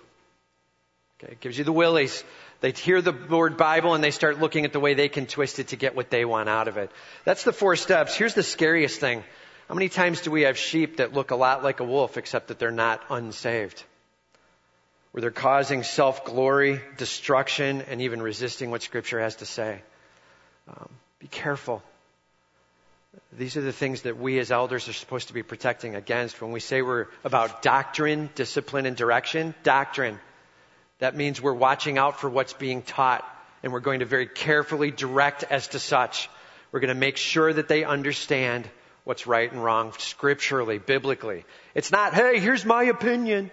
okay, 1.24 1.34
it 1.34 1.40
gives 1.40 1.58
you 1.58 1.64
the 1.64 1.72
willies. 1.72 2.24
They 2.62 2.72
hear 2.72 3.02
the 3.02 3.14
word 3.14 3.56
Bible 3.56 3.94
and 3.94 4.04
they 4.04 4.12
start 4.12 4.40
looking 4.40 4.66
at 4.66 4.74
the 4.74 4.82
way 4.82 4.94
they 4.94 5.08
can 5.08 5.26
twist 5.26 5.60
it 5.60 5.70
to 5.70 5.78
get 5.78 5.96
what 5.96 6.10
they 6.10 6.26
want 6.26 6.50
out 6.50 6.68
of 6.68 6.76
it. 6.78 6.92
That's 7.24 7.44
the 7.44 7.54
four 7.54 7.78
steps. 7.78 8.16
Here's 8.16 8.34
the 8.34 8.44
scariest 8.44 9.00
thing. 9.00 9.24
How 9.70 9.76
many 9.76 9.88
times 9.88 10.22
do 10.22 10.32
we 10.32 10.42
have 10.42 10.58
sheep 10.58 10.98
that 10.98 11.14
look 11.14 11.30
a 11.30 11.36
lot 11.36 11.64
like 11.64 11.80
a 11.80 11.84
wolf 11.84 12.18
except 12.18 12.48
that 12.48 12.58
they're 12.58 12.72
not 12.72 13.04
unsaved? 13.12 13.84
Where 15.12 15.22
they're 15.22 15.30
causing 15.30 15.84
self-glory, 15.84 16.82
destruction, 16.98 17.84
and 17.84 18.02
even 18.02 18.20
resisting 18.20 18.72
what 18.72 18.82
scripture 18.82 19.20
has 19.20 19.36
to 19.38 19.46
say. 19.46 19.84
Um, 20.68 20.90
be 21.20 21.28
careful. 21.28 21.84
These 23.32 23.58
are 23.58 23.62
the 23.62 23.72
things 23.72 24.02
that 24.04 24.18
we 24.18 24.40
as 24.40 24.52
elders 24.52 24.90
are 24.90 24.94
supposed 24.94 25.28
to 25.28 25.36
be 25.36 25.44
protecting 25.44 25.94
against. 25.94 26.42
When 26.42 26.52
we 26.52 26.62
say 26.62 26.82
we're 26.82 27.06
about 27.24 27.62
doctrine, 27.62 28.32
discipline, 28.34 28.88
and 28.88 28.98
direction, 28.98 29.54
doctrine, 29.62 30.18
that 30.98 31.16
means 31.16 31.40
we're 31.40 31.54
watching 31.54 32.00
out 32.00 32.20
for 32.20 32.28
what's 32.28 32.54
being 32.54 32.82
taught 32.82 33.24
and 33.62 33.72
we're 33.72 33.82
going 33.82 34.00
to 34.00 34.06
very 34.08 34.26
carefully 34.26 34.90
direct 34.90 35.44
as 35.44 35.68
to 35.70 35.80
such. 35.80 36.28
We're 36.72 36.80
going 36.80 36.88
to 36.90 37.00
make 37.00 37.18
sure 37.18 37.54
that 37.54 37.68
they 37.68 37.84
understand 37.84 38.68
what's 39.10 39.26
right 39.26 39.52
and 39.52 39.64
wrong 39.64 39.92
scripturally, 39.98 40.78
biblically. 40.78 41.44
It's 41.74 41.92
not, 41.92 42.14
hey, 42.14 42.40
here's 42.40 42.64
my 42.64 42.84
opinion. 42.84 43.50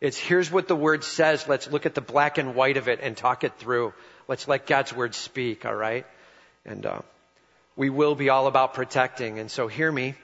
It's 0.00 0.16
here's 0.16 0.52
what 0.52 0.68
the 0.68 0.76
word 0.76 1.02
says. 1.02 1.48
Let's 1.48 1.68
look 1.68 1.84
at 1.84 1.96
the 1.96 2.00
black 2.00 2.38
and 2.38 2.54
white 2.54 2.76
of 2.76 2.86
it 2.86 3.00
and 3.02 3.16
talk 3.16 3.42
it 3.42 3.58
through. 3.58 3.92
Let's 4.28 4.46
let 4.46 4.68
God's 4.68 4.94
word 4.94 5.16
speak, 5.16 5.66
all 5.66 5.74
right? 5.74 6.06
And, 6.64 6.86
uh, 6.86 7.00
we 7.74 7.90
will 7.90 8.14
be 8.14 8.28
all 8.28 8.46
about 8.46 8.74
protecting. 8.74 9.40
And 9.40 9.50
so 9.50 9.66
hear 9.66 9.90
me. 9.90 10.14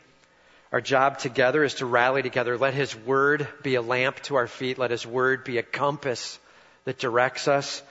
Our 0.71 0.81
job 0.81 1.19
together 1.19 1.65
is 1.65 1.75
to 1.77 1.87
rally 1.87 2.23
together. 2.23 2.57
Let 2.57 2.75
His 2.75 2.95
Word 2.95 3.49
be 3.65 3.75
a 3.75 3.83
lamp 3.83 4.21
to 4.25 4.37
our 4.37 4.47
feet. 4.47 4.79
Let 4.79 4.93
His 4.93 5.05
Word 5.05 5.43
be 5.43 5.59
a 5.59 5.65
compass 5.65 6.39
that 6.85 7.01
directs 7.01 7.49
us. 7.49 7.83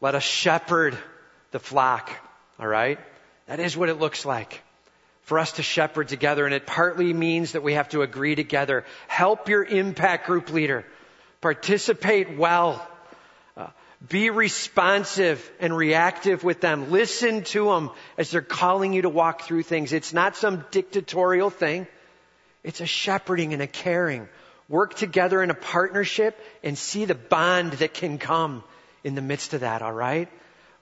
Let 0.00 0.16
us 0.16 0.24
shepherd 0.24 0.98
the 1.52 1.60
flock. 1.60 2.10
All 2.58 2.66
right? 2.66 2.98
That 3.46 3.60
is 3.60 3.76
what 3.76 3.88
it 3.88 4.00
looks 4.00 4.26
like 4.26 4.64
for 5.26 5.40
us 5.40 5.52
to 5.52 5.62
shepherd 5.62 6.08
together. 6.08 6.46
And 6.46 6.54
it 6.54 6.66
partly 6.66 7.12
means 7.12 7.52
that 7.52 7.62
we 7.62 7.74
have 7.74 7.88
to 7.90 8.02
agree 8.02 8.36
together. 8.36 8.84
Help 9.08 9.48
your 9.48 9.64
impact 9.64 10.26
group 10.26 10.50
leader. 10.50 10.86
Participate 11.40 12.38
well. 12.38 12.86
Uh, 13.56 13.66
be 14.08 14.30
responsive 14.30 15.50
and 15.58 15.76
reactive 15.76 16.44
with 16.44 16.60
them. 16.60 16.92
Listen 16.92 17.42
to 17.42 17.66
them 17.66 17.90
as 18.16 18.30
they're 18.30 18.40
calling 18.40 18.92
you 18.92 19.02
to 19.02 19.08
walk 19.08 19.42
through 19.42 19.64
things. 19.64 19.92
It's 19.92 20.12
not 20.12 20.36
some 20.36 20.64
dictatorial 20.70 21.50
thing. 21.50 21.88
It's 22.62 22.80
a 22.80 22.86
shepherding 22.86 23.52
and 23.52 23.60
a 23.60 23.66
caring. 23.66 24.28
Work 24.68 24.94
together 24.94 25.42
in 25.42 25.50
a 25.50 25.54
partnership 25.54 26.40
and 26.62 26.78
see 26.78 27.04
the 27.04 27.14
bond 27.16 27.72
that 27.74 27.94
can 27.94 28.18
come 28.18 28.62
in 29.02 29.16
the 29.16 29.22
midst 29.22 29.54
of 29.54 29.60
that, 29.60 29.82
all 29.82 29.92
right? 29.92 30.28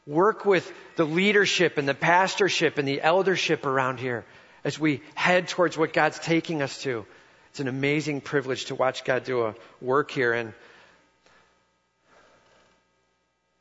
Work 0.06 0.44
with 0.44 0.70
the 0.96 1.04
leadership 1.04 1.78
and 1.78 1.88
the 1.88 1.94
pastorship 1.94 2.76
and 2.78 2.86
the 2.86 3.00
eldership 3.00 3.64
around 3.64 4.00
here 4.00 4.24
as 4.62 4.78
we 4.78 5.00
head 5.14 5.48
towards 5.48 5.78
what 5.78 5.92
God's 5.92 6.18
taking 6.18 6.60
us 6.60 6.82
to. 6.82 7.06
It's 7.50 7.60
an 7.60 7.68
amazing 7.68 8.20
privilege 8.20 8.66
to 8.66 8.74
watch 8.74 9.04
God 9.04 9.24
do 9.24 9.46
a 9.46 9.54
work 9.80 10.10
here. 10.10 10.32
And, 10.32 10.52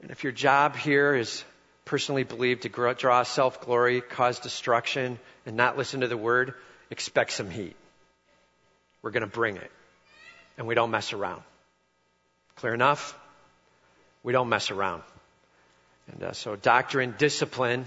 and 0.01 0.11
if 0.11 0.23
your 0.23 0.33
job 0.33 0.75
here 0.75 1.15
is 1.15 1.43
personally 1.85 2.23
believed 2.23 2.63
to 2.63 2.69
grow, 2.69 2.93
draw 2.93 3.23
self 3.23 3.61
glory, 3.61 4.01
cause 4.01 4.39
destruction, 4.39 5.19
and 5.45 5.55
not 5.55 5.77
listen 5.77 6.01
to 6.01 6.07
the 6.07 6.17
word, 6.17 6.55
expect 6.89 7.31
some 7.31 7.49
heat. 7.49 7.75
We're 9.01 9.11
going 9.11 9.21
to 9.21 9.27
bring 9.27 9.57
it. 9.57 9.71
And 10.57 10.67
we 10.67 10.75
don't 10.75 10.91
mess 10.91 11.13
around. 11.13 11.43
Clear 12.55 12.73
enough? 12.73 13.17
We 14.23 14.33
don't 14.33 14.49
mess 14.49 14.71
around. 14.71 15.03
And 16.11 16.23
uh, 16.23 16.33
so, 16.33 16.55
doctrine, 16.55 17.15
discipline, 17.17 17.85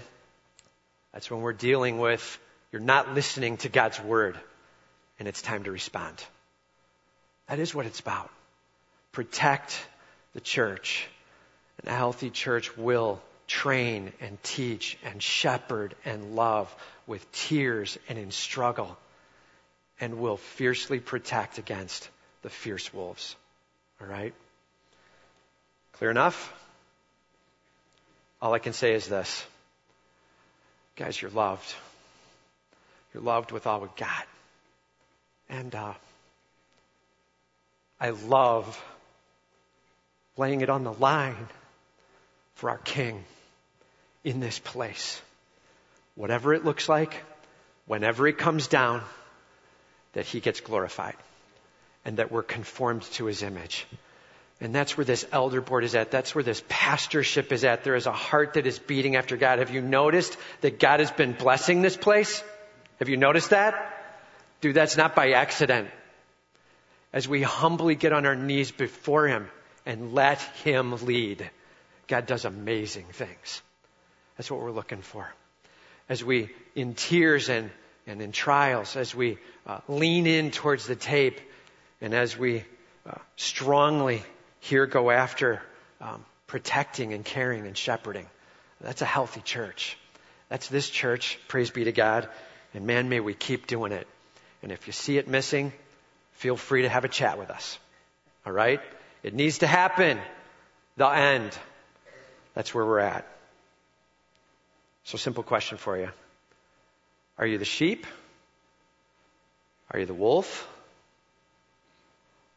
that's 1.13 1.29
when 1.29 1.41
we're 1.41 1.53
dealing 1.53 1.99
with 1.99 2.39
you're 2.71 2.81
not 2.81 3.13
listening 3.13 3.57
to 3.57 3.69
God's 3.69 3.99
word, 3.99 4.37
and 5.19 5.27
it's 5.27 5.41
time 5.41 5.63
to 5.63 5.71
respond. 5.71 6.21
That 7.47 7.59
is 7.59 7.73
what 7.73 7.85
it's 7.85 8.01
about. 8.01 8.29
Protect 9.13 9.79
the 10.33 10.41
church. 10.41 11.07
And 11.79 11.91
a 11.91 11.95
healthy 11.95 12.29
church 12.29 12.75
will 12.75 13.21
train 13.47 14.11
and 14.19 14.41
teach 14.43 14.97
and 15.03 15.23
shepherd 15.23 15.95
and 16.03 16.35
love 16.35 16.73
with 17.05 17.31
tears 17.31 17.97
and 18.09 18.19
in 18.19 18.31
struggle, 18.31 18.97
and 20.01 20.19
will 20.19 20.37
fiercely 20.37 20.99
protect 20.99 21.57
against 21.57 22.09
the 22.41 22.49
fierce 22.49 22.93
wolves. 22.93 23.35
All 24.01 24.07
right? 24.07 24.33
Clear 25.93 26.11
enough? 26.11 26.53
All 28.41 28.53
I 28.53 28.59
can 28.59 28.73
say 28.73 28.93
is 28.93 29.07
this. 29.07 29.45
Guys, 30.95 31.19
you're 31.21 31.31
loved. 31.31 31.73
You're 33.13 33.23
loved 33.23 33.51
with 33.51 33.65
all 33.65 33.81
we've 33.81 33.95
got. 33.95 34.27
And 35.49 35.73
uh, 35.73 35.93
I 37.99 38.11
love 38.11 38.83
laying 40.37 40.61
it 40.61 40.69
on 40.69 40.83
the 40.83 40.93
line 40.93 41.47
for 42.55 42.69
our 42.69 42.77
King 42.77 43.23
in 44.23 44.39
this 44.39 44.59
place. 44.59 45.19
Whatever 46.15 46.53
it 46.53 46.65
looks 46.65 46.87
like, 46.89 47.13
whenever 47.85 48.27
it 48.27 48.37
comes 48.37 48.67
down, 48.67 49.01
that 50.13 50.25
He 50.25 50.39
gets 50.39 50.61
glorified 50.61 51.15
and 52.05 52.17
that 52.17 52.31
we're 52.31 52.43
conformed 52.43 53.03
to 53.13 53.25
His 53.25 53.41
image. 53.41 53.85
And 54.59 54.73
that's 54.73 54.97
where 54.97 55.05
this 55.05 55.25
elder 55.31 55.61
board 55.61 55.83
is 55.83 55.93
at. 55.93 56.09
That's 56.09 56.33
where 56.33 56.43
this 56.43 56.63
pastorship 56.67 57.51
is 57.51 57.63
at. 57.63 57.83
There 57.83 57.95
is 57.95 58.07
a 58.07 58.11
heart 58.11 58.53
that 58.53 58.65
is 58.65 58.79
beating 58.79 59.15
after 59.15 59.37
God. 59.37 59.59
Have 59.59 59.69
you 59.69 59.81
noticed 59.81 60.35
that 60.61 60.79
God 60.79 60.99
has 60.99 61.11
been 61.11 61.33
blessing 61.33 61.81
this 61.81 61.95
place? 61.95 62.43
Have 62.97 63.07
you 63.07 63.17
noticed 63.17 63.51
that? 63.51 63.93
Dude, 64.61 64.75
that's 64.75 64.97
not 64.97 65.13
by 65.13 65.31
accident. 65.31 65.89
As 67.13 67.27
we 67.27 67.43
humbly 67.43 67.95
get 67.95 68.13
on 68.13 68.25
our 68.25 68.35
knees 68.35 68.71
before 68.71 69.27
Him 69.27 69.47
and 69.85 70.13
let 70.13 70.41
Him 70.63 71.05
lead, 71.05 71.47
God 72.07 72.25
does 72.25 72.43
amazing 72.43 73.05
things. 73.11 73.61
That's 74.37 74.49
what 74.49 74.59
we're 74.59 74.71
looking 74.71 75.01
for. 75.01 75.31
As 76.09 76.23
we, 76.23 76.49
in 76.73 76.95
tears 76.95 77.49
and, 77.49 77.69
and 78.07 78.21
in 78.21 78.31
trials, 78.31 78.95
as 78.95 79.13
we 79.13 79.37
uh, 79.67 79.79
lean 79.87 80.25
in 80.25 80.49
towards 80.49 80.87
the 80.87 80.95
tape, 80.95 81.39
and 82.01 82.13
as 82.13 82.37
we 82.37 82.63
uh, 83.05 83.17
strongly 83.35 84.23
here 84.59 84.85
go 84.85 85.11
after 85.11 85.61
um, 86.01 86.25
protecting 86.47 87.13
and 87.13 87.23
caring 87.23 87.65
and 87.65 87.77
shepherding. 87.77 88.25
That's 88.81 89.01
a 89.01 89.05
healthy 89.05 89.41
church. 89.41 89.97
That's 90.49 90.67
this 90.67 90.89
church. 90.89 91.39
Praise 91.47 91.71
be 91.71 91.85
to 91.85 91.91
God. 91.91 92.29
And 92.73 92.85
man, 92.85 93.09
may 93.09 93.19
we 93.19 93.33
keep 93.33 93.67
doing 93.67 93.91
it. 93.91 94.07
And 94.61 94.71
if 94.71 94.87
you 94.87 94.93
see 94.93 95.17
it 95.17 95.27
missing, 95.27 95.73
feel 96.33 96.55
free 96.55 96.83
to 96.83 96.89
have 96.89 97.05
a 97.05 97.09
chat 97.09 97.37
with 97.37 97.49
us. 97.49 97.77
All 98.45 98.53
right? 98.53 98.81
It 99.23 99.33
needs 99.33 99.59
to 99.59 99.67
happen. 99.67 100.19
The 100.95 101.07
end. 101.07 101.57
That's 102.53 102.73
where 102.73 102.85
we're 102.85 102.99
at. 102.99 103.27
So, 105.03 105.17
simple 105.17 105.43
question 105.43 105.77
for 105.77 105.97
you 105.97 106.09
Are 107.37 107.47
you 107.47 107.57
the 107.57 107.65
sheep? 107.65 108.05
Are 109.91 109.99
you 109.99 110.05
the 110.05 110.13
wolf? 110.13 110.67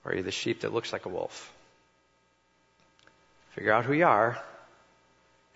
Or 0.05 0.13
are 0.13 0.17
you 0.17 0.23
the 0.23 0.33
sheep 0.33 0.61
that 0.61 0.73
looks 0.73 0.93
like 0.93 1.07
a 1.07 1.09
wolf? 1.09 1.53
Figure 3.51 3.73
out 3.73 3.85
who 3.85 3.93
you 3.93 4.07
are 4.07 4.41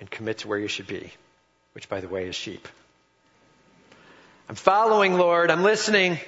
and 0.01 0.11
commit 0.11 0.39
to 0.39 0.49
where 0.49 0.59
you 0.59 0.69
should 0.69 0.87
be, 0.87 1.13
which, 1.73 1.89
by 1.89 2.01
the 2.01 2.09
way, 2.09 2.27
is 2.27 2.35
sheep. 2.35 2.67
I'm 4.49 4.57
following, 4.57 5.15
Lord. 5.15 5.51
I'm 5.51 5.63
listening. 5.63 6.19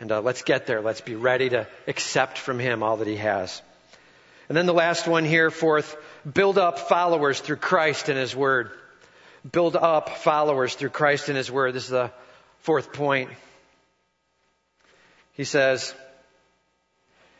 And 0.00 0.12
uh, 0.12 0.20
let's 0.20 0.42
get 0.42 0.66
there. 0.66 0.80
Let's 0.80 1.00
be 1.00 1.14
ready 1.14 1.48
to 1.50 1.66
accept 1.86 2.38
from 2.38 2.58
Him 2.58 2.82
all 2.82 2.98
that 2.98 3.08
He 3.08 3.16
has. 3.16 3.62
And 4.48 4.56
then 4.56 4.66
the 4.66 4.74
last 4.74 5.06
one 5.06 5.24
here, 5.24 5.50
fourth, 5.50 5.96
build 6.30 6.58
up 6.58 6.78
followers 6.78 7.40
through 7.40 7.56
Christ 7.56 8.08
and 8.08 8.18
His 8.18 8.34
Word. 8.34 8.70
Build 9.50 9.76
up 9.76 10.10
followers 10.10 10.74
through 10.74 10.90
Christ 10.90 11.28
and 11.28 11.36
His 11.36 11.50
Word. 11.50 11.74
This 11.74 11.84
is 11.84 11.90
the 11.90 12.12
fourth 12.60 12.92
point. 12.92 13.30
He 15.34 15.44
says, 15.44 15.94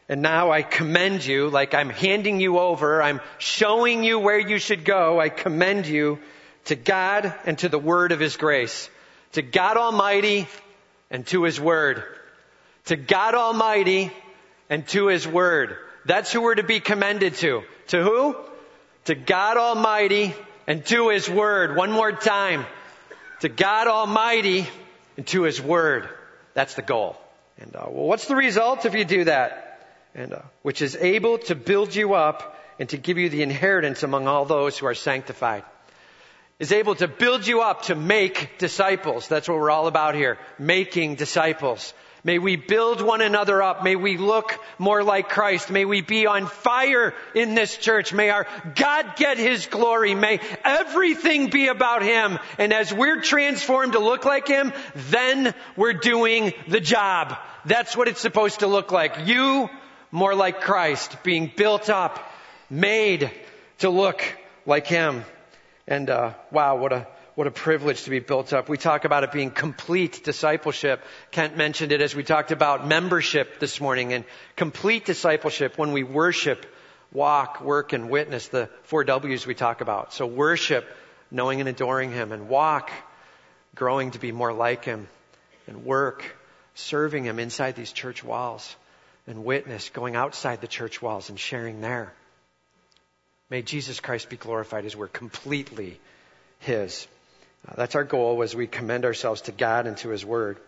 and 0.08 0.22
now 0.22 0.50
I 0.50 0.62
commend 0.62 1.24
you, 1.24 1.50
like 1.50 1.74
I'm 1.74 1.90
handing 1.90 2.40
you 2.40 2.58
over, 2.58 3.02
I'm 3.02 3.20
showing 3.36 4.04
you 4.04 4.18
where 4.18 4.38
you 4.38 4.58
should 4.58 4.84
go. 4.84 5.20
I 5.20 5.28
commend 5.28 5.86
you 5.86 6.18
to 6.66 6.76
God 6.76 7.34
and 7.44 7.58
to 7.58 7.68
the 7.68 7.78
word 7.78 8.12
of 8.12 8.20
his 8.20 8.36
grace. 8.36 8.88
To 9.32 9.42
God 9.42 9.76
Almighty 9.76 10.48
and 11.10 11.26
to 11.26 11.44
his 11.44 11.60
word. 11.60 12.02
To 12.86 12.96
God 12.96 13.34
Almighty 13.34 14.10
and 14.70 14.86
to 14.88 15.08
his 15.08 15.28
word. 15.28 15.76
That's 16.06 16.32
who 16.32 16.40
we're 16.40 16.54
to 16.54 16.62
be 16.62 16.80
commended 16.80 17.34
to. 17.36 17.64
To 17.88 18.02
who? 18.02 18.36
To 19.04 19.14
God 19.14 19.58
Almighty 19.58 20.34
and 20.66 20.86
to 20.86 21.10
his 21.10 21.28
word. 21.28 21.76
One 21.76 21.92
more 21.92 22.12
time. 22.12 22.64
To 23.40 23.50
God 23.50 23.88
Almighty 23.88 24.66
and 25.18 25.26
to 25.28 25.42
his 25.42 25.60
word. 25.60 26.08
That's 26.54 26.74
the 26.74 26.82
goal. 26.82 27.20
And 27.58 27.76
uh, 27.76 27.86
well, 27.90 28.06
what's 28.06 28.26
the 28.26 28.36
result 28.36 28.86
if 28.86 28.94
you 28.94 29.04
do 29.04 29.24
that? 29.24 29.67
And 30.14 30.32
uh, 30.32 30.42
which 30.62 30.82
is 30.82 30.96
able 30.96 31.38
to 31.38 31.54
build 31.54 31.94
you 31.94 32.14
up 32.14 32.58
and 32.78 32.88
to 32.90 32.96
give 32.96 33.18
you 33.18 33.28
the 33.28 33.42
inheritance 33.42 34.02
among 34.02 34.28
all 34.28 34.44
those 34.44 34.78
who 34.78 34.86
are 34.86 34.94
sanctified. 34.94 35.64
Is 36.58 36.72
able 36.72 36.96
to 36.96 37.06
build 37.06 37.46
you 37.46 37.62
up 37.62 37.82
to 37.82 37.94
make 37.94 38.58
disciples. 38.58 39.28
That's 39.28 39.48
what 39.48 39.58
we're 39.58 39.70
all 39.70 39.86
about 39.86 40.16
here. 40.16 40.38
Making 40.58 41.14
disciples. 41.14 41.94
May 42.24 42.40
we 42.40 42.56
build 42.56 43.00
one 43.00 43.20
another 43.20 43.62
up. 43.62 43.84
May 43.84 43.94
we 43.94 44.16
look 44.16 44.58
more 44.76 45.04
like 45.04 45.28
Christ. 45.28 45.70
May 45.70 45.84
we 45.84 46.00
be 46.00 46.26
on 46.26 46.46
fire 46.46 47.14
in 47.34 47.54
this 47.54 47.76
church. 47.76 48.12
May 48.12 48.30
our 48.30 48.46
God 48.74 49.14
get 49.16 49.38
His 49.38 49.66
glory. 49.66 50.14
May 50.14 50.40
everything 50.64 51.48
be 51.48 51.68
about 51.68 52.02
Him. 52.02 52.40
And 52.58 52.72
as 52.72 52.92
we're 52.92 53.20
transformed 53.20 53.92
to 53.92 54.00
look 54.00 54.24
like 54.24 54.48
Him, 54.48 54.72
then 55.10 55.54
we're 55.76 55.92
doing 55.92 56.52
the 56.66 56.80
job. 56.80 57.36
That's 57.66 57.96
what 57.96 58.08
it's 58.08 58.20
supposed 58.20 58.60
to 58.60 58.66
look 58.66 58.90
like. 58.90 59.26
You 59.26 59.70
more 60.10 60.34
like 60.34 60.60
Christ, 60.60 61.22
being 61.22 61.52
built 61.54 61.90
up, 61.90 62.18
made 62.70 63.30
to 63.78 63.90
look 63.90 64.22
like 64.66 64.86
Him. 64.86 65.24
And 65.86 66.10
uh, 66.10 66.34
wow, 66.50 66.76
what 66.76 66.92
a 66.92 67.06
what 67.34 67.46
a 67.46 67.52
privilege 67.52 68.02
to 68.02 68.10
be 68.10 68.18
built 68.18 68.52
up. 68.52 68.68
We 68.68 68.78
talk 68.78 69.04
about 69.04 69.22
it 69.22 69.30
being 69.30 69.52
complete 69.52 70.24
discipleship. 70.24 71.04
Kent 71.30 71.56
mentioned 71.56 71.92
it 71.92 72.00
as 72.00 72.12
we 72.12 72.24
talked 72.24 72.50
about 72.50 72.88
membership 72.88 73.60
this 73.60 73.80
morning 73.80 74.12
and 74.12 74.24
complete 74.56 75.04
discipleship 75.04 75.78
when 75.78 75.92
we 75.92 76.02
worship, 76.02 76.66
walk, 77.12 77.60
work, 77.60 77.92
and 77.92 78.10
witness 78.10 78.48
the 78.48 78.68
four 78.82 79.04
W's 79.04 79.46
we 79.46 79.54
talk 79.54 79.80
about. 79.80 80.12
So 80.12 80.26
worship, 80.26 80.84
knowing 81.30 81.60
and 81.60 81.68
adoring 81.68 82.10
Him, 82.10 82.32
and 82.32 82.48
walk, 82.48 82.90
growing 83.76 84.10
to 84.10 84.18
be 84.18 84.32
more 84.32 84.52
like 84.52 84.84
Him, 84.84 85.06
and 85.68 85.84
work, 85.84 86.24
serving 86.74 87.22
Him 87.22 87.38
inside 87.38 87.76
these 87.76 87.92
church 87.92 88.24
walls 88.24 88.74
and 89.28 89.44
witness 89.44 89.90
going 89.90 90.16
outside 90.16 90.60
the 90.60 90.66
church 90.66 91.02
walls 91.02 91.28
and 91.28 91.38
sharing 91.38 91.80
there. 91.80 92.12
May 93.50 93.62
Jesus 93.62 94.00
Christ 94.00 94.28
be 94.28 94.36
glorified 94.36 94.86
as 94.86 94.96
we're 94.96 95.06
completely 95.06 96.00
His. 96.60 97.06
Uh, 97.66 97.74
that's 97.76 97.94
our 97.94 98.04
goal 98.04 98.42
as 98.42 98.56
we 98.56 98.66
commend 98.66 99.04
ourselves 99.04 99.42
to 99.42 99.52
God 99.52 99.86
and 99.86 99.96
to 99.98 100.08
His 100.08 100.24
Word. 100.24 100.58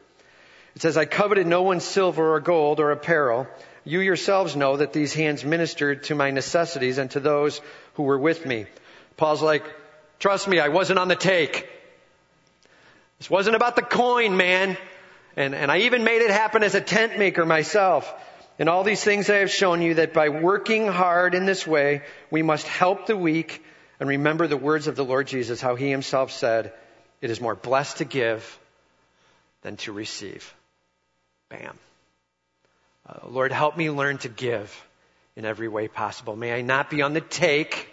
It 0.76 0.82
says, 0.82 0.96
I 0.96 1.04
coveted 1.04 1.46
no 1.46 1.62
one's 1.62 1.84
silver 1.84 2.34
or 2.34 2.40
gold 2.40 2.80
or 2.80 2.90
apparel. 2.90 3.48
You 3.84 4.00
yourselves 4.00 4.54
know 4.54 4.76
that 4.76 4.92
these 4.92 5.14
hands 5.14 5.44
ministered 5.44 6.04
to 6.04 6.14
my 6.14 6.30
necessities 6.30 6.98
and 6.98 7.10
to 7.12 7.20
those 7.20 7.60
who 7.94 8.02
were 8.02 8.18
with 8.18 8.44
me. 8.44 8.66
Paul's 9.16 9.42
like, 9.42 9.64
trust 10.18 10.46
me, 10.46 10.60
I 10.60 10.68
wasn't 10.68 10.98
on 10.98 11.08
the 11.08 11.16
take. 11.16 11.68
This 13.18 13.30
wasn't 13.30 13.56
about 13.56 13.74
the 13.74 13.82
coin, 13.82 14.36
man. 14.36 14.76
And, 15.36 15.54
and 15.54 15.70
I 15.70 15.78
even 15.78 16.04
made 16.04 16.22
it 16.22 16.30
happen 16.30 16.62
as 16.62 16.74
a 16.74 16.80
tent 16.80 17.18
maker 17.18 17.44
myself. 17.46 18.12
And 18.60 18.68
all 18.68 18.84
these 18.84 19.02
things 19.02 19.30
I 19.30 19.36
have 19.36 19.50
shown 19.50 19.80
you 19.80 19.94
that 19.94 20.12
by 20.12 20.28
working 20.28 20.86
hard 20.86 21.34
in 21.34 21.46
this 21.46 21.66
way, 21.66 22.02
we 22.30 22.42
must 22.42 22.68
help 22.68 23.06
the 23.06 23.16
weak 23.16 23.64
and 23.98 24.06
remember 24.06 24.46
the 24.46 24.56
words 24.58 24.86
of 24.86 24.96
the 24.96 25.04
Lord 25.04 25.26
Jesus, 25.26 25.62
how 25.62 25.76
he 25.76 25.90
himself 25.90 26.30
said, 26.30 26.74
it 27.22 27.30
is 27.30 27.40
more 27.40 27.54
blessed 27.54 27.96
to 27.98 28.04
give 28.04 28.58
than 29.62 29.78
to 29.78 29.92
receive. 29.92 30.54
Bam. 31.48 31.78
Uh, 33.08 33.28
Lord, 33.28 33.50
help 33.50 33.78
me 33.78 33.90
learn 33.90 34.18
to 34.18 34.28
give 34.28 34.86
in 35.36 35.46
every 35.46 35.68
way 35.68 35.88
possible. 35.88 36.36
May 36.36 36.52
I 36.52 36.60
not 36.60 36.90
be 36.90 37.00
on 37.00 37.14
the 37.14 37.22
take. 37.22 37.88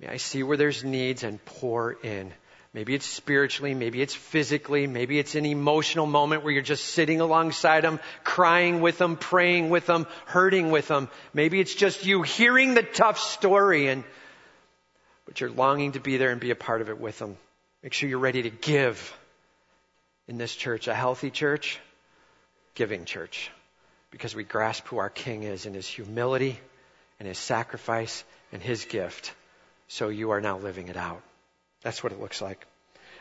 May 0.00 0.08
I 0.08 0.16
see 0.16 0.42
where 0.42 0.56
there's 0.56 0.84
needs 0.84 1.22
and 1.22 1.42
pour 1.44 1.92
in. 2.02 2.32
Maybe 2.76 2.94
it's 2.94 3.06
spiritually, 3.06 3.72
maybe 3.72 4.02
it's 4.02 4.14
physically, 4.14 4.86
maybe 4.86 5.18
it's 5.18 5.34
an 5.34 5.46
emotional 5.46 6.04
moment 6.04 6.44
where 6.44 6.52
you're 6.52 6.60
just 6.60 6.84
sitting 6.84 7.22
alongside 7.22 7.80
them, 7.80 8.00
crying 8.22 8.82
with 8.82 8.98
them, 8.98 9.16
praying 9.16 9.70
with 9.70 9.86
them, 9.86 10.06
hurting 10.26 10.70
with 10.70 10.86
them. 10.86 11.08
Maybe 11.32 11.58
it's 11.58 11.74
just 11.74 12.04
you 12.04 12.20
hearing 12.20 12.74
the 12.74 12.82
tough 12.82 13.18
story 13.18 13.88
and, 13.88 14.04
but 15.24 15.40
you're 15.40 15.48
longing 15.48 15.92
to 15.92 16.00
be 16.00 16.18
there 16.18 16.30
and 16.30 16.38
be 16.38 16.50
a 16.50 16.54
part 16.54 16.82
of 16.82 16.90
it 16.90 17.00
with 17.00 17.18
them. 17.18 17.38
Make 17.82 17.94
sure 17.94 18.10
you're 18.10 18.18
ready 18.18 18.42
to 18.42 18.50
give 18.50 19.16
in 20.28 20.36
this 20.36 20.54
church, 20.54 20.86
a 20.86 20.94
healthy 20.94 21.30
church, 21.30 21.80
giving 22.74 23.06
church, 23.06 23.50
because 24.10 24.36
we 24.36 24.44
grasp 24.44 24.86
who 24.88 24.98
our 24.98 25.08
King 25.08 25.44
is 25.44 25.64
in 25.64 25.72
his 25.72 25.88
humility 25.88 26.60
and 27.18 27.26
his 27.26 27.38
sacrifice 27.38 28.22
and 28.52 28.60
his 28.60 28.84
gift. 28.84 29.32
So 29.88 30.10
you 30.10 30.32
are 30.32 30.42
now 30.42 30.58
living 30.58 30.88
it 30.88 30.98
out. 30.98 31.22
That's 31.86 32.02
what 32.02 32.12
it 32.12 32.20
looks 32.20 32.42
like. 32.42 32.66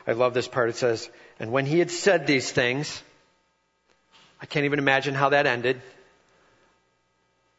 I 0.08 0.14
love 0.14 0.34
this 0.34 0.48
part. 0.48 0.70
It 0.70 0.76
says, 0.76 1.08
and 1.40 1.52
when 1.52 1.68
he 1.68 1.78
had 1.78 1.92
said 1.92 2.26
these 2.26 2.52
things, 2.52 3.00
I 4.42 4.48
can't 4.48 4.66
even 4.66 4.80
imagine 4.80 5.14
how 5.14 5.30
that 5.30 5.46
ended, 5.46 5.80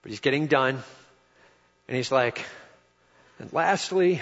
but 0.03 0.11
he's 0.11 0.19
getting 0.19 0.49
done, 0.49 0.83
and 1.87 1.97
he's 1.97 2.11
like, 2.11 2.45
and 3.39 3.53
lastly, 3.53 4.21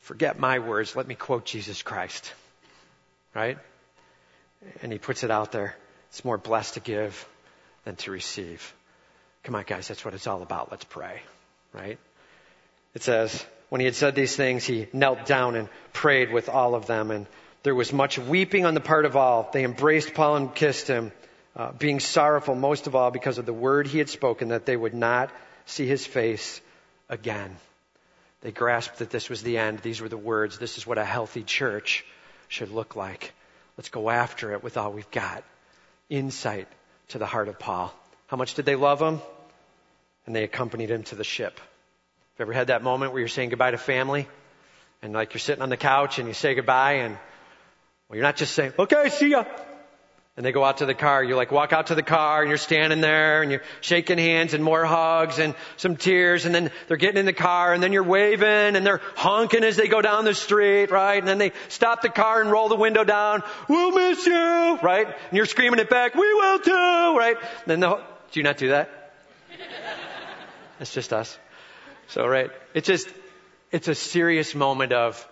forget 0.00 0.38
my 0.38 0.58
words, 0.58 0.94
let 0.94 1.08
me 1.08 1.14
quote 1.14 1.46
Jesus 1.46 1.80
Christ. 1.80 2.34
Right? 3.34 3.56
And 4.82 4.92
he 4.92 4.98
puts 4.98 5.24
it 5.24 5.30
out 5.30 5.52
there. 5.52 5.74
It's 6.10 6.22
more 6.22 6.36
blessed 6.36 6.74
to 6.74 6.80
give 6.80 7.26
than 7.86 7.96
to 7.96 8.10
receive. 8.10 8.74
Come 9.44 9.54
on, 9.54 9.64
guys, 9.66 9.88
that's 9.88 10.04
what 10.04 10.12
it's 10.12 10.26
all 10.26 10.42
about. 10.42 10.70
Let's 10.70 10.84
pray. 10.84 11.22
Right? 11.72 11.98
It 12.94 13.02
says, 13.02 13.42
when 13.72 13.80
he 13.80 13.86
had 13.86 13.94
said 13.94 14.14
these 14.14 14.36
things, 14.36 14.66
he 14.66 14.86
knelt 14.92 15.24
down 15.24 15.56
and 15.56 15.66
prayed 15.94 16.30
with 16.30 16.50
all 16.50 16.74
of 16.74 16.84
them. 16.84 17.10
And 17.10 17.26
there 17.62 17.74
was 17.74 17.90
much 17.90 18.18
weeping 18.18 18.66
on 18.66 18.74
the 18.74 18.80
part 18.80 19.06
of 19.06 19.16
all. 19.16 19.48
They 19.50 19.64
embraced 19.64 20.12
Paul 20.12 20.36
and 20.36 20.54
kissed 20.54 20.88
him, 20.88 21.10
uh, 21.56 21.72
being 21.72 21.98
sorrowful 21.98 22.54
most 22.54 22.86
of 22.86 22.94
all 22.94 23.10
because 23.10 23.38
of 23.38 23.46
the 23.46 23.52
word 23.54 23.86
he 23.86 23.96
had 23.96 24.10
spoken 24.10 24.48
that 24.48 24.66
they 24.66 24.76
would 24.76 24.92
not 24.92 25.30
see 25.64 25.86
his 25.86 26.06
face 26.06 26.60
again. 27.08 27.56
They 28.42 28.52
grasped 28.52 28.98
that 28.98 29.08
this 29.08 29.30
was 29.30 29.42
the 29.42 29.56
end. 29.56 29.78
These 29.78 30.02
were 30.02 30.10
the 30.10 30.18
words. 30.18 30.58
This 30.58 30.76
is 30.76 30.86
what 30.86 30.98
a 30.98 31.04
healthy 31.06 31.42
church 31.42 32.04
should 32.48 32.70
look 32.70 32.94
like. 32.94 33.32
Let's 33.78 33.88
go 33.88 34.10
after 34.10 34.52
it 34.52 34.62
with 34.62 34.76
all 34.76 34.92
we've 34.92 35.10
got. 35.10 35.44
Insight 36.10 36.68
to 37.08 37.18
the 37.18 37.24
heart 37.24 37.48
of 37.48 37.58
Paul. 37.58 37.90
How 38.26 38.36
much 38.36 38.52
did 38.52 38.66
they 38.66 38.76
love 38.76 39.00
him? 39.00 39.22
And 40.26 40.36
they 40.36 40.44
accompanied 40.44 40.90
him 40.90 41.04
to 41.04 41.14
the 41.14 41.24
ship. 41.24 41.58
Have 42.38 42.46
ever 42.46 42.52
had 42.52 42.68
that 42.68 42.82
moment 42.82 43.12
where 43.12 43.20
you're 43.20 43.28
saying 43.28 43.50
goodbye 43.50 43.72
to 43.72 43.78
family? 43.78 44.26
And 45.02 45.12
like 45.12 45.34
you're 45.34 45.40
sitting 45.40 45.62
on 45.62 45.68
the 45.68 45.76
couch 45.76 46.18
and 46.18 46.28
you 46.28 46.34
say 46.34 46.54
goodbye 46.54 46.94
and 46.94 47.18
well, 48.08 48.16
you're 48.16 48.22
not 48.22 48.36
just 48.36 48.54
saying, 48.54 48.72
okay, 48.78 49.10
see 49.10 49.30
ya. 49.30 49.44
And 50.36 50.46
they 50.46 50.52
go 50.52 50.64
out 50.64 50.78
to 50.78 50.86
the 50.86 50.94
car. 50.94 51.22
You 51.22 51.36
like 51.36 51.52
walk 51.52 51.74
out 51.74 51.88
to 51.88 51.94
the 51.94 52.02
car 52.02 52.40
and 52.40 52.48
you're 52.48 52.56
standing 52.56 53.02
there 53.02 53.42
and 53.42 53.50
you're 53.50 53.62
shaking 53.82 54.16
hands 54.16 54.54
and 54.54 54.64
more 54.64 54.84
hugs 54.84 55.38
and 55.38 55.54
some 55.76 55.96
tears 55.96 56.46
and 56.46 56.54
then 56.54 56.70
they're 56.88 56.96
getting 56.96 57.18
in 57.18 57.26
the 57.26 57.34
car 57.34 57.74
and 57.74 57.82
then 57.82 57.92
you're 57.92 58.02
waving 58.02 58.76
and 58.76 58.86
they're 58.86 59.02
honking 59.14 59.62
as 59.62 59.76
they 59.76 59.88
go 59.88 60.00
down 60.00 60.24
the 60.24 60.34
street, 60.34 60.90
right? 60.90 61.18
And 61.18 61.28
then 61.28 61.36
they 61.36 61.52
stop 61.68 62.00
the 62.00 62.08
car 62.08 62.40
and 62.40 62.50
roll 62.50 62.70
the 62.70 62.76
window 62.76 63.04
down. 63.04 63.42
We'll 63.68 63.92
miss 63.92 64.24
you, 64.24 64.78
right? 64.82 65.06
And 65.06 65.36
you're 65.36 65.44
screaming 65.44 65.80
it 65.80 65.90
back. 65.90 66.14
We 66.14 66.32
will 66.32 66.60
too, 66.60 67.18
right? 67.18 67.36
And 67.38 67.66
then 67.66 67.80
the, 67.80 67.96
do 68.30 68.40
you 68.40 68.44
not 68.44 68.56
do 68.56 68.68
that? 68.68 69.12
That's 70.78 70.94
just 70.94 71.12
us. 71.12 71.38
So, 72.12 72.26
right, 72.26 72.50
it's 72.74 72.86
just, 72.86 73.08
it's 73.70 73.88
a 73.88 73.94
serious 73.94 74.54
moment 74.54 74.92
of 74.92 75.26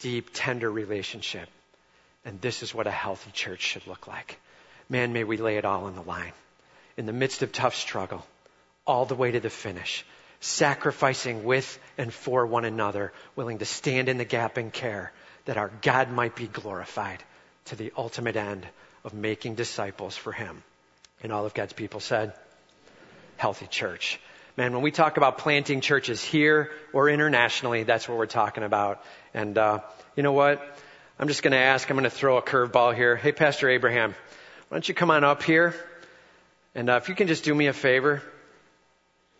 deep, 0.00 0.30
tender 0.32 0.68
relationship. 0.68 1.48
And 2.24 2.40
this 2.40 2.64
is 2.64 2.74
what 2.74 2.88
a 2.88 2.90
healthy 2.90 3.30
church 3.30 3.60
should 3.60 3.86
look 3.86 4.08
like. 4.08 4.40
Man, 4.88 5.12
may 5.12 5.22
we 5.22 5.36
lay 5.36 5.58
it 5.58 5.64
all 5.64 5.84
on 5.84 5.94
the 5.94 6.02
line. 6.02 6.32
In 6.96 7.06
the 7.06 7.12
midst 7.12 7.42
of 7.42 7.52
tough 7.52 7.76
struggle, 7.76 8.26
all 8.84 9.04
the 9.04 9.14
way 9.14 9.30
to 9.30 9.38
the 9.38 9.48
finish, 9.48 10.04
sacrificing 10.40 11.44
with 11.44 11.78
and 11.96 12.12
for 12.12 12.44
one 12.44 12.64
another, 12.64 13.12
willing 13.36 13.58
to 13.58 13.64
stand 13.64 14.08
in 14.08 14.18
the 14.18 14.24
gap 14.24 14.56
and 14.56 14.72
care 14.72 15.12
that 15.44 15.56
our 15.56 15.70
God 15.82 16.10
might 16.10 16.34
be 16.34 16.48
glorified 16.48 17.22
to 17.66 17.76
the 17.76 17.92
ultimate 17.96 18.34
end 18.34 18.66
of 19.04 19.14
making 19.14 19.54
disciples 19.54 20.16
for 20.16 20.32
Him. 20.32 20.64
And 21.22 21.30
all 21.30 21.46
of 21.46 21.54
God's 21.54 21.74
people 21.74 22.00
said, 22.00 22.32
healthy 23.36 23.68
church. 23.68 24.18
Man, 24.60 24.74
when 24.74 24.82
we 24.82 24.90
talk 24.90 25.16
about 25.16 25.38
planting 25.38 25.80
churches 25.80 26.22
here 26.22 26.70
or 26.92 27.08
internationally, 27.08 27.84
that's 27.84 28.06
what 28.06 28.18
we're 28.18 28.26
talking 28.26 28.62
about. 28.62 29.02
And 29.32 29.56
uh, 29.56 29.78
you 30.16 30.22
know 30.22 30.32
what? 30.32 30.60
I'm 31.18 31.28
just 31.28 31.42
going 31.42 31.52
to 31.52 31.58
ask. 31.58 31.88
I'm 31.88 31.96
going 31.96 32.04
to 32.04 32.10
throw 32.10 32.36
a 32.36 32.42
curveball 32.42 32.94
here. 32.94 33.16
Hey, 33.16 33.32
Pastor 33.32 33.70
Abraham, 33.70 34.10
why 34.10 34.74
don't 34.74 34.86
you 34.86 34.94
come 34.94 35.10
on 35.10 35.24
up 35.24 35.42
here? 35.44 35.74
And 36.74 36.90
uh, 36.90 37.00
if 37.02 37.08
you 37.08 37.14
can 37.14 37.26
just 37.26 37.42
do 37.42 37.54
me 37.54 37.68
a 37.68 37.72
favor, 37.72 38.22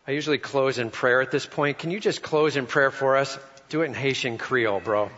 I 0.06 0.12
usually 0.12 0.38
close 0.38 0.78
in 0.78 0.88
prayer 0.88 1.20
at 1.20 1.30
this 1.30 1.44
point. 1.44 1.76
Can 1.76 1.90
you 1.90 2.00
just 2.00 2.22
close 2.22 2.56
in 2.56 2.64
prayer 2.64 2.90
for 2.90 3.18
us? 3.18 3.38
Do 3.68 3.82
it 3.82 3.88
in 3.88 3.94
Haitian 3.94 4.38
Creole, 4.38 4.80
bro. 4.80 5.10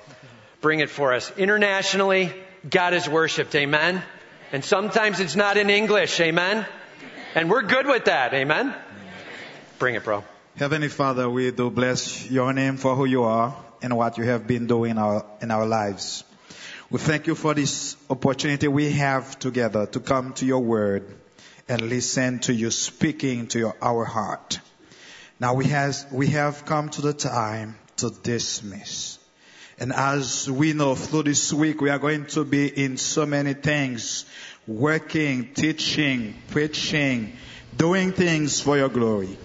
Bring 0.60 0.80
it 0.80 0.90
for 0.90 1.12
us. 1.12 1.30
Internationally, 1.38 2.34
God 2.68 2.92
is 2.92 3.08
worshiped. 3.08 3.54
Amen. 3.54 4.02
And 4.50 4.64
sometimes 4.64 5.20
it's 5.20 5.36
not 5.36 5.58
in 5.58 5.70
English. 5.70 6.18
Amen. 6.18 6.66
And 7.36 7.48
we're 7.48 7.62
good 7.62 7.86
with 7.86 8.06
that. 8.06 8.34
Amen. 8.34 8.74
Bring 9.82 9.96
it, 9.96 10.04
bro. 10.04 10.22
Heavenly 10.54 10.88
Father, 10.88 11.28
we 11.28 11.50
do 11.50 11.68
bless 11.68 12.30
your 12.30 12.52
name 12.52 12.76
for 12.76 12.94
who 12.94 13.04
you 13.04 13.24
are 13.24 13.56
and 13.82 13.96
what 13.96 14.16
you 14.16 14.22
have 14.22 14.46
been 14.46 14.68
doing 14.68 14.92
in 14.92 14.98
our, 14.98 15.26
in 15.40 15.50
our 15.50 15.66
lives. 15.66 16.22
We 16.88 17.00
thank 17.00 17.26
you 17.26 17.34
for 17.34 17.52
this 17.52 17.96
opportunity 18.08 18.68
we 18.68 18.92
have 18.92 19.40
together 19.40 19.86
to 19.86 19.98
come 19.98 20.34
to 20.34 20.46
your 20.46 20.60
word 20.60 21.12
and 21.68 21.82
listen 21.82 22.38
to 22.46 22.54
you 22.54 22.70
speaking 22.70 23.48
to 23.48 23.58
your, 23.58 23.76
our 23.82 24.04
heart. 24.04 24.60
Now 25.40 25.54
we 25.54 25.64
has, 25.64 26.06
we 26.12 26.28
have 26.28 26.64
come 26.64 26.88
to 26.90 27.02
the 27.02 27.12
time 27.12 27.74
to 27.96 28.10
dismiss. 28.22 29.18
And 29.80 29.92
as 29.92 30.48
we 30.48 30.74
know 30.74 30.94
through 30.94 31.24
this 31.24 31.52
week, 31.52 31.80
we 31.80 31.90
are 31.90 31.98
going 31.98 32.26
to 32.26 32.44
be 32.44 32.68
in 32.68 32.98
so 32.98 33.26
many 33.26 33.54
things, 33.54 34.26
working, 34.64 35.54
teaching, 35.54 36.36
preaching, 36.50 37.32
doing 37.76 38.12
things 38.12 38.60
for 38.60 38.76
your 38.76 38.88
glory. 38.88 39.36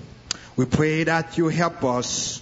We 0.58 0.66
pray 0.66 1.04
that 1.04 1.38
you 1.38 1.50
help 1.50 1.84
us 1.84 2.42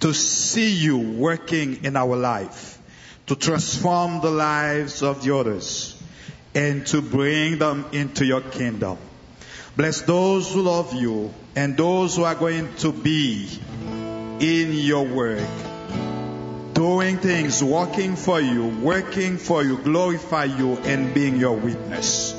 to 0.00 0.12
see 0.12 0.70
you 0.70 0.98
working 0.98 1.82
in 1.82 1.96
our 1.96 2.14
life, 2.14 2.78
to 3.26 3.36
transform 3.36 4.20
the 4.20 4.30
lives 4.30 5.02
of 5.02 5.24
the 5.24 5.34
others, 5.34 6.00
and 6.54 6.86
to 6.88 7.00
bring 7.00 7.58
them 7.58 7.86
into 7.92 8.26
your 8.26 8.42
kingdom. 8.42 8.98
Bless 9.78 10.02
those 10.02 10.52
who 10.52 10.60
love 10.60 10.92
you 10.92 11.32
and 11.56 11.74
those 11.74 12.16
who 12.16 12.24
are 12.24 12.34
going 12.34 12.68
to 12.76 12.92
be 12.92 13.48
in 14.40 14.74
your 14.74 15.06
work, 15.06 15.48
doing 16.74 17.16
things, 17.16 17.64
working 17.64 18.14
for 18.14 18.42
you, 18.42 18.66
working 18.82 19.38
for 19.38 19.62
you, 19.64 19.78
glorify 19.78 20.44
you, 20.44 20.76
and 20.84 21.14
being 21.14 21.36
your 21.36 21.56
witness. 21.56 22.32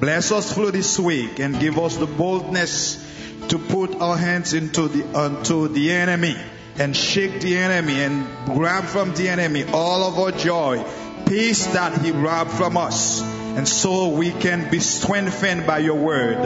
Bless 0.00 0.32
us 0.32 0.52
through 0.52 0.72
this 0.72 0.98
week 0.98 1.38
and 1.38 1.60
give 1.60 1.78
us 1.78 1.96
the 1.96 2.06
boldness 2.06 3.04
to 3.48 3.58
put 3.58 3.94
our 4.00 4.16
hands 4.16 4.54
into 4.54 4.88
the 4.88 5.04
onto 5.18 5.68
the 5.68 5.92
enemy 5.92 6.36
and 6.78 6.96
shake 6.96 7.40
the 7.40 7.56
enemy 7.56 8.02
and 8.02 8.26
grab 8.46 8.84
from 8.84 9.14
the 9.14 9.28
enemy 9.28 9.64
all 9.64 10.04
of 10.04 10.18
our 10.18 10.32
joy, 10.32 10.84
peace 11.26 11.66
that 11.66 12.00
he 12.02 12.10
robbed 12.10 12.50
from 12.50 12.76
us. 12.76 13.22
And 13.56 13.68
so 13.68 14.08
we 14.08 14.32
can 14.32 14.68
be 14.68 14.80
strengthened 14.80 15.64
by 15.64 15.78
your 15.78 15.94
word 15.94 16.38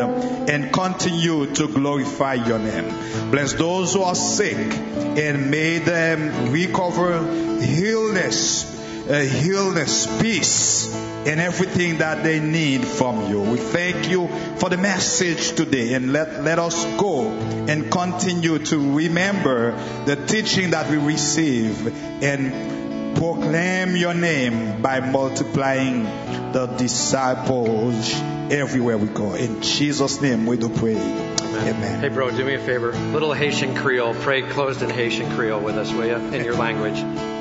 and 0.50 0.70
continue 0.70 1.46
to 1.54 1.66
glorify 1.68 2.34
your 2.34 2.58
name. 2.58 3.30
Bless 3.30 3.54
those 3.54 3.94
who 3.94 4.02
are 4.02 4.14
sick 4.14 4.58
and 4.58 5.50
may 5.50 5.78
them 5.78 6.52
recover 6.52 7.22
healness, 7.62 8.77
uh, 9.08 9.20
healness, 9.20 10.06
peace, 10.20 10.94
and 11.26 11.40
everything 11.40 11.98
that 11.98 12.22
they 12.22 12.40
need 12.40 12.84
from 12.84 13.30
you. 13.30 13.40
We 13.40 13.58
thank 13.58 14.08
you 14.08 14.28
for 14.56 14.68
the 14.68 14.76
message 14.76 15.52
today 15.52 15.94
and 15.94 16.12
let, 16.12 16.42
let 16.42 16.58
us 16.58 16.84
go 16.98 17.28
and 17.30 17.90
continue 17.90 18.58
to 18.58 18.96
remember 18.96 19.72
the 20.04 20.16
teaching 20.16 20.70
that 20.70 20.90
we 20.90 20.98
receive 20.98 22.22
and 22.22 23.16
proclaim 23.16 23.96
your 23.96 24.14
name 24.14 24.82
by 24.82 25.00
multiplying 25.00 26.04
the 26.52 26.66
disciples 26.78 28.12
everywhere 28.50 28.96
we 28.96 29.08
go. 29.08 29.34
In 29.34 29.62
Jesus' 29.62 30.20
name 30.20 30.46
we 30.46 30.56
do 30.56 30.68
pray. 30.68 30.96
Amen. 30.96 32.00
Hey, 32.00 32.08
bro, 32.08 32.30
do 32.30 32.44
me 32.44 32.54
a 32.54 32.58
favor. 32.58 32.92
Little 32.92 33.32
Haitian 33.32 33.74
Creole. 33.74 34.14
Pray 34.14 34.42
closed 34.42 34.82
in 34.82 34.90
Haitian 34.90 35.34
Creole 35.34 35.60
with 35.60 35.76
us, 35.76 35.92
will 35.92 36.06
you? 36.06 36.16
In 36.16 36.44
your 36.44 36.54
language. 36.54 37.37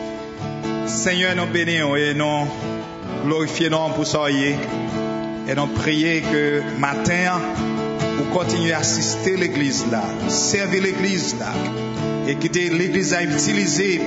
Seigneur, 0.87 1.35
nous 1.35 1.47
bénissons 1.47 1.95
et 1.97 2.13
nous 2.13 2.47
glorifions 3.25 3.69
nous 3.69 3.93
pour 3.93 4.07
ça 4.07 4.29
et 4.29 4.55
nous 5.55 5.67
prions 5.67 6.21
que 6.31 6.61
matin, 6.79 7.39
vous 8.17 8.25
continuez 8.33 8.71
à 8.73 8.79
assister 8.79 9.35
l'église 9.35 9.85
là, 9.91 10.03
servir 10.29 10.81
l'église 10.81 11.35
là, 11.39 11.47
et 12.27 12.35
que 12.35 12.47
l'église 12.53 13.13
a 13.13 13.23
utilisé 13.23 14.01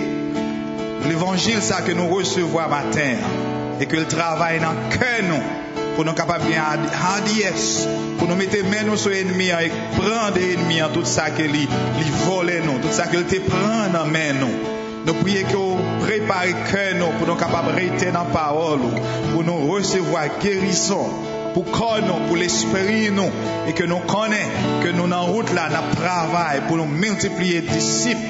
l'évangile 1.06 1.60
ça 1.60 1.82
que 1.82 1.92
nous 1.92 2.08
recevons 2.08 2.68
matin, 2.68 3.16
et 3.78 3.86
que 3.86 3.96
le 3.96 4.06
travail 4.06 4.60
dans 4.60 4.72
le 4.72 4.96
cœur 4.98 5.22
nous, 5.28 5.94
pour 5.96 6.06
nous 6.06 6.14
capables 6.14 6.44
de 6.46 6.54
hardiesse, 6.54 7.86
pour 8.18 8.26
nous 8.26 8.36
mettre 8.36 8.56
main 8.64 8.96
sur 8.96 9.10
l'ennemi 9.10 9.48
et 9.48 9.70
prendre 9.96 10.38
l'ennemi 10.38 10.82
en 10.82 10.88
tout 10.88 11.04
ça 11.04 11.30
que 11.30 11.42
lui, 11.42 11.68
lui 11.98 12.10
voler 12.24 12.60
nous, 12.64 12.78
tout 12.78 12.92
ça 12.92 13.06
que 13.06 13.18
te 13.18 13.36
prend 13.36 13.88
dans 13.92 14.06
main 14.06 14.32
nous. 14.40 14.79
Nou 15.06 15.16
priye 15.22 15.46
ki 15.48 15.56
ou 15.56 15.80
prepare 16.04 16.54
kè 16.68 16.86
nou 16.98 17.16
pou 17.16 17.28
nou 17.28 17.40
kapab 17.40 17.70
reyte 17.76 18.10
nan 18.14 18.30
parol 18.34 18.82
ou 18.90 19.04
pou 19.30 19.44
nou 19.46 19.76
resevo 19.76 20.18
a 20.20 20.26
gerison 20.42 21.28
pou 21.54 21.66
kon 21.66 22.04
nou, 22.06 22.26
pou 22.28 22.38
l'esprit 22.38 23.10
nou 23.14 23.30
e 23.68 23.74
ke 23.76 23.88
nou 23.90 24.04
konen 24.10 24.52
ke 24.84 24.92
nou 24.94 25.10
nan 25.10 25.30
route 25.32 25.54
la 25.56 25.68
nan 25.72 25.88
travay 25.96 26.62
pou 26.68 26.78
nou 26.78 26.86
multipliye 26.90 27.64
disip 27.66 28.20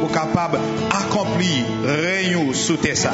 pou 0.00 0.10
kapab 0.14 0.56
akompli 1.00 1.64
reyon 1.84 2.54
sou 2.56 2.80
te 2.80 2.94
sa. 2.98 3.12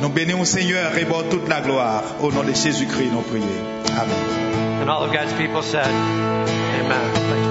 Nou 0.00 0.12
bene 0.16 0.36
ou 0.36 0.48
Seigneur 0.48 0.96
e 0.96 1.04
bon 1.08 1.28
tout 1.32 1.48
la 1.52 1.60
gloar 1.64 2.16
ou 2.20 2.32
nou 2.32 2.44
de 2.44 2.56
Jésus-Christ 2.56 3.12
nou 3.12 3.24
priye. 3.28 3.60
Amen. 4.00 4.26
And 4.80 4.88
all 4.88 5.04
of 5.04 5.12
God's 5.12 5.32
people 5.34 5.62
said, 5.62 5.86
Amen. 5.86 7.49